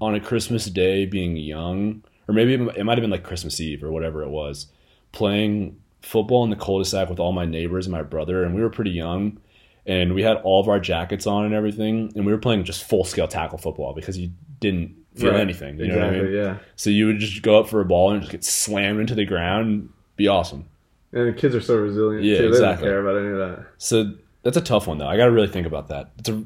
[0.00, 3.82] on a Christmas day being young, or maybe it might have been like Christmas Eve
[3.82, 4.66] or whatever it was,
[5.12, 5.76] playing
[6.06, 8.90] football in the cul-de-sac with all my neighbors and my brother, and we were pretty
[8.92, 9.38] young,
[9.86, 12.84] and we had all of our jackets on and everything, and we were playing just
[12.84, 14.30] full scale tackle football because you
[14.60, 15.40] didn't feel Right.
[15.40, 15.78] anything.
[15.78, 16.00] You exactly.
[16.00, 16.34] know what I mean?
[16.36, 16.56] Yeah.
[16.76, 19.24] So you would just go up for a ball and just get slammed into the
[19.24, 20.64] ground, and be awesome.
[21.12, 22.24] And the kids are so resilient.
[22.24, 22.42] Yeah, too.
[22.42, 22.84] They exactly.
[22.88, 23.66] don't care about any of that.
[23.78, 24.12] So
[24.42, 25.06] that's a tough one though.
[25.08, 26.10] I got to really think about that.
[26.18, 26.44] It's a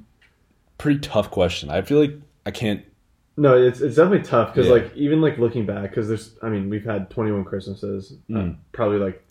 [0.78, 1.70] pretty tough question.
[1.70, 2.15] I feel like
[2.47, 2.82] I can't.
[3.37, 4.74] No, it's it's definitely tough because Yeah.
[4.74, 8.57] like even like looking back because there's I mean we've had 21 Christmases, uh, Mm.
[8.73, 9.23] probably like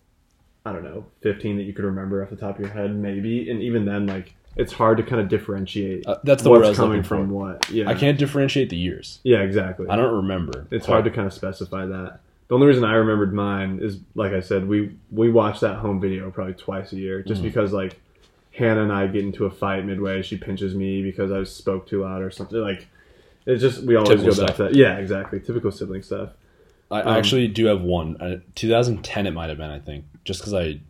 [0.66, 3.50] I don't know 15 that you could remember off the top of your head maybe,
[3.50, 6.68] and even then like it's hard to kind of differentiate Uh, that's the word I
[6.68, 7.34] what's was coming from for.
[7.34, 7.70] what.
[7.70, 9.20] Yeah, I can't differentiate the years.
[9.22, 9.86] Yeah, exactly.
[9.88, 10.66] I don't remember.
[10.70, 12.20] It's hard to kind of specify that.
[12.48, 16.00] The only reason I remembered mine is, like I said, we we watch that home
[16.00, 17.44] video probably twice a year, just Mhm.
[17.44, 17.98] because like
[18.52, 20.20] Hannah and I get into a fight midway.
[20.22, 22.58] She pinches me because I spoke too loud or something.
[22.58, 22.88] Like
[23.46, 24.74] it's just we always Typical go back to that.
[24.74, 25.38] Yeah, exactly.
[25.40, 26.30] Typical sibling stuff.
[26.90, 28.16] I, um, I actually do have one.
[28.20, 29.70] Uh, 2010, it might have been.
[29.70, 30.80] I think just because I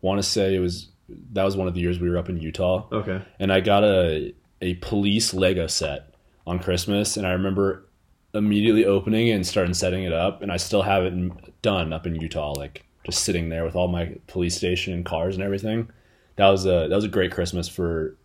[0.00, 0.88] want to say it was
[1.32, 3.22] that was one of the years we were up in Utah, Okay.
[3.38, 6.14] and I got a a police Lego set
[6.46, 7.86] on Christmas, and I remember
[8.34, 12.06] immediately opening it and starting setting it up, and I still have it done up
[12.06, 15.90] in Utah, like just sitting there with all my police station and cars and everything.
[16.36, 18.16] That was a that was a great Christmas for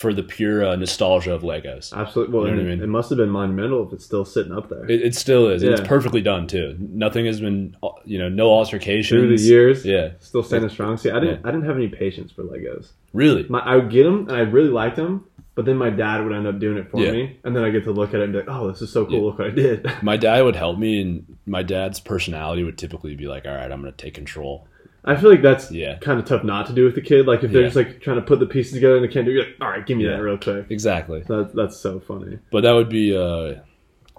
[0.00, 1.92] for the pure uh, nostalgia of Legos.
[1.92, 2.34] Absolutely.
[2.34, 2.82] Well, You know and I mean?
[2.82, 4.84] it must have been monumental if it's still sitting up there.
[4.90, 5.62] It, it still is.
[5.62, 6.74] and It's perfectly done too.
[6.78, 9.20] Nothing has been, uh, you know, no altercations.
[9.20, 10.96] Through the years, Yeah, still standing strong.
[10.96, 11.42] See, I didn't.
[11.42, 11.48] Yeah.
[11.48, 12.92] I didn't have any patience for Legos.
[13.12, 13.44] really.
[13.50, 15.26] My, I would get them, and I really liked them.
[15.56, 17.10] But then my dad would end up doing it for Yeah.
[17.12, 18.90] me, and then I get to look at it and be like, "Oh, this is
[18.90, 19.14] so cool!
[19.16, 19.20] Yeah.
[19.26, 23.14] Look what I did." My dad would help me, and my dad's personality would typically
[23.16, 24.66] be like, "All right, I'm going to take control."
[25.04, 25.96] I feel like that's Yeah.
[25.98, 27.26] kind of tough not to do with the kid.
[27.26, 27.66] Like if they're Yeah.
[27.68, 29.56] just like trying to put the pieces together and they can't do, it, you're like,
[29.60, 30.16] "All right, give me Yeah.
[30.16, 31.20] that real quick." Exactly.
[31.28, 32.38] That, that's so funny.
[32.50, 33.16] But that would be.
[33.16, 33.54] Uh,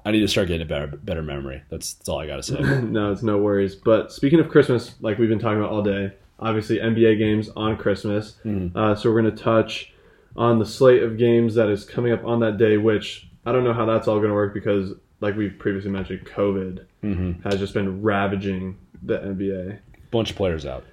[0.03, 1.61] I need to start getting a better better memory.
[1.69, 2.59] That's that's all I got to say.
[2.81, 3.75] no, it's no worries.
[3.75, 7.77] But speaking of Christmas, like we've been talking about all day, obviously NBA games on
[7.77, 8.37] Christmas.
[8.43, 8.75] Mhm.
[8.75, 9.93] Uh, so we're going to touch
[10.35, 13.63] on the slate of games that is coming up on that day, which I don't
[13.63, 17.59] know how that's all going to work because, like we previously mentioned, COVID hmm has
[17.59, 19.77] just been ravaging the NBA.
[20.11, 20.83] Bunch of players out.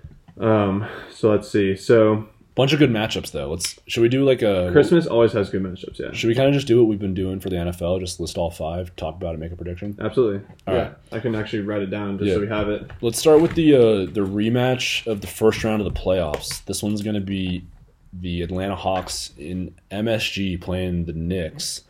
[0.40, 1.76] Um, so let's see.
[1.76, 3.50] So Bunch of good matchups though.
[3.50, 5.98] Let's should we do like a Christmas always has good matchups.
[6.00, 8.00] Yeah, Should we kind of just do what we've been doing for the NFL?
[8.00, 9.96] Just list all five, talk about it, make a prediction.
[10.00, 10.44] absolutely.
[10.66, 10.94] All yeah, right.
[11.12, 12.34] I can actually write it down just Yeah.
[12.34, 12.90] so we have it.
[13.00, 13.80] Let's start with the uh,
[14.12, 16.64] the rematch of the first round of the playoffs.
[16.64, 17.64] This one's going to be
[18.12, 21.82] the Atlanta Hawks in MSG playing the Knicks.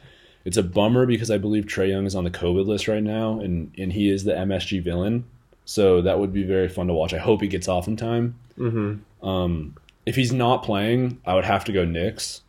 [0.44, 3.40] It's a bummer because I believe Trae Young is on the COVID list right now,
[3.40, 5.24] and and he is the MSG villain.
[5.68, 7.12] So that would be very fun to watch.
[7.12, 8.36] I hope he gets off in time.
[8.56, 9.28] Mm-hmm.
[9.28, 9.76] Um,
[10.06, 12.40] if he's not playing, I would have to go Knicks,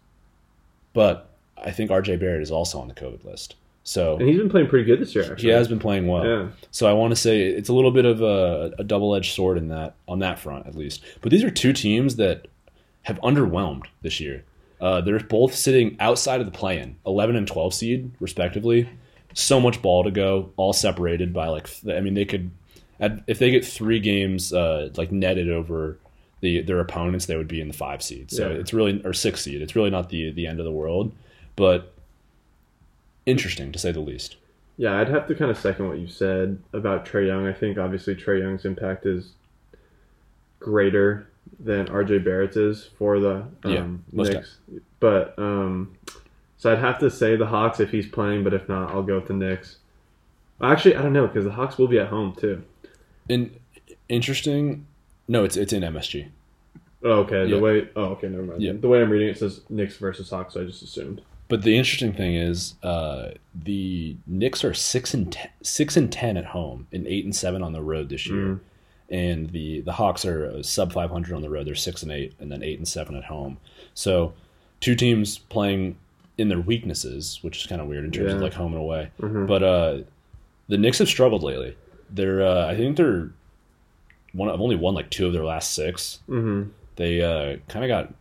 [0.94, 3.56] but I think RJ Barrett is also on the COVID list.
[3.84, 5.34] So And he's been playing pretty good this year.
[5.34, 6.26] Actually, he has been playing well.
[6.26, 6.48] Yeah.
[6.72, 9.68] So I want to say it's a little bit of a, a double-edged sword in
[9.68, 11.04] that on that front at least.
[11.20, 12.48] But these are two teams that
[13.02, 14.46] have underwhelmed this year.
[14.80, 18.88] Uh, they're both sitting outside of the play-in, 11 and 12 seed respectively.
[19.34, 22.52] So much ball to go, all separated by like I mean they could
[22.99, 25.97] at, if they get three games uh, like netted over
[26.41, 28.31] the their opponents, they would be in the five seed.
[28.31, 28.55] So Yeah.
[28.57, 29.61] it's really or six seed.
[29.61, 31.11] It's really not the the end of the world,
[31.55, 31.93] but
[33.26, 34.35] interesting to say the least.
[34.77, 37.45] Yeah, I'd have to kind of second what you said about Trae Young.
[37.45, 39.34] I think obviously Trae Young's impact is
[40.59, 41.27] greater
[41.59, 44.57] than RJ Barrett's is for the um, Yeah, Knicks.
[45.01, 45.97] But um,
[46.57, 49.15] so I'd have to say the Hawks if he's playing, but if not, I'll go
[49.15, 49.77] with the Knicks.
[50.61, 52.63] Actually, I don't know because the Hawks will be at home too.
[53.30, 53.51] And
[54.07, 54.85] interesting.
[55.27, 56.27] No, it's it's in MSG.
[57.03, 57.43] Oh, okay.
[57.45, 57.61] The Yeah.
[57.61, 58.61] way oh okay, never mind.
[58.61, 58.73] Yeah.
[58.73, 61.22] The way I'm reading it says Knicks versus Hawks, so I just assumed.
[61.47, 66.38] But the interesting thing is, uh, the Knicks are six and ten, six and ten
[66.38, 68.38] at home, and eight and seven on the road this year.
[68.45, 68.60] Mm.
[69.11, 71.65] And the the Hawks are sub five hundred on the road.
[71.65, 73.57] They're six and eight, and then eight and seven at home.
[73.95, 74.34] So,
[74.81, 75.97] two teams playing
[76.38, 79.10] in their weaknesses, which is kind of weird in terms of like home and away.
[79.19, 79.47] Mhm.
[79.47, 79.97] But uh,
[80.68, 81.76] the Knicks have struggled lately.
[82.11, 83.30] They're uh, I think they're
[84.34, 84.49] one.
[84.49, 86.19] I've only won like two of their last six.
[86.30, 86.69] Mm-hmm.
[86.95, 88.14] they uh, kind of got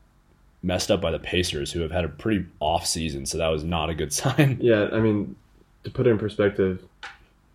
[0.62, 3.26] messed up by the Pacers, who have had a pretty off season.
[3.26, 4.58] So that was not a good sign.
[4.60, 5.36] Yeah, I mean,
[5.84, 6.82] to put it in perspective,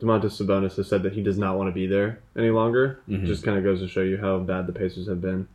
[0.02, 3.00] Domantas Sabonis has said that he does not want to be there any longer.
[3.10, 3.26] Mhm.
[3.26, 5.48] Just kind of goes to show you how bad the Pacers have been.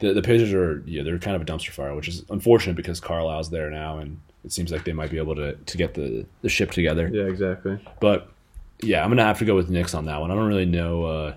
[0.00, 3.00] The, the Pacers are yeah, they're kind of a dumpster fire, which is unfortunate because
[3.00, 6.24] Carlisle's there now, and it seems like they might be able to to get the
[6.42, 7.08] the ship together.
[7.12, 7.78] Yeah, exactly.
[8.00, 8.28] But
[8.82, 10.30] yeah, I'm gonna have to go with Knicks on that one.
[10.30, 11.34] I don't really know uh,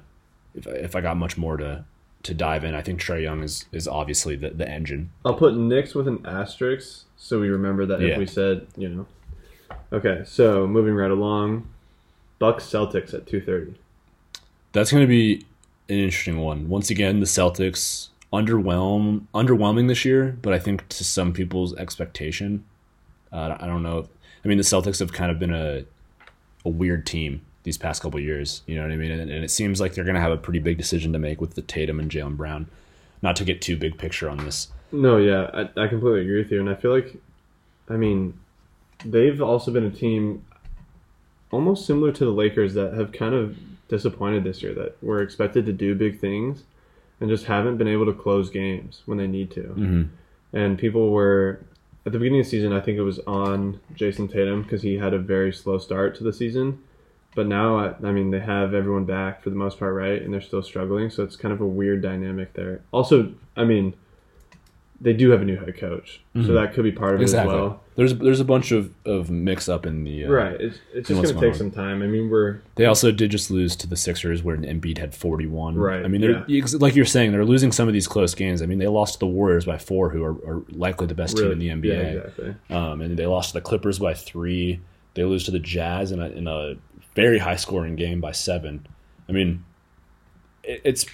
[0.56, 1.86] if I, if I got much more to
[2.24, 2.74] to dive in.
[2.74, 5.12] I think Trae Young is is obviously the the engine.
[5.26, 8.10] I'll put Knicks with an asterisk so we remember that Yeah.
[8.10, 9.06] if we said, you know.
[9.94, 11.70] Okay, so moving right along,
[12.38, 13.76] Bucks Celtics at two thirty.
[14.74, 15.46] That's going to be
[15.88, 16.68] an interesting one.
[16.68, 22.66] Once again, the Celtics underwhelm underwhelming this year, but I think to some people's expectation,
[23.32, 24.10] uh, I don't know.
[24.44, 25.86] I mean, the Celtics have kind of been a
[26.66, 28.62] a weird team these past couple years.
[28.68, 29.12] You know what I mean?
[29.12, 31.40] And, and it seems like they're going to have a pretty big decision to make
[31.40, 32.68] with the Tatum and Jaylen Brown.
[33.22, 34.68] Not to get too big picture on this.
[34.92, 37.16] No, yeah, I, I completely agree with you, and I feel like,
[37.90, 38.38] I mean,
[39.06, 40.46] they've also been a team
[41.50, 43.58] almost similar to the Lakers that have kind of
[43.88, 44.74] disappointed this year.
[44.74, 46.64] That were expected to do big things,
[47.20, 49.62] and just haven't been able to close games when they need to.
[49.62, 50.04] Mm-hmm.
[50.56, 51.62] And people were
[52.06, 52.74] at the beginning of the season.
[52.74, 56.24] I think it was on Jayson Tatum because he had a very slow start to
[56.24, 56.80] the season.
[57.36, 60.22] But now, I, I mean, they have everyone back for the most part, right?
[60.22, 62.82] And they're still struggling, so it's kind of a weird dynamic there.
[62.92, 63.96] Also, I mean,
[65.04, 66.46] they do have a new head coach, Mhm.
[66.48, 67.54] so that could be part of Exactly.
[67.54, 67.82] it as well.
[67.96, 70.60] There's there's a bunch of, of mix up in the uh, Right.
[70.60, 71.58] It's, it's just going to take on.
[71.58, 72.02] some time.
[72.02, 75.76] I mean, we're They also did just lose to the Sixers, where Embiid had 41.
[75.76, 78.62] Right, I mean, they're ex- like you're saying, they're losing some of these close games.
[78.62, 81.38] I mean, they lost to the Warriors by four, who are, are likely the best
[81.38, 82.16] really team in the Yeah, NBA.
[82.18, 82.56] exactly.
[82.70, 84.80] um, and they lost to the Clippers by three.
[85.16, 86.76] They lose to the Jazz in a, in a
[87.16, 88.88] very high scoring game by seven.
[89.30, 89.64] I mean,
[90.64, 91.06] it, it's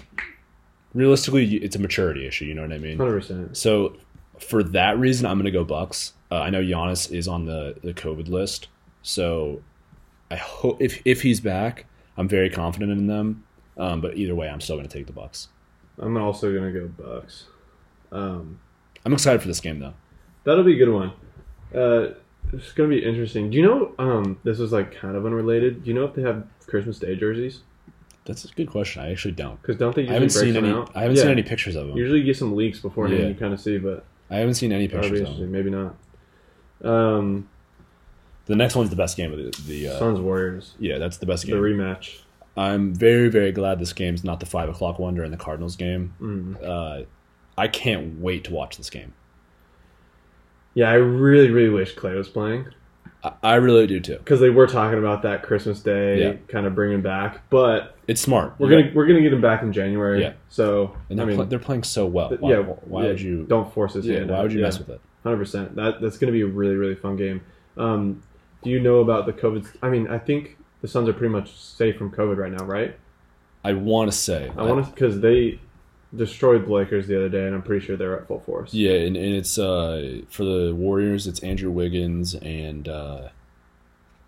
[0.94, 2.46] realistically it's a maturity issue.
[2.46, 2.98] You know what I mean?
[2.98, 3.58] Hundred percent.
[3.58, 3.96] So
[4.40, 6.14] for that reason, I'm gonna go Bucks.
[6.32, 8.68] Uh, I know Giannis is on the the COVID list,
[9.02, 9.62] so
[10.32, 11.86] I hope if if he's back,
[12.18, 13.44] I'm very confident in them.
[13.78, 15.48] Um, but either way, I'm still gonna take the Bucks.
[15.98, 17.46] I'm also gonna go Bucks.
[18.12, 18.60] Um,
[19.06, 19.94] I'm excited for this game though.
[20.44, 21.12] that'll be a good one.
[21.74, 22.14] Uh,
[22.52, 23.50] it's gonna be interesting.
[23.52, 23.94] Do you know?
[24.00, 25.84] Um, this is like kind of unrelated.
[25.84, 27.62] Do you know if they have Christmas Day jerseys?
[28.30, 29.02] That's a good question.
[29.02, 29.60] I actually don't.
[29.62, 30.74] Because don't they usually I haven't break seen them any.
[30.74, 30.92] out?
[30.96, 31.24] I haven't Yeah.
[31.24, 31.98] seen any pictures of them.
[31.98, 33.20] Usually you get some leaks beforehand.
[33.22, 33.28] Yeah.
[33.30, 35.26] You kind of see, but I haven't seen any be pictures of them.
[35.26, 35.52] interesting.
[35.52, 35.96] Maybe not.
[36.84, 37.50] Um,
[38.46, 39.62] The next one's the best game of the.
[39.68, 41.60] the uh, Suns Warriors, yeah, that's the best game.
[41.62, 41.78] the game.
[41.80, 42.20] rematch.
[42.56, 46.14] I'm very very glad this game's not the five o'clock one during the Cardinals game.
[46.22, 46.64] Mm.
[46.64, 47.06] Uh,
[47.58, 49.14] I can't wait to watch this game.
[50.76, 52.68] Yeah, I really, really wish Clay was playing
[53.24, 54.18] I, I really do too.
[54.18, 56.34] because they were talking about that Christmas Day Yeah.
[56.48, 58.54] kind of bringing back, but It's smart.
[58.60, 60.22] we're gonna we're gonna get him back in January.
[60.22, 60.34] Yeah.
[60.50, 62.30] So and I they're, mean, pl- they're playing so well.
[62.40, 62.58] Why, yeah.
[62.60, 63.46] why yeah, would you?
[63.46, 64.44] don't force his Yeah, why out.
[64.44, 64.66] would you Yeah.
[64.66, 65.02] mess with it?
[65.24, 65.76] Hundred percent.
[65.76, 67.42] That that's going to be a really really fun game.
[67.78, 68.22] Um,
[68.64, 69.68] do you know about the COVID?
[69.82, 72.96] I mean, I think the Suns are pretty much safe from COVID right now, right?
[73.64, 74.50] I want to say.
[74.58, 75.60] I want to because they
[76.16, 78.74] destroyed the Lakers the other day, and I'm pretty sure they're at full force.
[78.74, 81.28] Yeah, and, and it's uh, for the Warriors.
[81.28, 83.30] It's Andrew Wiggins and uh,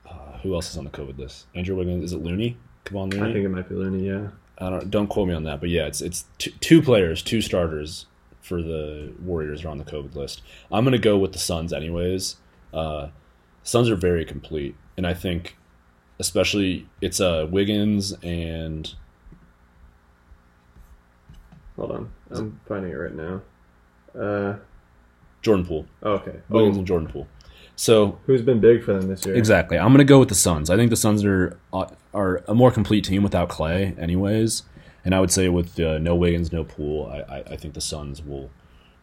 [0.09, 1.47] uh, who else is on the COVID list?
[1.55, 2.03] Andrew Wiggins.
[2.05, 2.57] Is it Looney?
[2.85, 3.29] Kevon Looney.
[3.29, 4.07] I think it might be Looney.
[4.07, 4.27] Yeah.
[4.57, 7.41] I don't don't quote me on that, but yeah, it's it's two, two players, two
[7.41, 8.05] starters
[8.41, 10.41] for the Warriors are on the COVID list.
[10.71, 12.35] I'm gonna go with the Suns anyways.
[12.73, 13.07] Uh,
[13.63, 15.57] Suns are very complete, and I think
[16.19, 18.93] especially it's uh Wiggins and
[21.81, 23.41] Hold on, I'm finding it right now.
[24.15, 24.57] Uh,
[25.41, 25.87] Jordan Poole.
[26.03, 26.35] oh, okay.
[26.47, 27.27] Wiggins Oh, and Jordan Poole.
[27.75, 29.33] So who's been big for them this year?
[29.35, 29.79] Exactly.
[29.79, 30.69] I'm going to go with the Suns.
[30.69, 34.61] I think the Suns are uh, are a more complete team without Clay, anyways.
[35.03, 37.81] And I would say with uh, no Wiggins, no Poole, I, I, I think the
[37.81, 38.51] Suns will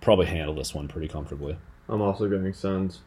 [0.00, 1.56] probably handle this one pretty comfortably.
[1.88, 3.00] I'm also going Suns.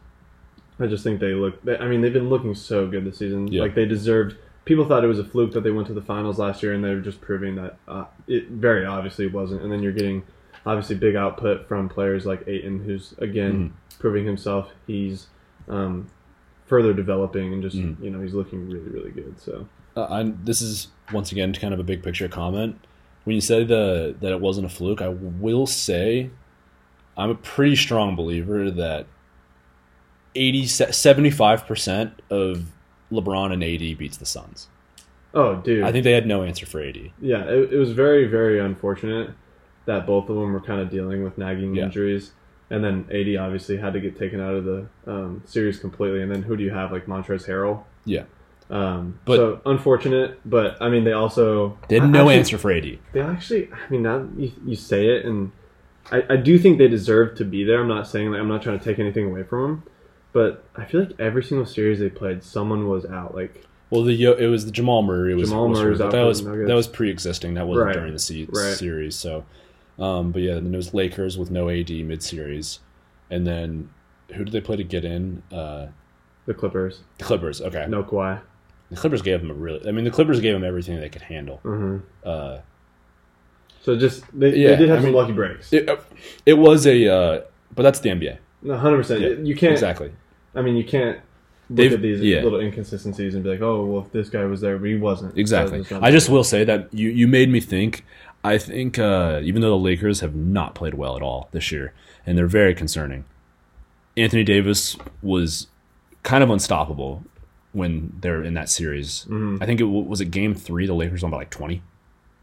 [0.78, 1.62] I just think they look.
[1.64, 3.48] They, I mean, they've been looking so good this season.
[3.48, 3.62] Yeah.
[3.62, 4.36] Like they deserved.
[4.64, 6.84] People thought it was a fluke that they went to the finals last year, and
[6.84, 9.62] they're just proving that uh, it very obviously wasn't.
[9.62, 10.22] And then you're getting
[10.64, 13.98] obviously big output from players like Ayton, who's again Mm-hmm.
[13.98, 14.70] proving himself.
[14.86, 15.26] He's
[15.68, 16.08] um,
[16.66, 18.00] further developing, and just Mhm.
[18.02, 19.40] you know he's looking really really good.
[19.40, 19.66] So
[19.96, 22.78] Uh, I, this is once again kind of a big picture comment.
[23.24, 26.30] When you say the that it wasn't a fluke, I will say
[27.16, 29.06] I'm a pretty strong believer that
[30.34, 32.66] 80 75% of
[33.12, 34.68] LeBron and AD beats the Suns.
[35.34, 36.98] oh dude, I think they had no answer for AD.
[37.20, 39.30] Yeah, it, it was very, very unfortunate
[39.86, 41.84] that both of them were kind of dealing with nagging Yeah.
[41.84, 42.32] injuries.
[42.70, 46.22] And then AD obviously had to get taken out of the um, series completely.
[46.22, 46.90] And then who do you have?
[46.90, 47.82] Like Montrezl Harrell?
[48.06, 48.24] Yeah.
[48.70, 51.76] Um, But- so unfortunate, but I mean, they also.
[51.88, 52.98] They had I- no actually- answer for AD.
[53.12, 55.52] They actually, I mean, now you, you say it, and
[56.10, 57.80] I, I do think they deserve to be there.
[57.80, 59.82] I'm not saying, like, I'm not trying to take anything away from them.
[60.32, 63.34] But I feel like every single series they played, someone was out.
[63.34, 66.22] Like, Well, the it was the Jamal Murray was Jamal was Murray was out that
[66.22, 67.54] was that was pre-existing.
[67.54, 67.94] That wasn't Right.
[67.94, 68.74] during the se- Right.
[68.74, 69.14] series.
[69.14, 69.44] So,
[69.98, 72.80] um, but yeah, then it was Lakers with no AD mid-series,
[73.30, 73.90] and then
[74.34, 75.42] who did they play to get in?
[75.52, 75.88] Uh,
[76.46, 77.60] the Clippers, the Clippers.
[77.60, 78.40] Okay, no Kawhi.
[78.90, 79.86] the Clippers gave them a really.
[79.86, 81.58] I mean, the Clippers gave them everything they could handle.
[81.62, 82.58] hmm Uh,
[83.82, 85.72] So just, they, Yeah, they did have I some mean- lucky breaks.
[85.72, 85.90] it,
[86.46, 87.40] it was a, uh,
[87.74, 88.38] but that's the NBA.
[88.78, 89.44] Hundred percent.
[89.44, 89.72] You can't.
[89.72, 90.12] exactly.
[90.54, 91.16] I mean, you can't
[91.70, 92.42] look They've- at these yeah.
[92.42, 95.36] little inconsistencies and be like, "Oh, well, if this guy was there, but he wasn't."
[95.38, 95.82] Exactly.
[95.84, 98.04] So I just will say that you, you made me think.
[98.44, 101.94] I think uh, even though the Lakers have not played well at all this year,
[102.26, 103.24] and they're very concerning,
[104.16, 105.68] Anthony Davis was
[106.24, 107.22] kind of unstoppable
[107.72, 109.26] when they're in that series.
[109.30, 109.62] Mhm.
[109.62, 110.86] I think it was it game three.
[110.86, 111.82] The Lakers won by like twenty.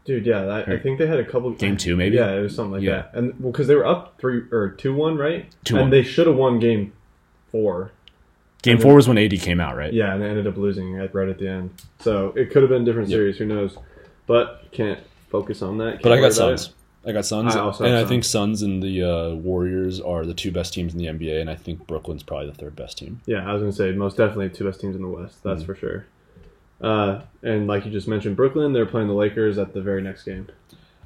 [0.06, 0.24] dude.
[0.26, 1.50] Yeah, that, I think they had a couple.
[1.52, 2.16] Game two, maybe?
[2.16, 3.02] Yeah, it was something like Yeah.
[3.02, 3.10] that.
[3.14, 5.46] And well, because they were up three or two one, right?
[5.66, 5.82] 2-1.
[5.82, 6.92] And they should have won game
[7.52, 7.92] four.
[8.62, 9.92] Game And four was when AD came out, right?
[9.92, 11.70] Yeah, and they ended up losing at, right at the end.
[12.00, 13.16] So it could have been a different Yep.
[13.16, 13.38] series.
[13.38, 13.78] Who knows?
[14.26, 14.98] But can't
[15.30, 16.02] focus on that.
[16.02, 16.74] But Can't I got about Suns.
[17.06, 20.26] I got Suns, I also and have I think Suns and the uh, Warriors are
[20.26, 22.98] the two best teams in the NBA, and I think Brooklyn's probably the third best
[22.98, 23.22] team.
[23.24, 25.42] Yeah, I was gonna say most definitely two best teams in the West.
[25.42, 25.66] That's Mhm.
[25.66, 26.04] for sure.
[26.82, 30.24] Uh, and like you just mentioned, Brooklyn, they're playing the Lakers at the very next
[30.24, 30.48] game.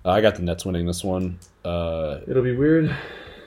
[0.04, 1.38] I got the Nets winning this one.
[1.64, 2.94] Uh, It'll be weird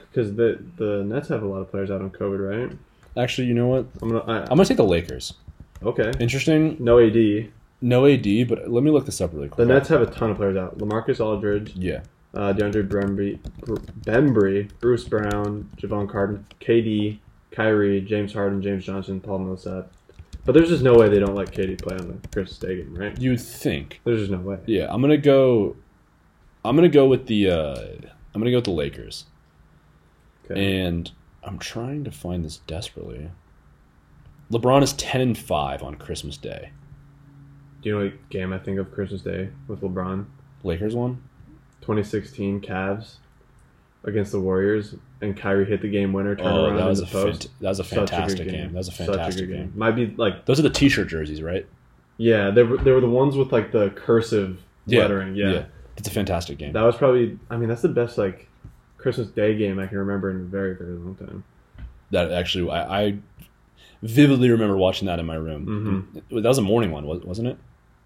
[0.09, 2.77] because the the Nets have a lot of players out on COVID, right?
[3.15, 3.85] Actually, you know what?
[4.01, 4.23] I'm gonna.
[4.25, 5.33] I, I'm gonna take the Lakers.
[5.83, 6.11] okay.
[6.19, 6.77] Interesting.
[6.79, 7.49] No AD.
[7.81, 9.67] No AD, but let me look this up really quick.
[9.67, 9.73] The.
[9.73, 10.77] Nets have a ton of players out.
[10.79, 12.01] Lamarcus Aldridge, Yeah.
[12.33, 13.39] uh, DeAndre Bembry,
[14.01, 17.19] Bembry, Bruce Brown, Jevon Carter, KD,
[17.51, 19.91] Kyrie, James Harden, James Johnson, Paul Millsap.
[20.45, 23.19] But there's just no way they don't let KD play on the Chris game, right?
[23.21, 23.99] You would think.
[24.05, 24.57] There's just no way.
[24.65, 25.75] Yeah, I'm gonna go.
[26.65, 27.49] I'm gonna go with the.
[27.51, 27.75] Uh,
[28.33, 29.25] I'm gonna go with the Lakers.
[30.49, 30.77] Okay.
[30.85, 31.11] And
[31.47, 33.31] I'm trying to find this desperately.
[34.51, 36.71] LeBron is 10 and 5 on Christmas Day.
[37.81, 40.25] Do you know what game I think of Christmas Day with LeBron?
[40.63, 41.21] Lakers one?
[41.81, 43.15] 2016 Cavs
[44.03, 46.99] against the Warriors, and Kyrie hit the game winner, turned Oh, around that in was
[46.99, 47.41] the a post.
[47.41, 48.71] fant- that was a Such good fantastic game.
[48.71, 49.73] That was a fantastic good game.
[49.75, 51.65] Might be like Those are the t-shirt jerseys, right?
[52.17, 55.35] yeah, they were they were the ones with like the cursive lettering.
[55.35, 55.65] Yeah.
[55.97, 56.73] It's a fantastic game.
[56.73, 57.37] that was probably.
[57.49, 58.47] I mean, that's the best like
[59.07, 61.43] Christmas Day game I can remember in a very very long time.
[62.11, 63.17] that actually I, I
[64.03, 65.65] vividly remember watching that in my room.
[65.65, 66.41] Mm-hmm.
[66.41, 67.57] That was a morning one, wasn't it?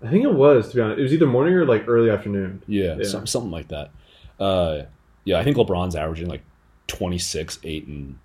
[0.03, 0.99] I think it was to be honest.
[0.99, 2.61] It was either morning or like early afternoon.
[2.67, 3.03] Yeah, Yeah.
[3.03, 3.91] Some, something like that.
[4.39, 4.83] Uh,
[5.25, 6.41] yeah, I think LeBron's averaging like
[6.87, 8.17] 26, 8, and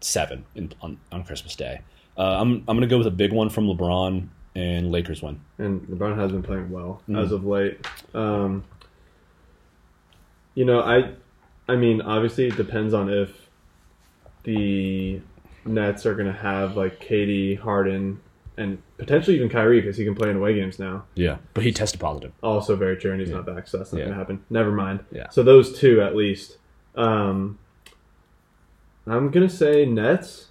[0.00, 1.80] 7 in, on, on Christmas Day.
[2.18, 4.26] Uh, I'm, I'm going to go with a big one from LeBron
[4.56, 5.40] and Lakers win.
[5.58, 7.22] and LeBron has been playing well Mhm.
[7.22, 7.86] as of late.
[8.14, 8.64] Um,
[10.54, 11.12] you know, I,
[11.68, 13.48] I mean, obviously it depends on if
[14.42, 15.20] the
[15.64, 18.20] Nets are going to have like KD, Harden,
[18.56, 21.04] and potentially even Kyrie because he can play in away games now.
[21.14, 21.38] Yeah.
[21.54, 22.32] But he tested positive.
[22.42, 23.36] Also very true, and he's Yeah.
[23.36, 24.04] not back, so that's not Yeah.
[24.04, 24.44] going to happen.
[24.50, 25.00] Never mind.
[25.10, 25.28] Yeah.
[25.30, 26.58] So those two at least.
[26.94, 27.58] Um,
[29.06, 30.48] I'm gonna say Nets,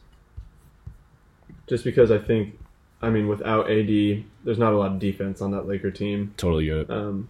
[1.67, 2.59] just because I think,
[3.01, 6.33] I mean, without AD, there's not a lot of defense on that Laker team.
[6.37, 6.89] Totally it.
[6.89, 7.29] Um,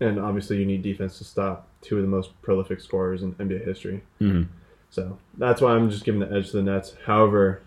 [0.00, 3.64] and obviously, you need defense to stop two of the most prolific scorers in NBA
[3.64, 4.02] history.
[4.20, 4.46] Mhm.
[4.90, 6.94] So that's why I'm just giving the edge to the Nets.
[7.04, 7.60] However,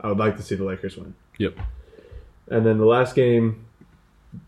[0.00, 1.14] I would like to see the Lakers win.
[1.38, 1.56] Yep.
[2.48, 3.64] And then the last game,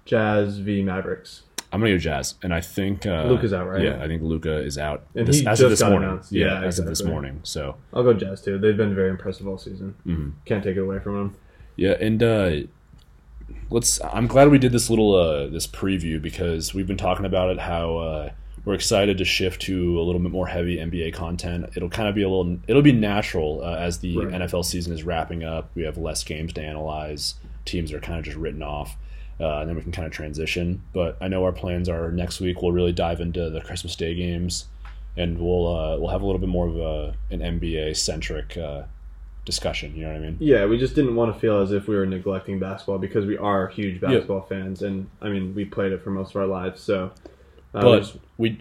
[0.05, 1.43] Jazz v Mavericks.
[1.73, 2.37] I'm going to go Jazz.
[2.43, 3.05] And I think.
[3.05, 3.83] Uh, Luka's out, right?
[3.83, 5.03] Yeah, I think Luka is out.
[5.17, 6.09] And this, he as of just this got morning.
[6.11, 6.33] announced.
[6.33, 7.41] Yeah, Yeah, as of this morning.
[7.43, 7.77] So.
[7.93, 8.59] I'll go Jazz too.
[8.59, 9.95] They've been very impressive all season.
[10.07, 10.33] mhm.
[10.45, 11.35] Can't take it away from them.
[11.77, 12.53] Yeah, and uh,
[13.71, 14.01] let's.
[14.05, 17.59] I'm glad we did this little uh, this preview because we've been talking about it.
[17.59, 18.31] How uh,
[18.65, 21.71] we're excited to shift to a little bit more heavy NBA content.
[21.77, 22.59] It'll kind of be a little.
[22.67, 24.29] It'll be natural uh, as the Right.
[24.41, 25.71] NFL season is wrapping up.
[25.75, 27.35] We have less games to analyze.
[27.65, 28.97] Teams are kind of just written off.
[29.41, 30.83] Uh, and then we can kind of transition.
[30.93, 32.63] But I know our plans are next week.
[32.63, 34.67] We'll really dive into the Christmas Day games,
[35.17, 38.83] and we'll uh, we'll have a little bit more of a, an NBA centric uh,
[39.45, 39.95] discussion.
[39.97, 40.37] You know what I mean?
[40.41, 43.37] Yeah, we just didn't want to feel as if we were neglecting basketball because we
[43.37, 46.81] are huge basketball fans, and I mean we played it for most of our lives.
[46.81, 47.11] So,
[47.83, 48.61] But just- we.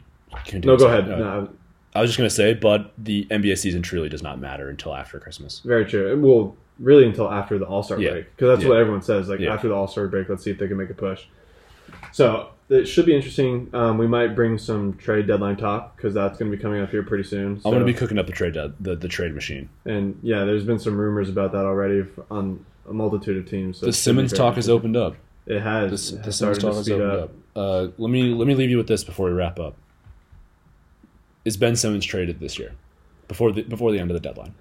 [0.64, 1.10] no, go ahead.
[1.12, 1.50] Uh, No,
[1.96, 5.20] I was just gonna say, but the NBA season truly does not matter until after
[5.20, 5.62] Christmas.
[5.64, 6.20] very true.
[6.20, 8.12] Well, really until after the All Star Yeah.
[8.12, 8.70] break because that's Yeah.
[8.70, 9.30] what everyone says.
[9.30, 9.54] Like Yeah.
[9.54, 11.26] after the All Star break, let's see if they can make a push.
[12.12, 13.70] So it should be interesting.
[13.74, 16.90] Um, we might bring some trade deadline talk because that's going to be coming up
[16.90, 17.60] here pretty soon.
[17.66, 19.70] I'm gonna be cooking up the trade uh, the, the trade machine.
[19.86, 23.78] and yeah, there's been some rumors about that already on a multitude of teams.
[23.78, 25.16] So the it should be Simmons talk has opened up.
[25.46, 26.12] It has.
[26.12, 27.32] The, It has started to speed opened up.
[27.56, 29.76] Uh, let me let me leave you with this before we wrap up.
[31.46, 32.74] Is Ben Simmons traded this year,
[33.28, 34.56] before the before the end of the deadline?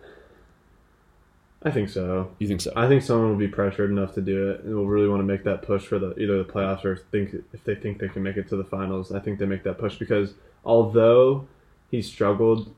[1.64, 2.32] I think so.
[2.40, 2.72] You think so?
[2.74, 5.24] I think someone will be pressured enough to do it, and will really want to
[5.24, 8.22] make that push for the either the playoffs or think if they think they can
[8.22, 9.12] make it to the finals.
[9.12, 10.34] I think they make that push because
[10.64, 11.46] although
[11.90, 12.74] he struggled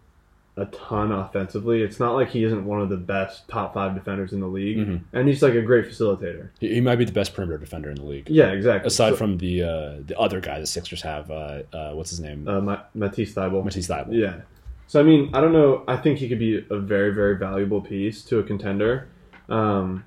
[0.56, 4.32] a ton offensively, it's not like he isn't one of the best top five defenders
[4.32, 5.00] in the league, Mhm.
[5.12, 6.50] and he's like a great facilitator.
[6.60, 8.86] he, he might be the best perimeter defender in the league, Yeah, exactly.
[8.86, 11.30] aside So- from the uh, the other guy the Sixers have.
[11.30, 12.46] Uh, uh, what's his name?
[12.46, 13.64] uh, Ma- Matisse Thybulle.
[13.64, 14.14] Matisse Thybulle.
[14.16, 14.40] Yeah.
[14.86, 15.82] So I mean, I don't know.
[15.88, 19.08] I think he could be a very, very valuable piece to a contender.
[19.48, 20.04] Um,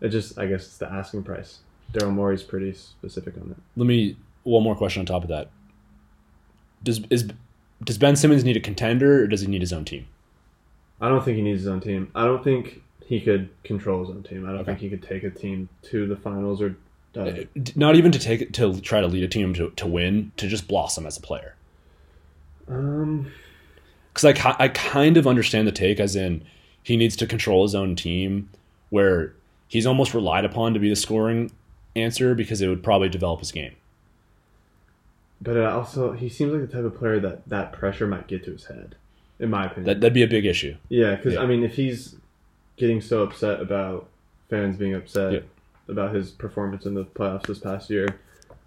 [0.00, 1.60] it just, I guess, it's the asking price.
[1.92, 3.56] Daryl Morey's pretty specific on it.
[3.76, 5.50] Let me one more question on top of that.
[6.82, 7.28] Does is
[7.84, 10.06] does Ben Simmons need a contender or does he need his own team?
[11.00, 12.10] I don't think he needs his own team.
[12.14, 14.44] I don't think he could control his own team.
[14.46, 14.72] I don't Okay.
[14.72, 16.76] think he could take a team to the finals or.
[17.16, 17.44] Uh,
[17.76, 20.48] Not even to take it to try to lead a team to, to win, to
[20.48, 21.54] just blossom as a player.
[22.68, 23.30] um,
[24.12, 26.42] Because I, I kind of understand the take, as in
[26.82, 28.48] he needs to control his own team,
[28.90, 29.32] where
[29.68, 31.50] he's almost relied upon to be the scoring
[31.96, 33.74] answer because it would probably develop his game.
[35.40, 38.44] But it also, he seems like the type of player that that pressure might get
[38.44, 38.94] to his head,
[39.38, 39.84] in my opinion.
[39.86, 40.76] That that'd be a big issue.
[40.88, 41.42] Yeah, because Yeah.
[41.42, 42.16] I mean, if he's
[42.76, 44.08] getting so upset about
[44.50, 45.40] fans being upset Yeah.
[45.88, 48.16] about his performance in the playoffs this past year,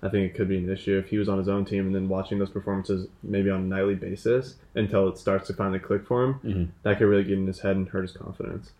[0.03, 1.95] I think it could be an issue if he was on his own team and
[1.95, 6.05] then watching those performances maybe on a nightly basis until it starts to finally click
[6.05, 6.33] for him.
[6.43, 6.67] Mhm.
[6.83, 8.71] That could really get in his head and hurt his confidence.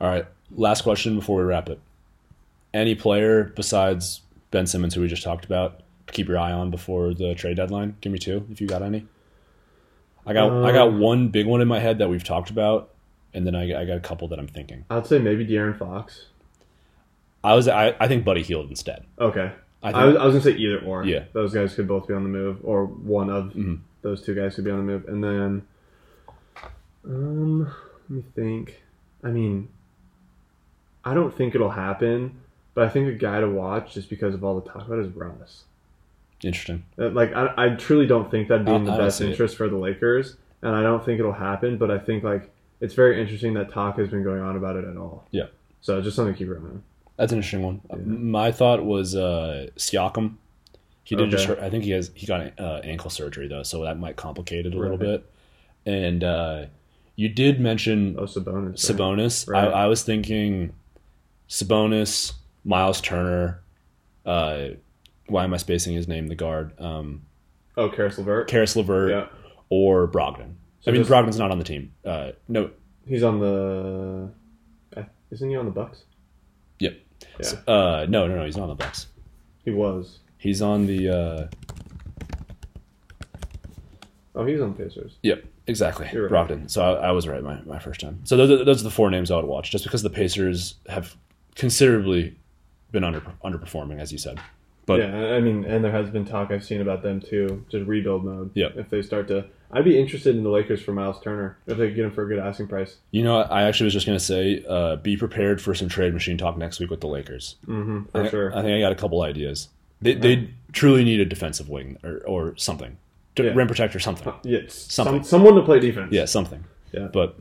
[0.00, 0.26] All right,
[0.56, 1.78] last question before we wrap it.
[2.72, 5.80] Any player besides Ben Simmons, who we just talked about,
[6.12, 7.96] keep your eye on before the trade deadline?
[8.00, 9.06] Give me two if you got any.
[10.26, 12.90] I got I got Um, one big one in my head that we've talked about,
[13.32, 14.84] and then I, I got a couple that I'm thinking.
[14.90, 16.26] I'd say maybe De'Aaron Fox.
[17.44, 19.04] I was I, I think Buddy Hield instead.
[19.20, 19.52] Okay.
[19.82, 21.04] I I, was, I was gonna say either or.
[21.04, 21.24] Yeah.
[21.32, 23.80] those guys could both be on the move, or one of Mhm.
[24.02, 25.62] those two guys could be on the move, and then
[27.04, 28.82] Um, let me think.
[29.22, 29.68] I mean,
[31.04, 32.40] I don't think it'll happen,
[32.74, 35.08] but I think a guy to watch just because of all the talk about is
[35.14, 35.64] Russ.
[36.42, 36.84] Interesting.
[36.98, 39.30] Uh, Like I, I truly don't think that'd be in the I- best see it.
[39.30, 41.78] interest for the Lakers, and I don't think it'll happen.
[41.78, 42.50] But I think like
[42.80, 45.26] it's very interesting that talk has been going on about it at all.
[45.30, 45.46] Yeah.
[45.80, 46.82] So just something to keep in mind.
[47.16, 47.80] That's an interesting one.
[48.30, 50.34] My thought was uh, Siakam.
[51.04, 51.46] He did just.
[51.46, 52.10] Hurt- I think he has.
[52.14, 55.24] He got uh, ankle surgery though, so that might complicate it a little bit.
[55.86, 56.66] And uh,
[57.14, 58.66] you did mention Oh, Sabonis.
[58.66, 58.74] right?
[58.74, 59.48] Sabonis.
[59.48, 59.68] Right.
[59.68, 60.72] I, I was thinking
[61.48, 62.32] Sabonis,
[62.64, 63.60] Miles Turner.
[64.24, 64.70] Uh,
[65.28, 66.26] why am I spacing his name?
[66.28, 67.22] The guard, um,
[67.76, 68.48] Oh, Caris LeVert.
[68.48, 69.26] Caris LeVert, Yeah.
[69.68, 70.54] or Brogdon.
[70.80, 71.92] So I mean, just- Brogdon's not on the team.
[72.04, 72.70] Uh, no,
[73.06, 74.30] He's on the.
[75.30, 76.02] Isn't he on the Bucks?
[76.80, 76.98] Yep.
[77.40, 77.50] Yeah.
[77.72, 78.44] uh, no, no, no.
[78.44, 79.06] He's not on the Bucks.
[79.64, 80.18] He was.
[80.38, 81.08] He's on the.
[81.08, 81.46] Uh,
[84.34, 85.16] Oh, he's on the Pacers.
[85.22, 86.08] Yep, exactly.
[86.12, 86.48] You're right.
[86.48, 86.70] Brogdon.
[86.70, 88.20] So I, I was right my, my first time.
[88.24, 90.74] So those are, those are the four names I would watch, just because the Pacers
[90.88, 91.16] have
[91.54, 92.36] considerably
[92.92, 94.38] been under underperforming, as you said.
[94.86, 97.86] But yeah, I mean, and there has been talk I've seen about them too, just
[97.86, 98.52] rebuild mode.
[98.54, 98.68] Yeah.
[98.76, 101.88] If they start to, I'd be interested in the Lakers for Miles Turner if they
[101.88, 102.96] could get him for a good asking price.
[103.10, 106.14] you know, I actually was just going to say, uh, be prepared for some trade
[106.14, 107.56] machine talk next week with the Lakers.
[107.66, 108.04] Mm-hmm.
[108.12, 108.56] For I, sure.
[108.56, 109.68] I think I got a couple ideas.
[110.00, 112.96] They they truly need a defensive wing or, or something,
[113.36, 113.52] Yeah.
[113.54, 114.32] rim protector, something.
[114.44, 114.72] yes.
[114.74, 115.24] Something.
[115.24, 116.12] Some, someone to play defense.
[116.12, 116.62] Yeah, something.
[116.92, 117.08] Yeah.
[117.12, 117.36] But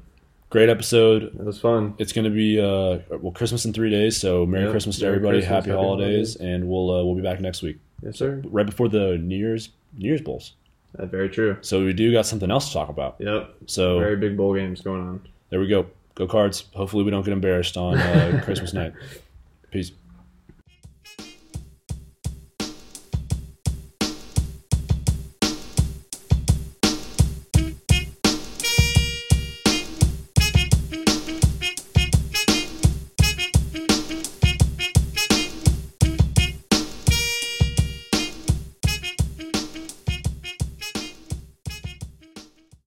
[0.55, 1.23] great episode.
[1.23, 1.95] It was fun.
[1.97, 4.15] It's going to be uh, well Christmas in three days.
[4.15, 4.71] So Merry Yep.
[4.71, 5.37] Christmas to Merry everybody.
[5.39, 8.41] Christmas, happy, happy holidays, and we'll uh, we'll be back next week, Yes, sir.
[8.45, 10.53] right before the New Year's New Year's bowls.
[10.93, 11.57] That's very true.
[11.61, 13.17] So we do got something else to talk about.
[13.19, 13.53] Yep.
[13.67, 15.27] So Very big bowl games going on.
[15.49, 15.87] there we go.
[16.15, 16.63] Go cards.
[16.73, 18.93] Hopefully we don't get embarrassed on uh, Christmas night.
[19.71, 19.91] Peace.